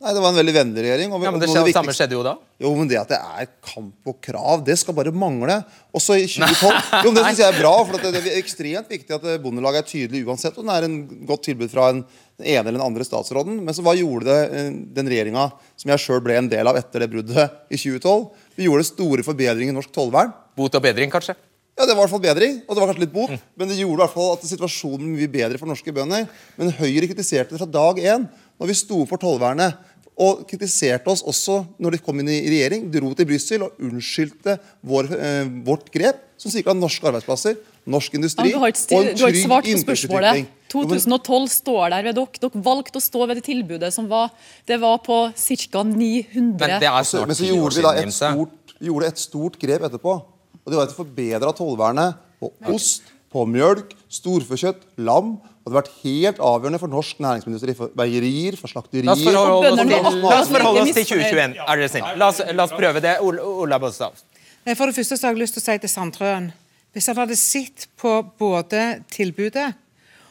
nei, 0.00 0.14
det 0.16 0.20
var 0.24 0.30
en 0.32 0.38
veldig 0.40 0.52
vennlig 0.56 0.82
regjering. 0.86 1.10
Og, 1.12 1.24
Ja, 1.26 1.30
men 1.30 1.42
det 1.42 1.48
skjedde, 1.50 1.66
det 1.68 1.76
samme 1.76 1.92
skjedde 1.92 2.14
jo 2.16 2.22
da. 2.24 2.30
Jo, 2.60 2.70
men 2.72 2.88
det 2.88 2.96
at 2.96 3.10
det 3.12 3.18
er 3.20 3.48
kamp 3.60 4.08
og 4.08 4.16
krav, 4.24 4.62
det 4.64 4.78
skal 4.80 4.96
bare 4.96 5.12
mangle. 5.12 5.58
Også 5.92 6.16
i 6.16 6.24
2012. 6.24 6.78
Jo, 7.04 7.10
men 7.12 7.18
Det 7.18 7.24
syns 7.26 7.42
jeg 7.42 7.52
er 7.52 7.58
bra. 7.60 7.72
for 7.84 8.00
det, 8.00 8.12
det 8.16 8.32
er 8.32 8.38
ekstremt 8.40 8.88
viktig 8.88 9.12
at 9.18 9.26
Bondelaget 9.44 9.82
er 9.82 9.90
tydelig 9.90 10.24
uansett 10.24 10.56
om 10.56 10.70
det 10.72 10.78
er 10.78 10.88
en 10.88 10.96
godt 11.28 11.44
tilbud 11.50 11.68
fra 11.68 11.90
en, 11.92 12.00
den 12.40 12.48
ene 12.48 12.62
eller 12.64 12.78
den 12.78 12.86
andre 12.86 13.04
statsråden. 13.04 13.60
Men 13.60 13.76
så 13.76 13.84
hva 13.84 13.92
gjorde 13.98 14.30
det 14.30 14.38
eh, 14.48 14.70
den 14.96 15.12
regjeringa 15.12 15.50
som 15.76 15.92
jeg 15.92 16.04
sjøl 16.06 16.24
ble 16.24 16.38
en 16.40 16.48
del 16.48 16.72
av 16.72 16.80
etter 16.80 17.04
det 17.04 17.10
bruddet 17.12 17.60
i 17.68 17.76
2012? 17.76 18.24
Vi 18.56 18.70
gjorde 18.70 18.88
store 18.88 19.26
forbedringer 19.28 19.74
i 19.74 19.76
norsk 19.76 19.92
tollvern. 19.92 20.32
Bot 20.60 20.76
og 20.76 20.84
bedring, 20.84 21.10
kanskje? 21.12 21.36
Ja, 21.78 21.86
Det 21.86 21.94
var 21.96 22.02
i 22.02 22.04
hvert 22.04 22.12
fall 22.12 22.24
bedring, 22.26 22.56
og 22.68 22.74
det 22.76 22.80
var 22.82 22.90
kanskje 22.90 23.04
litt 23.06 23.14
bot, 23.14 23.30
men 23.56 23.70
det 23.70 23.78
gjorde 23.78 24.02
i 24.02 24.04
hvert 24.04 24.16
fall 24.16 24.34
at 24.34 24.42
situasjonen 24.44 25.06
ble 25.06 25.22
mye 25.22 25.30
bedre 25.32 25.60
for 25.60 25.70
norske 25.70 25.94
bønder. 25.96 26.26
Men 26.58 26.74
Høyre 26.76 27.08
kritiserte 27.08 27.54
det 27.54 27.60
fra 27.62 27.68
dag 27.78 28.00
én, 28.04 28.26
når 28.60 28.68
vi 28.68 28.76
sto 28.76 28.98
for 29.08 29.22
tollvernet. 29.22 29.78
Og 30.20 30.42
kritiserte 30.44 31.08
oss 31.08 31.22
også 31.24 31.62
når 31.80 31.94
de 31.96 32.00
kom 32.04 32.18
inn 32.20 32.28
i 32.28 32.42
regjering, 32.52 32.90
dro 32.92 33.14
til 33.16 33.24
Brussel 33.30 33.62
og 33.64 33.78
unnskyldte 33.80 34.58
vår, 34.84 35.08
eh, 35.16 35.48
vårt 35.64 35.88
grep, 35.94 36.18
som 36.36 36.52
sikra 36.52 36.74
norske 36.76 37.06
arbeidsplasser, 37.08 37.56
norsk 37.88 38.18
industri 38.18 38.50
Ja, 38.50 38.58
du 38.58 38.60
har 38.60 38.74
ikke, 38.74 38.84
og 38.98 39.06
en 39.06 39.16
du 39.16 39.22
har 39.24 39.30
ikke 39.32 39.38
trygg 39.38 39.46
svart 39.46 39.64
på 39.64 39.72
inntektsutvikling. 39.72 40.44
spørsmålet. 40.44 40.58
2012 40.68 41.48
står 41.54 41.90
der 41.94 42.02
ved 42.04 42.14
dere. 42.20 42.42
Dere 42.44 42.62
valgte 42.68 43.00
å 43.00 43.04
stå 43.06 43.26
ved 43.30 43.40
det 43.40 43.44
tilbudet 43.48 43.92
som 43.96 44.08
var, 44.08 44.28
det 44.68 44.78
var 44.80 44.98
på 44.98 45.32
ca. 45.32 45.82
900 45.82 46.68
Men 46.68 46.80
det 46.84 46.90
er 46.90 47.02
Så, 47.02 47.16
snart 47.16 47.26
men 47.32 47.36
så 47.36 47.48
gjorde 47.48 47.74
vi 47.74 47.82
da 47.82 47.92
et 47.96 48.12
stort, 48.12 48.76
gjorde 48.80 49.06
et 49.06 49.18
stort 49.18 49.58
grep 49.58 49.88
etterpå. 49.88 50.20
Og 50.64 50.72
det 50.72 50.78
var 50.78 50.88
et 50.88 50.96
forbedra 50.96 51.52
tollvernet 51.56 52.20
på 52.40 52.50
ost, 52.72 53.08
på 53.30 53.44
mjølk, 53.46 53.94
storfekjøtt, 54.10 54.82
lam. 55.06 55.36
Og 55.60 55.68
det 55.68 55.74
har 55.74 55.78
vært 55.82 55.92
helt 56.02 56.40
avgjørende 56.42 56.80
for 56.82 56.92
norsk 56.92 57.20
næringsmiddelindustri, 57.22 57.76
for 57.78 57.92
meierier, 57.98 58.56
for 58.58 58.72
slakterier. 58.72 59.06
La 59.06 59.14
oss 59.14 59.24
forholde 59.26 59.70
oss 59.70 59.82
til, 59.82 59.92
la 59.92 60.38
oss 60.38 60.50
forholde 60.54 60.86
oss 60.86 60.96
til 60.96 61.06
2021, 61.12 61.60
er 61.60 61.82
dere 61.82 61.90
snill. 61.92 62.08
La 62.22 62.30
la 62.56 62.66
oss 62.66 62.74
prøve 62.74 63.04
det. 63.04 63.18
Ola. 63.20 63.78
Nei, 63.80 64.74
For 64.74 64.90
det 64.90 64.96
første 64.96 65.16
så 65.16 65.28
har 65.28 65.36
jeg 65.36 65.44
lyst 65.44 65.56
til 65.56 65.62
å 65.62 65.68
si 65.68 65.76
til 65.80 65.88
Sandtrøen 65.88 66.50
Hvis 66.92 67.06
han 67.08 67.16
hadde 67.16 67.36
sett 67.38 67.86
på 68.00 68.16
både 68.40 68.82
tilbudet 69.14 69.70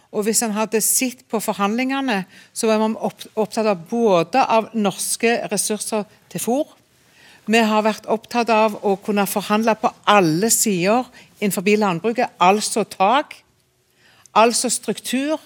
og 0.10 0.26
hvis 0.26 0.42
han 0.42 0.56
hadde 0.56 0.82
sett 0.82 1.22
på 1.30 1.38
forhandlingene, 1.44 2.24
så 2.54 2.70
var 2.70 2.80
man 2.82 2.96
opp, 2.98 3.22
opptatt 3.38 3.68
av 3.70 3.84
både 3.92 4.42
av 4.42 4.72
norske 4.74 5.36
ressurser 5.52 6.08
til 6.34 6.42
fôr. 6.42 6.72
Vi 7.50 7.58
har 7.66 7.82
vært 7.82 8.06
opptatt 8.06 8.52
av 8.54 8.76
å 8.86 8.92
kunne 9.02 9.24
forhandle 9.26 9.74
på 9.82 9.90
alle 10.06 10.52
sider 10.54 11.08
innenfor 11.40 11.66
landbruket, 11.82 12.36
altså 12.38 12.84
tak, 12.86 13.34
altså 14.38 14.70
struktur. 14.70 15.40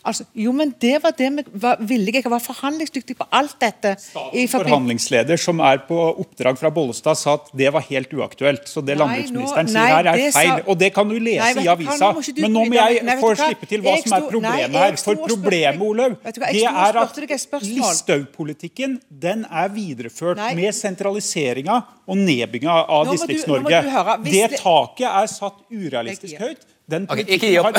Altså, 0.00 0.24
jo, 0.32 0.52
men 0.56 0.70
det 0.80 0.94
var 1.04 1.12
det 1.12 1.28
vi 1.36 1.42
var 1.60 1.80
villige 1.84 2.22
Jeg 2.22 2.30
var 2.32 2.40
forhandlingsdyktig 2.40 3.16
på 3.18 3.26
alt 3.36 3.56
dette. 3.60 3.92
Statens 4.00 4.54
Forhandlingsleder 4.54 5.40
som 5.40 5.60
er 5.60 5.82
på 5.84 5.98
oppdrag 6.22 6.56
fra 6.56 6.70
Bollestad 6.72 7.18
sa 7.20 7.34
at 7.36 7.50
det 7.56 7.68
var 7.74 7.84
helt 7.84 8.14
uaktuelt. 8.16 8.64
Så 8.70 8.80
det 8.80 8.96
Nei, 8.96 9.02
landbruksministeren 9.02 9.68
nå- 9.68 9.74
sier 9.74 9.92
her 9.96 10.08
er 10.14 10.32
feil. 10.32 10.48
sa-. 10.48 10.64
Og 10.72 10.78
det 10.80 10.90
kan 10.96 11.08
du 11.08 11.18
lese 11.18 11.52
Nei, 11.54 11.64
i 11.66 11.68
avisa. 11.68 12.12
nå 12.14 12.24
du- 12.24 12.40
Men 12.40 12.52
nå 12.52 12.64
må 12.64 12.78
jeg 12.80 13.18
få 13.20 13.34
slippe 13.36 13.68
til 13.68 13.82
hva 13.82 13.96
som 14.02 14.16
er 14.16 14.26
problemet 14.30 14.80
her. 14.80 14.96
For 14.96 15.14
problemet, 15.16 15.80
Olaug, 15.80 16.16
det 16.24 16.64
er 16.64 16.96
at. 17.04 17.20
Listhaug-politikken 17.60 19.00
den 19.10 19.44
er 19.50 19.68
videreført 19.68 20.36
Nei. 20.36 20.54
med 20.54 20.74
sentraliseringa 20.74 21.84
og 22.08 22.16
nedbygginga 22.16 22.88
av 22.88 23.06
Nå 23.06 23.12
nå 23.12 23.16
Distrikts-Norge. 23.18 24.24
Det 24.24 24.60
taket 24.60 25.08
er 25.08 25.26
satt 25.26 25.60
urealistisk 25.70 26.38
høyt. 26.38 26.64
Den 26.90 27.06
okay, 27.08 27.54
har, 27.54 27.72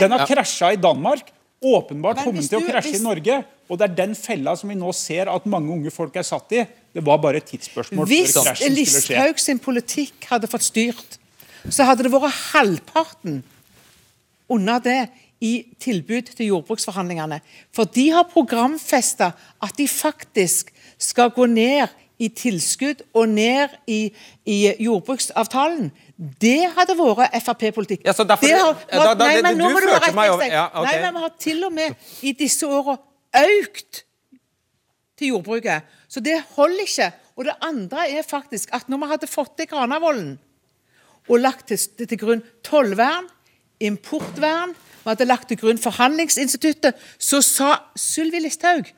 den 0.00 0.10
har 0.12 0.26
krasja 0.26 0.72
i 0.72 0.76
Danmark. 0.76 1.30
Åpenbart 1.58 2.20
kommet 2.22 2.48
til 2.48 2.58
å 2.60 2.66
krasje 2.66 2.92
hvis- 2.92 3.00
i 3.00 3.02
Norge. 3.02 3.44
Og 3.68 3.78
det 3.78 3.90
er 3.90 3.94
den 3.94 4.14
fella 4.14 4.56
som 4.56 4.68
vi 4.68 4.74
nå 4.74 4.92
ser 4.94 5.28
at 5.28 5.46
mange 5.46 5.72
unge 5.72 5.90
folk 5.90 6.16
er 6.16 6.22
satt 6.22 6.52
i. 6.52 6.64
Det 6.94 7.04
var 7.04 7.18
bare 7.18 7.36
et 7.36 7.44
tidsspørsmål 7.44 8.06
Hvis 8.06 8.32
før 8.32 8.44
krasjen 8.44 8.56
skulle 8.56 8.84
skje. 8.84 8.84
Hvis 8.84 9.08
Listhaug 9.08 9.38
sin 9.38 9.58
politikk 9.58 10.24
hadde 10.30 10.46
fått 10.46 10.62
styrt, 10.62 11.18
så 11.68 11.84
hadde 11.84 12.04
det 12.04 12.12
vært 12.12 12.32
halvparten 12.54 13.42
under 14.48 14.78
det 14.78 15.08
i 15.40 15.66
tilbud 15.78 16.22
til 16.34 16.46
jordbruksforhandlingene. 16.46 17.40
For 17.72 17.84
de 17.84 18.10
har 18.10 18.24
programfesta 18.24 19.32
at 19.62 19.76
de 19.76 19.86
faktisk 19.88 20.72
skal 20.98 21.30
gå 21.30 21.46
ned 21.46 21.88
i 22.18 22.28
tilskudd 22.28 23.02
og 23.14 23.28
ned 23.28 23.68
i, 23.86 24.12
i 24.46 24.74
jordbruksavtalen. 24.80 25.92
Det 26.18 26.72
hadde 26.74 26.96
vært 26.98 27.36
Frp-politikk. 27.44 28.00
Ja, 28.04 28.12
derfor- 28.12 28.48
har- 28.58 28.74
da- 28.90 29.14
da- 29.14 29.26
Nei, 29.26 29.42
men 29.42 29.56
nå 29.58 29.68
må 29.70 29.80
du 29.80 29.86
meg 29.86 30.02
etter, 30.02 30.32
over- 30.32 30.50
ja, 30.50 30.64
ok. 30.74 30.84
Nei, 30.84 31.00
men 31.02 31.14
vi 31.14 31.20
har 31.20 31.32
til 31.38 31.64
og 31.64 31.72
med 31.72 31.94
i 32.22 32.32
disse 32.32 32.66
åra 32.66 32.98
økt 33.34 34.02
til 35.16 35.28
jordbruket. 35.28 35.82
Så 36.08 36.20
det 36.20 36.42
holder 36.56 36.80
ikke. 36.82 37.12
Og 37.36 37.44
det 37.44 37.54
andre 37.62 38.08
er 38.18 38.22
faktisk 38.22 38.68
at 38.72 38.88
når 38.88 38.98
vi 38.98 39.06
hadde 39.12 39.26
fått 39.28 39.56
til 39.56 39.66
Granavolden 39.66 40.38
og 41.28 41.38
lagt 41.38 41.68
til, 41.68 41.76
til 42.06 42.18
grunn 42.18 42.42
tollvern, 42.64 43.28
importvern, 43.80 44.74
vi 45.04 45.08
hadde 45.10 45.24
lagt 45.26 45.48
til 45.48 45.56
grunn 45.56 45.78
forhandlingsinstituttet, 45.78 46.94
så 47.18 47.40
sa 47.42 47.76
Sylvi 47.96 48.40
Listhaug 48.40 48.90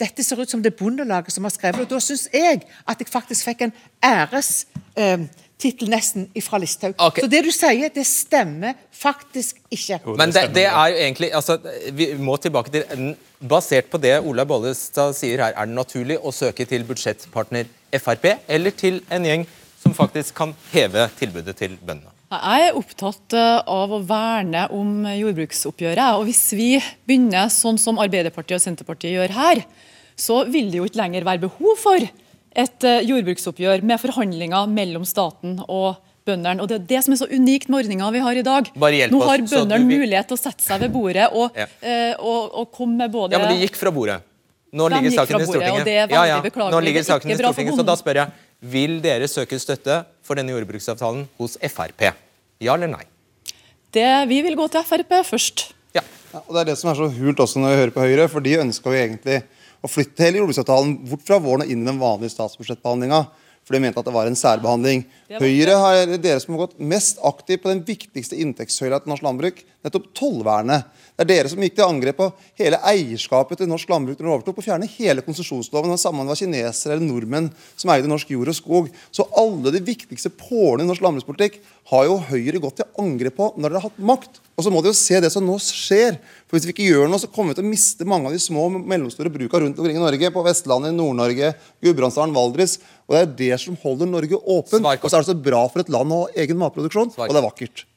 dette 0.00 0.22
ser 0.24 0.40
ut 0.40 0.48
som 0.50 0.62
det 0.62 0.76
Bondelaget 0.76 1.32
som 1.32 1.44
har 1.44 1.50
skrevet 1.50 1.76
det. 1.76 1.80
Og 1.82 1.88
da 1.88 1.96
syns 2.00 2.28
jeg 2.32 2.62
at 2.88 2.98
jeg 2.98 3.08
faktisk 3.08 3.44
fikk 3.44 3.62
en 3.62 3.72
ærestittel 4.02 5.28
tittel 5.60 5.90
nesten 5.92 6.28
fra 6.44 6.60
Listhaug. 6.62 6.94
Okay. 6.96 7.24
Så 7.24 7.30
det 7.30 7.42
du 7.46 7.50
sier, 7.54 7.92
det 7.94 8.06
stemmer 8.08 8.78
faktisk 9.00 9.60
ikke. 9.72 10.00
Men 10.18 10.32
det, 10.34 10.48
det 10.56 10.66
er 10.68 10.92
jo 10.92 11.00
egentlig 11.06 11.30
altså, 11.36 11.56
Vi 11.96 12.12
må 12.20 12.36
tilbake 12.40 12.72
til 12.74 13.14
Basert 13.40 13.88
på 13.92 14.00
det 14.00 14.18
Ola 14.20 14.44
Bollestad 14.44 15.14
sier 15.16 15.40
her, 15.40 15.54
er 15.56 15.68
det 15.68 15.76
naturlig 15.76 16.18
å 16.20 16.32
søke 16.34 16.66
til 16.68 16.84
budsjettpartner 16.88 17.70
Frp 17.96 18.26
eller 18.48 18.74
til 18.76 19.00
en 19.08 19.24
gjeng 19.24 19.46
som 19.80 19.94
faktisk 19.96 20.34
kan 20.36 20.52
heve 20.74 21.06
tilbudet 21.16 21.56
til 21.56 21.78
bøndene? 21.80 22.12
Jeg 22.30 22.66
er 22.68 22.76
opptatt 22.78 23.34
eh, 23.34 23.62
av 23.66 23.90
å 23.90 24.02
verne 24.06 24.68
om 24.76 25.06
jordbruksoppgjøret. 25.08 26.18
og 26.20 26.28
Hvis 26.28 26.44
vi 26.54 26.68
begynner 27.08 27.48
sånn 27.50 27.80
som 27.80 27.98
Arbeiderpartiet 27.98 28.60
og 28.60 28.62
Senterpartiet 28.62 29.16
gjør 29.16 29.34
her, 29.34 29.64
så 30.14 30.44
vil 30.46 30.68
det 30.70 30.78
jo 30.78 30.86
ikke 30.86 31.00
lenger 31.00 31.26
være 31.26 31.42
behov 31.48 31.80
for 31.80 32.06
et 32.56 32.84
eh, 32.84 33.00
jordbruksoppgjør 33.06 33.82
med 33.86 34.00
forhandlinger 34.02 34.66
mellom 34.68 35.04
staten 35.06 35.58
og 35.68 35.96
bøndene. 36.26 36.60
Og 36.62 36.68
Det 36.68 36.76
er 36.80 36.86
det 36.90 37.02
som 37.04 37.14
er 37.14 37.20
så 37.22 37.28
unikt 37.30 37.68
med 37.70 37.84
ordninga 37.84 38.10
vi 38.12 38.18
har 38.24 38.36
i 38.36 38.42
dag. 38.46 38.70
Bare 38.76 38.92
hjelp 38.98 39.12
Nå 39.14 39.20
har 39.24 39.38
bøndene 39.38 39.78
vil- 39.86 40.00
mulighet 40.02 40.28
til 40.28 40.36
å 40.36 40.40
sette 40.40 40.62
seg 40.62 40.80
ved 40.80 40.92
bordet 40.92 41.28
og, 41.32 41.50
Ja. 41.56 41.66
eh, 41.82 42.14
og, 42.18 42.50
og 42.54 42.72
komme 42.72 42.96
med 42.96 43.10
både 43.12 43.32
Ja, 43.32 43.38
men 43.38 43.56
de 43.56 43.66
gikk 43.66 43.76
fra 43.76 43.90
bordet. 43.90 44.20
Nå 44.72 44.88
De 44.88 44.94
ligger 45.00 45.10
saken 45.10 45.34
fra 45.34 45.42
i 45.42 45.46
Stortinget. 45.46 45.80
og 45.80 45.84
det 45.84 45.94
er 45.98 46.08
ja, 46.14 46.24
ja. 46.26 46.40
Nå 46.70 46.80
ligger 46.80 47.00
er 47.00 47.08
saken 47.08 47.30
i 47.30 47.34
Stortinget, 47.34 47.74
så 47.74 47.84
da 47.84 47.96
spør 47.98 48.14
jeg 48.14 48.30
Vil 48.62 49.00
dere 49.00 49.26
søke 49.26 49.58
støtte 49.58 50.04
for 50.22 50.36
denne 50.36 50.52
jordbruksavtalen 50.52 51.24
hos 51.38 51.56
Frp? 51.58 52.12
Ja 52.60 52.74
eller 52.74 52.86
nei? 52.86 53.02
det 53.92 54.28
Vi 54.28 54.42
vil 54.42 54.54
gå 54.54 54.68
til 54.70 54.84
Frp 54.86 55.10
først. 55.26 55.72
Ja. 55.94 56.02
Ja, 56.32 56.38
og 56.46 56.54
Det 56.54 56.60
er 56.60 56.64
det 56.70 56.78
som 56.78 56.90
er 56.90 56.94
så 56.94 57.08
hult 57.10 57.36
også 57.42 57.58
når 57.58 57.72
vi 57.72 57.80
hører 57.80 57.90
på 57.96 58.00
Høyre, 58.06 58.28
for 58.30 58.40
de 58.40 58.52
ønska 58.62 58.84
jo 58.92 58.92
egentlig 59.00 59.42
å 59.80 59.90
flytte 59.90 60.26
hele 60.26 60.40
jordbruksavtalen 60.40 60.96
bort 61.08 61.24
fra 61.26 61.38
våren 61.42 61.64
og 61.64 61.72
inn 61.72 61.84
i 61.84 61.88
den 61.88 62.00
vanlige 62.00 62.34
statsbudsjettbehandlinga. 62.34 63.24
For 63.66 63.76
de 63.76 63.82
mente 63.84 64.00
at 64.00 64.08
det 64.08 64.14
var 64.14 64.26
en 64.26 64.38
særbehandling. 64.38 65.04
Høyre 65.38 65.76
har 65.78 66.14
dere 66.16 66.40
som 66.42 66.56
har 66.56 66.64
gått 66.64 66.80
mest 66.80 67.20
aktivt 67.28 67.62
på 67.62 67.70
den 67.70 67.82
viktigste 67.86 68.38
inntektssøyla 68.40 69.02
til 69.02 69.12
norsk 69.12 69.26
landbruk, 69.26 69.60
nettopp 69.84 70.08
tollvernet. 70.16 70.88
Det 71.20 71.26
er 71.26 71.34
dere 71.34 71.50
som 71.52 71.60
gikk 71.60 71.74
til 71.76 71.84
angrep 71.84 72.16
på 72.16 72.26
hele 72.56 72.78
eierskapet 72.88 73.58
til 73.60 73.68
norsk 73.68 73.90
landbruk 73.92 74.16
når 74.16 74.24
dere 74.24 74.36
overtok, 74.38 74.60
og 74.62 74.64
fjerne 74.64 74.86
hele 74.88 75.20
konsesjonsloven. 75.20 75.92
Samme 76.00 76.22
om 76.22 76.24
det 76.24 76.32
var 76.32 76.38
kinesere 76.40 76.94
eller 76.94 77.04
nordmenn 77.04 77.50
som 77.76 77.90
eide 77.92 78.08
norsk 78.08 78.30
jord 78.32 78.48
og 78.48 78.56
skog. 78.56 78.88
Så 79.12 79.26
alle 79.36 79.74
de 79.74 79.82
viktigste 79.84 80.32
pålene 80.32 80.86
i 80.86 80.88
norsk 80.88 81.04
landbrukspolitikk 81.04 81.58
har 81.92 82.06
jo 82.08 82.16
Høyre 82.30 82.62
gått 82.64 82.80
til 82.80 82.88
angrep 83.04 83.36
på 83.36 83.50
når 83.58 83.66
dere 83.66 83.82
har 83.82 83.90
hatt 83.90 84.00
makt. 84.00 84.40
Og 84.56 84.64
så 84.64 84.72
må 84.72 84.80
dere 84.80 84.94
jo 84.94 85.00
se 85.02 85.20
det 85.20 85.32
som 85.34 85.44
nå 85.44 85.58
skjer. 85.60 86.16
For 86.48 86.56
Hvis 86.56 86.70
vi 86.70 86.74
ikke 86.78 86.88
gjør 86.88 87.12
noe, 87.12 87.20
så 87.20 87.28
kommer 87.28 87.52
vi 87.52 87.60
til 87.60 87.68
å 87.68 87.74
miste 87.74 88.08
mange 88.08 88.32
av 88.32 88.38
de 88.38 88.40
små 88.40 88.70
og 88.70 88.80
mellomstore 88.80 89.34
bruka 89.36 89.60
rundt 89.60 89.76
omkring 89.76 90.00
i 90.00 90.06
Norge. 90.06 90.32
På 90.32 90.46
Vestlandet, 90.48 90.96
Nord-Norge, 90.96 91.52
Gudbrandsdalen, 91.84 92.32
Valdres. 92.32 92.78
Og 93.04 93.18
det 93.18 93.22
er 93.26 93.38
det 93.44 93.60
som 93.60 93.76
holder 93.84 94.08
Norge 94.08 94.40
åpen. 94.40 94.88
Og 94.88 95.04
så 95.04 95.20
er 95.20 95.20
det 95.20 95.34
så 95.34 95.36
bra 95.36 95.66
for 95.68 95.84
et 95.84 95.92
land 95.92 96.16
å 96.16 96.24
ha 96.24 96.34
egen 96.40 96.60
matproduksjon, 96.64 97.12
og 97.12 97.28
det 97.28 97.44
er 97.44 97.50
vakkert. 97.50 97.89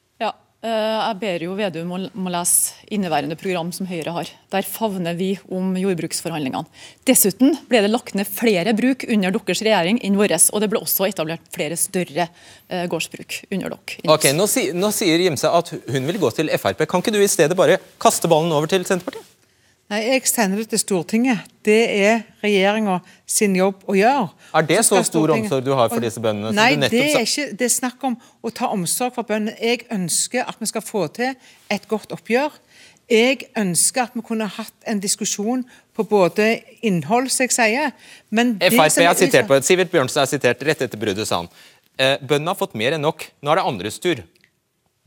Eh, 0.64 0.70
Jeg 1.04 1.18
ber 1.20 1.42
jo 1.44 1.54
Vedum 1.58 1.90
om 1.92 2.28
å 2.28 2.32
lese 2.32 2.72
inneværende 2.94 3.36
program 3.36 3.68
som 3.74 3.88
Høyre 3.88 4.14
har. 4.16 4.30
Der 4.54 4.64
favner 4.64 5.16
vi 5.18 5.34
om 5.52 5.74
jordbruksforhandlingene. 5.76 6.64
Dessuten 7.04 7.58
ble 7.68 7.82
det 7.84 7.90
lagt 7.92 8.16
ned 8.16 8.30
flere 8.30 8.72
bruk 8.76 9.04
under 9.04 9.34
deres 9.34 9.60
regjering 9.66 10.00
enn 10.00 10.16
vår, 10.16 10.32
og 10.54 10.64
det 10.64 10.70
ble 10.72 10.80
også 10.80 11.10
etablert 11.10 11.44
flere 11.52 11.76
større 11.76 12.30
eh, 12.70 12.86
gårdsbruk 12.88 13.42
under 13.50 13.76
dere. 13.76 14.00
Ok, 14.16 14.30
nå, 14.32 14.48
si, 14.48 14.70
nå 14.72 14.88
sier 14.94 15.20
Gimse 15.26 15.52
at 15.52 15.74
hun 15.74 16.08
vil 16.08 16.22
gå 16.22 16.32
til 16.32 16.48
Frp. 16.56 16.86
Kan 16.88 17.04
ikke 17.04 17.12
du 17.12 17.20
i 17.20 17.28
stedet 17.28 17.58
bare 17.58 17.76
kaste 18.00 18.30
ballen 18.32 18.54
over 18.56 18.70
til 18.70 18.88
Senterpartiet? 18.88 19.33
Nei, 19.92 20.00
Jeg 20.00 20.26
sender 20.30 20.62
det 20.62 20.70
til 20.72 20.80
Stortinget. 20.80 21.44
Det 21.64 21.80
er 21.92 22.22
regjeringa 22.42 22.98
sin 23.28 23.56
jobb 23.56 23.82
å 23.88 23.96
gjøre. 23.96 24.30
Er 24.56 24.66
det 24.68 24.78
Så 24.84 24.96
så 24.96 25.02
stor 25.10 25.34
omsorg 25.36 25.64
du 25.64 25.72
har 25.76 25.90
for 25.92 26.00
disse 26.00 26.20
bøndene, 26.20 26.54
Nei, 26.56 26.74
nettopp 26.80 26.96
det 26.96 27.10
er 27.10 27.26
ikke 27.26 27.46
det 27.52 27.68
er 27.68 27.74
snakk 27.74 28.04
om 28.08 28.16
å 28.42 28.52
ta 28.52 28.70
omsorg 28.72 29.14
for 29.14 29.28
bøndene. 29.28 29.56
Jeg 29.60 29.84
ønsker 29.92 30.48
at 30.48 30.56
vi 30.60 30.70
skal 30.72 30.84
få 30.84 31.06
til 31.12 31.34
et 31.70 31.88
godt 31.88 32.12
oppgjør. 32.16 32.56
Jeg 33.12 33.50
ønsker 33.60 34.06
at 34.06 34.14
vi 34.16 34.22
kunne 34.24 34.48
hatt 34.48 34.88
en 34.88 35.00
diskusjon 35.00 35.66
på 35.94 36.06
både 36.08 36.62
innhold, 36.82 37.28
som 37.28 37.44
jeg 37.44 37.52
sier 37.52 37.92
men 38.32 38.56
det 38.58 38.72
Frp 38.72 39.04
er 39.04 39.18
sitert 39.18 39.50
på, 39.50 39.60
Sivert 39.62 39.92
Bjørnstad 39.92 40.24
er 40.24 40.30
sitert 40.32 40.64
rett 40.64 40.86
etter 40.86 40.98
bruddet, 40.98 41.28
sa 41.28 41.42
han. 41.42 41.50
Eh, 42.00 42.16
bøndene 42.24 42.54
har 42.54 42.58
fått 42.58 42.74
mer 42.74 42.96
enn 42.96 43.04
nok. 43.04 43.28
Nå 43.44 43.52
er 43.52 43.60
det 43.60 43.66
andres 43.68 44.00
tur. 44.02 44.24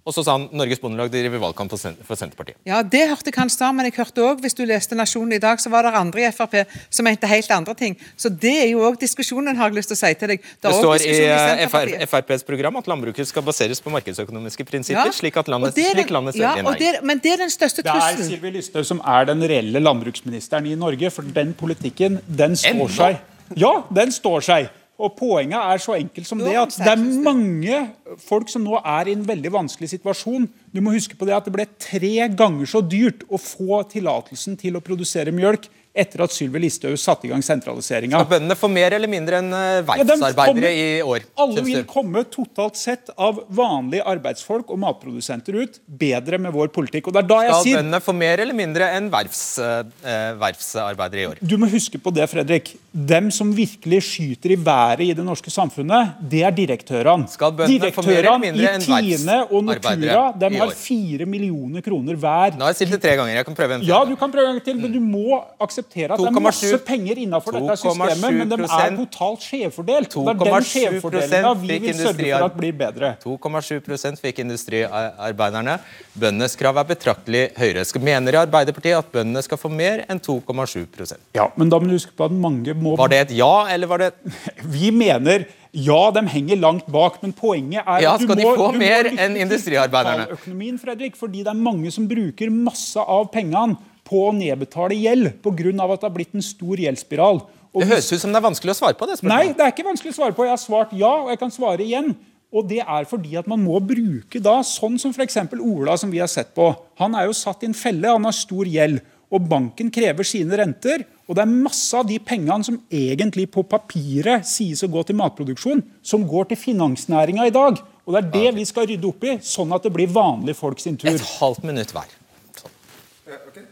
Og 0.08 0.14
så 0.16 0.24
sa 0.24 0.38
han 0.38 0.46
Norges 0.56 0.80
Bondelag 0.80 1.10
driver 1.12 1.42
valgkamp 1.42 1.70
for, 1.74 1.80
Sen- 1.82 1.98
for 2.08 2.16
Senterpartiet. 2.16 2.56
Ja, 2.66 2.80
det 2.82 3.02
hørte 3.10 3.32
kanskje 3.36 3.66
han 3.68 3.76
men 3.76 3.90
jeg 3.90 3.98
hørte 3.98 4.24
også, 4.24 4.40
hvis 4.46 4.56
du 4.56 4.62
leste 4.66 4.96
Nasjonen 4.96 5.34
i 5.36 5.40
dag, 5.44 5.60
så 5.60 5.70
var 5.74 5.84
det 5.84 5.92
andre 6.00 6.24
i 6.24 6.32
Frp 6.32 6.56
som 6.90 7.04
mente 7.04 7.28
helt 7.28 7.52
andre 7.52 7.76
ting. 7.76 7.98
Så 8.16 8.32
det 8.32 8.54
er 8.64 8.70
jo 8.72 8.86
òg 8.88 8.96
diskusjonen, 9.02 9.58
har 9.60 9.68
jeg 9.68 9.76
lyst 9.82 9.92
til 9.92 9.98
å 9.98 10.00
si 10.00 10.14
til 10.22 10.32
deg. 10.32 10.40
Det 10.48 10.64
det 10.64 10.74
står 10.80 10.96
i 10.96 11.02
diskusjon 11.04 11.60
eh, 11.60 11.68
FR, 11.68 11.92
FrPs 12.08 12.48
program 12.48 12.80
at 12.80 12.88
landbruket 12.88 13.28
skal 13.28 13.44
baseres 13.44 13.84
på 13.84 13.92
markedsøkonomiske 13.92 14.64
prinsipper, 14.70 15.12
Ja, 15.12 15.12
slik 15.12 15.36
at 15.44 15.52
landet, 15.52 15.76
den- 15.76 15.92
slik 15.92 16.10
landet 16.16 16.36
ja, 16.40 16.54
selger 16.56 16.72
og 16.72 16.80
det 16.80 16.88
er- 16.96 17.02
Men 17.04 17.20
det 17.20 17.34
er 17.34 17.38
den 17.44 17.50
største 17.52 17.84
trusselen. 17.84 18.18
Det 18.18 18.26
er. 18.32 18.38
Sylvi 18.38 18.52
Lysthaug 18.56 18.86
som 18.86 19.02
er 19.06 19.26
den 19.26 19.42
reelle 19.44 19.80
landbruksministeren 19.84 20.66
i 20.72 20.76
Norge. 20.76 21.12
For 21.12 21.22
den 21.22 21.54
politikken, 21.54 22.22
den 22.30 22.56
står 22.56 22.70
Enda. 22.72 22.88
seg. 22.88 23.18
Ja, 23.58 23.84
den 23.94 24.12
står 24.12 24.40
seg. 24.44 24.70
Og 24.98 25.14
Poenget 25.14 25.58
er 25.60 25.82
så 25.82 25.94
enkelt 25.94 26.26
som 26.26 26.40
det 26.42 26.56
at 26.58 26.74
det 26.82 26.90
er 26.90 27.02
mange 27.22 27.82
folk 28.18 28.50
som 28.50 28.64
nå 28.66 28.80
er 28.82 29.10
i 29.10 29.14
en 29.14 29.26
veldig 29.28 29.52
vanskelig 29.54 29.92
situasjon. 29.92 30.48
Du 30.74 30.82
må 30.82 30.96
huske 30.96 31.18
på 31.18 31.28
det 31.30 31.36
at 31.38 31.46
det 31.46 31.54
ble 31.54 31.68
tre 31.78 32.30
ganger 32.34 32.70
så 32.70 32.82
dyrt 32.82 33.22
å 33.30 33.38
få 33.42 33.84
tillatelsen 33.92 34.58
til 34.58 34.78
å 34.78 34.82
produsere 34.82 35.34
mjølk 35.36 35.70
etter 35.98 36.24
at 36.26 36.34
Sylvi 36.36 36.62
Listhaug 36.64 36.98
satte 37.02 37.28
i 37.28 37.32
gang 37.32 37.44
sentraliseringa. 37.46 38.20
Skal 38.22 38.32
bøndene 38.38 38.58
få 38.60 38.70
mer 38.72 38.96
eller 38.98 39.12
mindre 39.12 39.42
enn 39.42 39.52
verftsarbeidere 39.52 39.98
Ja, 39.98 40.08
dem 40.08 40.22
verftsarbeidere 40.22 40.72
kommer- 40.72 40.78
i 40.78 41.02
år? 41.02 41.26
Alle 41.38 41.64
vil 41.68 41.84
komme 41.90 42.24
totalt 42.34 42.78
sett 42.80 43.10
av 43.18 43.44
vanlige 43.50 44.06
arbeidsfolk 44.06 44.70
og 44.74 44.80
matprodusenter 44.84 45.58
ut 45.64 45.80
bedre 45.88 46.40
med 46.40 46.54
vår 46.54 46.70
politikk. 46.76 47.08
Og 47.08 47.14
det 47.18 47.24
er 47.24 47.28
da 47.28 47.40
jeg 47.42 47.54
Skal 47.54 47.64
sier 47.64 47.78
bøndene 47.82 48.02
få 48.04 48.16
mer 48.16 48.44
eller 48.46 48.54
mindre 48.58 48.90
enn 48.98 49.10
verfts, 49.14 49.44
eh, 49.60 49.84
eh, 50.06 50.34
verftsarbeidere 50.42 51.22
i 51.22 51.28
år? 51.32 51.38
Du 51.42 51.58
må 51.58 51.70
huske 51.72 52.00
på 52.02 52.14
det, 52.14 52.30
Fredrik. 52.30 52.76
Dem 52.94 53.32
som 53.32 53.54
virkelig 53.54 54.02
skyter 54.04 54.52
i 54.52 54.56
været 54.58 55.02
i 55.10 55.14
det 55.14 55.26
norske 55.26 55.50
samfunnet, 55.54 56.16
det 56.22 56.44
er 56.44 56.52
direktørene. 56.52 57.30
Skal 57.30 57.52
bøndene 57.52 57.92
få 57.94 58.06
mer 58.06 58.24
eller 58.24 58.40
mindre 58.40 58.74
enn 58.76 58.82
i 58.82 59.18
Tine 59.18 59.38
og 59.52 59.64
Nortura 59.64 60.34
de 60.38 60.58
har 60.58 60.72
fire 60.72 61.26
millioner 61.26 61.82
kroner 61.82 62.16
hver. 62.16 62.58
Nå 62.58 62.62
har 62.66 62.74
jeg 62.74 62.82
stilt 62.82 62.92
det 62.98 63.02
tre 63.02 63.16
ganger. 63.18 63.34
Jeg 63.36 63.46
kan 63.46 63.56
prøve 63.56 63.72
en 63.78 63.82
til. 63.82 63.90
Ja, 63.90 64.04
du 64.06 64.16
kan 64.16 64.32
prøve 64.32 64.48
en 64.48 64.58
gang 64.58 64.64
til, 64.64 64.76
men 64.82 64.92
du 64.92 65.00
må 65.00 65.44
akseptere 65.60 65.87
at 65.88 66.22
det 66.22 66.30
er 66.30 66.44
masse 66.44 66.80
penger 66.88 67.22
innenfor 67.24 67.58
dette 67.58 67.78
systemet, 67.82 68.38
men 68.40 68.52
de 68.52 68.60
er 68.66 68.96
totalt 68.98 69.46
skjevfordelt. 69.48 70.14
Det 70.14 70.34
er 70.34 70.40
den 70.42 70.54
2,7% 70.54 70.72
skjevfordelinga 70.72 71.54
vi 71.62 71.80
vil 71.84 71.98
sørge 71.98 72.32
for 72.32 72.48
at 72.48 72.58
blir 72.58 72.78
bedre. 72.78 73.14
2,7 73.24 74.22
fikk 74.22 74.42
industriarbeiderne. 74.46 75.78
Bøndenes 76.18 76.58
krav 76.60 76.82
er 76.82 76.90
betraktelig 76.90 77.44
høyere. 77.58 77.86
Mener 78.08 78.42
Arbeiderpartiet 78.44 78.98
at 78.98 79.12
bøndene 79.12 79.44
skal 79.46 79.60
få 79.60 79.72
mer 79.74 80.04
enn 80.08 80.22
2,7% 80.24 81.38
Ja, 81.38 81.48
men 81.58 81.72
da 81.72 81.80
må 81.80 81.90
du 81.90 81.96
huske 81.98 82.14
på 82.18 82.28
at 82.28 82.36
mange 82.36 82.76
må 82.78 82.96
Var 83.00 83.12
det 83.12 83.22
et 83.26 83.38
ja, 83.40 83.68
eller 83.74 83.90
var 83.90 84.04
det 84.04 84.12
Vi 84.78 84.92
mener 84.96 85.48
ja, 85.78 86.00
de 86.16 86.24
henger 86.32 86.58
langt 86.58 86.88
bak, 86.90 87.20
men 87.22 87.34
poenget 87.36 87.84
er 87.84 88.02
Ja, 88.02 88.14
at 88.16 88.24
du 88.24 88.26
skal 88.26 88.40
de 88.40 88.46
få 88.48 88.72
du 88.74 88.80
mer 88.82 89.10
enn 89.12 89.36
industriarbeiderne? 89.38 90.30
Økonomien, 90.38 90.80
Fredrik, 90.82 91.18
fordi 91.20 91.44
det 91.44 91.52
er 91.52 91.60
mange 91.60 91.92
som 91.94 92.08
bruker 92.10 92.50
masse 92.54 93.02
av 93.04 93.28
pengene 93.34 93.78
på 94.08 94.24
å 94.30 94.34
nedbetale 94.36 94.96
gjeld 94.96 95.34
pga. 95.44 95.76
at 95.84 96.02
det 96.02 96.08
har 96.08 96.16
blitt 96.16 96.36
en 96.36 96.46
stor 96.46 96.80
gjeldsspiral. 96.80 97.44
Og 97.76 97.84
Det 97.84 97.90
høres 97.92 98.10
ut 98.14 98.24
som 98.24 98.32
det 98.32 98.40
er 98.40 98.48
vanskelig 98.48 98.74
å 98.74 98.80
svare 98.80 98.98
på 98.98 99.06
det 99.06 99.20
Nei, 99.28 99.52
det 99.54 99.62
er 99.62 99.74
ikke 99.74 99.86
vanskelig 99.86 100.16
å 100.16 100.18
svare 100.22 100.34
på. 100.34 100.48
Jeg 100.48 100.56
har 100.56 100.62
svart 100.62 100.96
ja, 100.98 101.12
og 101.26 101.30
jeg 101.30 101.42
kan 101.42 101.54
svare 101.54 101.84
igjen. 101.84 102.16
Og 102.56 102.64
det 102.70 102.80
er 102.80 103.08
fordi 103.10 103.36
at 103.38 103.48
man 103.52 103.60
må 103.60 103.80
bruke 103.84 104.40
da, 104.40 104.62
sånn 104.64 104.96
som 105.02 105.12
f.eks. 105.12 105.38
Ola, 105.60 105.98
som 106.00 106.12
vi 106.14 106.22
har 106.24 106.32
sett 106.32 106.54
på. 106.56 106.72
Han 107.02 107.18
er 107.20 107.28
jo 107.28 107.36
satt 107.36 107.64
i 107.64 107.70
en 107.70 107.76
felle, 107.76 108.08
han 108.08 108.26
har 108.26 108.36
stor 108.36 108.70
gjeld. 108.72 109.04
Og 109.28 109.44
banken 109.44 109.92
krever 109.92 110.24
sine 110.24 110.56
renter. 110.56 111.04
Og 111.28 111.36
det 111.36 111.44
er 111.44 111.52
masse 111.52 111.92
av 112.00 112.08
de 112.08 112.16
pengene 112.24 112.64
som 112.64 112.80
egentlig 112.88 113.50
på 113.52 113.66
papiret 113.68 114.48
sies 114.48 114.80
å 114.86 114.90
gå 114.92 115.04
til 115.04 115.20
matproduksjon, 115.20 115.84
som 116.00 116.24
går 116.28 116.54
til 116.54 116.62
finansnæringa 116.62 117.50
i 117.50 117.54
dag. 117.54 117.82
Og 118.08 118.16
det 118.16 118.22
er 118.22 118.32
det 118.32 118.54
vi 118.62 118.64
skal 118.70 118.88
rydde 118.88 119.10
opp 119.10 119.28
i, 119.28 119.36
sånn 119.44 119.76
at 119.76 119.84
det 119.84 119.92
blir 119.92 120.08
vanlige 120.08 120.56
folk 120.56 120.80
sin 120.80 120.96
tur. 120.96 121.12
Et 121.12 121.34
halvt 121.42 121.68
minutt 121.68 121.92
hver. 121.92 122.08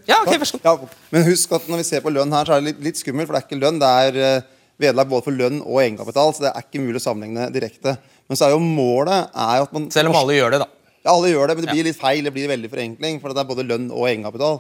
Ja, 0.10 0.20
ok, 0.22 0.34
vær 0.42 0.50
så 0.50 0.60
god. 0.60 0.68
Ja, 0.68 1.08
men 1.14 1.26
husk 1.30 1.56
at 1.56 1.68
når 1.72 1.82
vi 1.82 1.88
ser 1.88 2.04
på 2.04 2.14
lønn 2.14 2.34
her, 2.36 2.48
så 2.48 2.56
er 2.56 2.62
det 2.64 2.72
litt, 2.72 2.84
litt 2.90 3.02
skummelt, 3.02 3.30
for 3.30 3.38
det 3.38 3.42
er 3.44 3.48
ikke 3.48 3.62
lønn. 3.62 3.82
Det 3.82 3.92
er 4.06 4.20
eh, 4.22 4.48
vederlag 4.82 5.12
både 5.12 5.26
for 5.28 5.40
lønn 5.40 5.62
og 5.64 5.82
egenkapital, 5.84 6.34
så 6.36 6.46
det 6.46 6.52
er 6.52 6.66
ikke 6.66 6.84
mulig 6.84 7.02
å 7.02 7.06
sammenligne 7.06 7.48
direkte. 7.56 7.96
Men 8.30 8.40
så 8.40 8.48
er 8.48 8.56
jo 8.56 8.64
målet 8.64 9.30
er 9.32 9.66
at 9.66 9.76
man 9.76 9.88
Selv 9.94 10.12
om 10.12 10.20
alle 10.20 10.38
gjør 10.38 10.56
det, 10.56 10.64
da. 10.66 10.70
Ja, 11.06 11.14
alle 11.14 11.30
gjør 11.32 11.52
det, 11.52 11.56
men 11.58 11.68
det 11.68 11.76
blir 11.76 11.88
litt 11.88 12.00
feil. 12.00 12.26
Det 12.26 12.34
blir 12.34 12.50
veldig 12.50 12.72
forenkling, 12.72 13.22
for 13.22 13.32
det 13.32 13.44
er 13.44 13.50
både 13.52 13.68
lønn 13.70 13.88
og 13.94 14.08
egenkapital. 14.10 14.60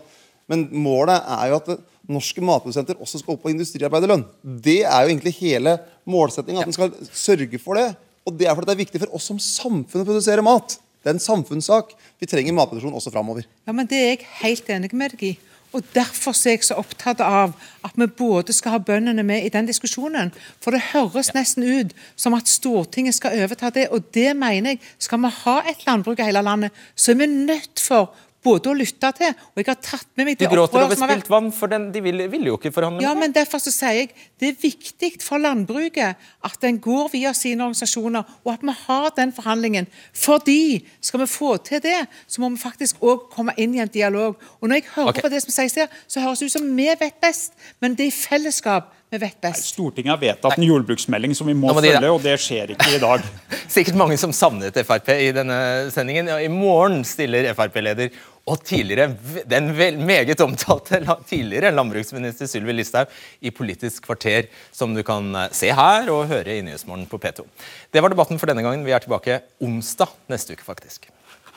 Men 0.52 0.68
målet 0.78 1.26
er 1.36 1.50
jo 1.50 1.58
at 1.58 1.72
norske 2.06 2.44
matprodusenter 2.46 3.00
også 3.02 3.22
skal 3.22 3.34
opp 3.34 3.46
på 3.48 3.50
industriarbeiderlønn. 3.50 4.28
Det 4.44 4.84
er 4.86 5.06
jo 5.06 5.10
egentlig 5.10 5.34
hele 5.40 5.80
målsettingen, 6.06 6.62
at 6.62 6.70
man 6.70 6.78
skal 6.78 6.94
sørge 7.10 7.62
for 7.62 7.82
det. 7.82 7.88
Og 8.30 8.38
det 8.38 8.48
er 8.48 8.54
fordi 8.58 8.70
det 8.70 8.76
er 8.76 8.84
viktig 8.84 9.02
for 9.02 9.18
oss 9.18 9.28
som 9.32 9.42
samfunn 9.42 10.04
å 10.04 10.08
produsere 10.08 10.46
mat. 10.46 10.78
Det 11.06 11.12
er 11.12 11.20
en 11.20 11.22
samfunnssak. 11.22 11.92
Vi 12.18 12.26
trenger 12.26 12.56
matproduksjon 12.58 12.96
også 12.98 13.12
framover. 13.14 13.46
Ja, 13.68 13.72
men 13.78 13.86
Det 13.86 13.98
er 13.98 14.08
jeg 14.16 14.26
helt 14.42 14.70
enig 14.74 14.90
med 14.94 15.14
deg 15.14 15.24
i. 15.24 15.36
Og 15.76 15.84
Derfor 15.94 16.32
er 16.32 16.56
jeg 16.56 16.64
så 16.64 16.80
opptatt 16.82 17.20
av 17.22 17.54
at 17.86 17.94
vi 18.00 18.08
både 18.08 18.54
skal 18.56 18.72
ha 18.72 18.80
bøndene 18.80 19.22
med 19.24 19.46
i 19.46 19.52
den 19.54 19.68
diskusjonen. 19.68 20.32
For 20.64 20.74
det 20.74 20.82
høres 20.96 21.34
nesten 21.36 21.62
ut 21.62 21.94
som 22.16 22.34
at 22.34 22.50
Stortinget 22.50 23.20
skal 23.20 23.38
overta 23.44 23.70
det, 23.70 23.90
og 23.92 24.08
det 24.16 24.32
mener 24.34 24.74
jeg. 24.74 24.80
Skal 24.98 25.22
vi 25.22 25.34
ha 25.44 25.60
et 25.70 25.86
landbruk 25.86 26.20
i 26.20 26.26
hele 26.26 26.42
landet, 26.42 26.72
så 26.96 27.12
er 27.12 27.22
vi 27.22 27.28
nødt 27.28 27.80
for 27.80 28.16
både 28.46 28.72
å 28.72 28.78
lytte 28.78 29.12
til 29.18 29.34
og 29.34 29.62
jeg 29.62 29.68
har 29.68 29.82
tatt 29.82 30.08
med 30.16 30.30
meg 30.30 30.38
Du 30.38 30.46
det 30.46 30.52
gråter 30.52 30.80
opprøret 30.80 30.88
over 30.88 31.00
som 31.00 31.08
har 31.08 31.14
vært 31.16 31.24
spilt 31.26 31.34
vann, 31.34 31.52
for 31.56 31.72
den, 31.72 31.90
de 31.94 32.04
ville, 32.06 32.30
vil, 32.32 32.48
jo 32.52 32.58
ikke 32.60 32.72
forhandle 32.76 33.06
ja, 33.06 33.14
men 33.18 33.34
Derfor 33.36 33.62
så 33.64 33.74
sier 33.74 34.00
jeg 34.04 34.12
det 34.42 34.52
er 34.52 34.58
viktig 34.62 35.12
for 35.24 35.42
landbruket 35.42 36.22
at 36.46 36.68
en 36.68 36.80
går 36.82 37.10
via 37.14 37.32
sine 37.36 37.66
organisasjoner, 37.66 38.26
og 38.44 38.52
at 38.54 38.66
vi 38.66 38.74
har 38.86 39.08
den 39.18 39.32
forhandlingen. 39.36 39.88
Fordi 40.14 40.84
skal 41.04 41.24
vi 41.24 41.28
få 41.30 41.56
til 41.66 41.82
det, 41.84 41.98
så 42.28 42.44
må 42.44 42.52
vi 42.54 42.62
faktisk 42.62 43.02
òg 43.06 43.30
komme 43.34 43.56
inn 43.62 43.76
i 43.78 43.82
en 43.84 43.92
dialog. 43.92 44.36
Og 44.60 44.70
Når 44.70 44.82
jeg 44.82 44.88
hører 44.96 45.14
okay. 45.14 45.26
på 45.26 45.32
det 45.34 45.42
som 45.46 45.56
sies 45.56 45.80
her, 45.80 45.90
så 46.08 46.24
høres 46.24 46.44
det 46.44 46.52
ut 46.52 46.58
som 46.58 46.68
vi 46.78 46.90
vet 47.00 47.18
best, 47.24 47.56
men 47.82 47.96
det 47.96 48.08
er 48.08 48.14
i 48.14 48.16
fellesskap 48.16 48.94
vi 49.14 49.22
vet 49.22 49.38
best. 49.42 49.72
Stortinget 49.76 50.12
har 50.12 50.22
vedtatt 50.22 50.58
en 50.58 50.66
jordbruksmelding 50.66 51.36
som 51.38 51.48
vi 51.48 51.56
må, 51.56 51.70
må 51.70 51.80
følge, 51.80 52.02
de- 52.02 52.12
og 52.12 52.24
det 52.24 52.36
skjer 52.42 52.74
ikke 52.76 52.96
i 52.98 53.02
dag. 53.02 53.26
Sikkert 53.76 54.00
mange 54.00 54.18
som 54.22 54.34
savnet 54.36 54.78
Frp 54.86 55.12
i 55.16 55.32
denne 55.36 55.60
sendingen. 55.94 56.32
Ja, 56.34 56.40
I 56.42 56.50
morgen 56.52 57.04
stiller 57.08 57.48
Frp-leder 57.56 58.10
og 58.46 58.62
tidligere, 58.62 59.16
den 59.50 59.72
vel, 59.78 59.98
meget 60.06 60.42
omtalte 60.46 61.02
tidligere 61.26 61.74
landbruksminister 61.74 62.50
Sylvi 62.50 62.78
Listhaug 62.78 63.10
i 63.42 63.50
Politisk 63.50 64.06
kvarter, 64.06 64.52
som 64.72 64.94
du 64.94 65.02
kan 65.06 65.34
eh, 65.34 65.52
se 65.56 65.74
her 65.74 66.12
og 66.14 66.28
høre 66.30 66.60
i 66.60 66.62
Nyhetsmorgen 66.66 67.10
på 67.10 67.22
P2. 67.22 67.46
Det 67.94 68.04
var 68.04 68.14
debatten 68.14 68.42
for 68.42 68.52
denne 68.52 68.66
gangen. 68.66 68.86
Vi 68.86 68.94
er 68.94 69.02
tilbake 69.02 69.42
onsdag 69.66 70.14
neste 70.30 70.54
uke, 70.54 70.66
faktisk. 70.68 71.10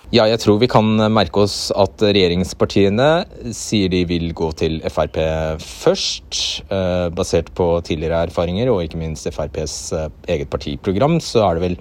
Ja, 0.08 0.24
jeg 0.24 0.40
tror 0.40 0.56
vi 0.56 0.70
kan 0.70 0.86
merke 1.12 1.42
oss 1.42 1.68
at 1.76 2.00
regjeringspartiene 2.00 3.26
sier 3.52 3.90
de 3.92 4.06
vil 4.08 4.30
gå 4.32 4.46
til 4.56 4.78
Frp 4.88 5.18
først. 5.60 6.38
Eh, 6.72 7.08
basert 7.12 7.50
på 7.52 7.66
tidligere 7.84 8.22
erfaringer 8.30 8.72
og 8.72 8.86
ikke 8.86 9.00
minst 9.02 9.28
FrPs 9.28 9.76
eh, 9.92 10.08
eget 10.32 10.48
partiprogram, 10.48 11.18
så 11.20 11.44
er 11.44 11.58
det 11.58 11.66
vel 11.66 11.76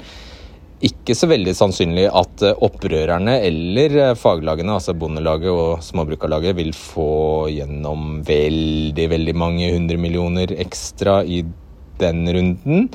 ikke 0.86 1.15
så 1.17 1.25
veldig 1.32 1.53
sannsynlig 1.57 2.05
at 2.05 2.43
eh, 2.45 2.59
opprørerne 2.65 3.39
eller 3.47 3.95
eh, 3.97 4.17
faglagene, 4.17 4.75
altså 4.78 4.93
Bondelaget 4.93 5.49
og 5.49 5.82
Småbrukarlaget, 5.86 6.53
vil 6.59 6.69
få 6.78 7.47
gjennom 7.49 8.19
veldig, 8.28 9.07
veldig 9.13 9.34
mange 9.38 9.71
hundre 9.73 9.97
millioner 10.01 10.53
ekstra 10.61 11.23
i 11.25 11.41
den 11.97 12.30
runden. 12.30 12.91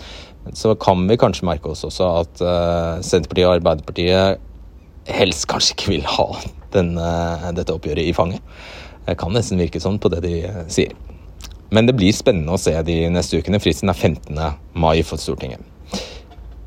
Så 0.55 0.77
kan 0.79 1.03
vi 1.11 1.19
kanskje 1.19 1.49
merke 1.49 1.73
oss 1.75 1.83
også 1.89 2.13
at 2.21 2.45
eh, 2.47 3.03
Senterpartiet 3.03 3.49
og 3.49 3.57
Arbeiderpartiet 3.57 5.11
helst 5.11 5.49
kanskje 5.51 5.75
ikke 5.75 5.95
vil 5.97 6.07
ha 6.07 6.29
denne, 6.73 7.09
dette 7.59 7.75
oppgjøret 7.75 8.07
i 8.07 8.15
fanget. 8.15 8.55
Det 9.09 9.19
kan 9.19 9.35
nesten 9.35 9.59
virke 9.59 9.83
sånn 9.83 9.99
på 9.99 10.13
det 10.13 10.23
de 10.23 10.37
sier. 10.71 10.95
Men 11.75 11.89
det 11.89 11.97
blir 11.99 12.15
spennende 12.15 12.55
å 12.55 12.61
se 12.61 12.77
de 12.87 13.01
neste 13.11 13.43
ukene. 13.43 13.59
Fristen 13.65 13.91
er 13.91 13.99
15. 13.99 14.39
mai 14.79 15.01
for 15.03 15.19
Stortinget. 15.19 15.72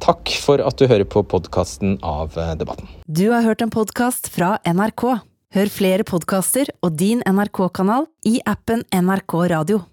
Takk 0.06 0.36
for 0.38 0.62
at 0.62 0.78
du 0.78 0.86
hører 0.86 1.08
på 1.10 1.24
podkasten 1.26 1.95
av 2.06 2.36
eh, 2.38 2.51
Debatten. 2.60 2.86
Du 3.10 3.32
har 3.32 3.41
hørt 3.41 3.64
en 3.66 3.74
podkast 3.74 4.30
fra 4.30 4.60
NRK. 4.62 5.06
Hør 5.56 5.72
flere 5.74 6.06
podkaster 6.06 6.70
og 6.86 6.93
din 6.99 7.24
NRK-kanal 7.26 8.06
i 8.30 8.38
appen 8.45 8.86
NRK 8.93 9.38
Radio. 9.56 9.86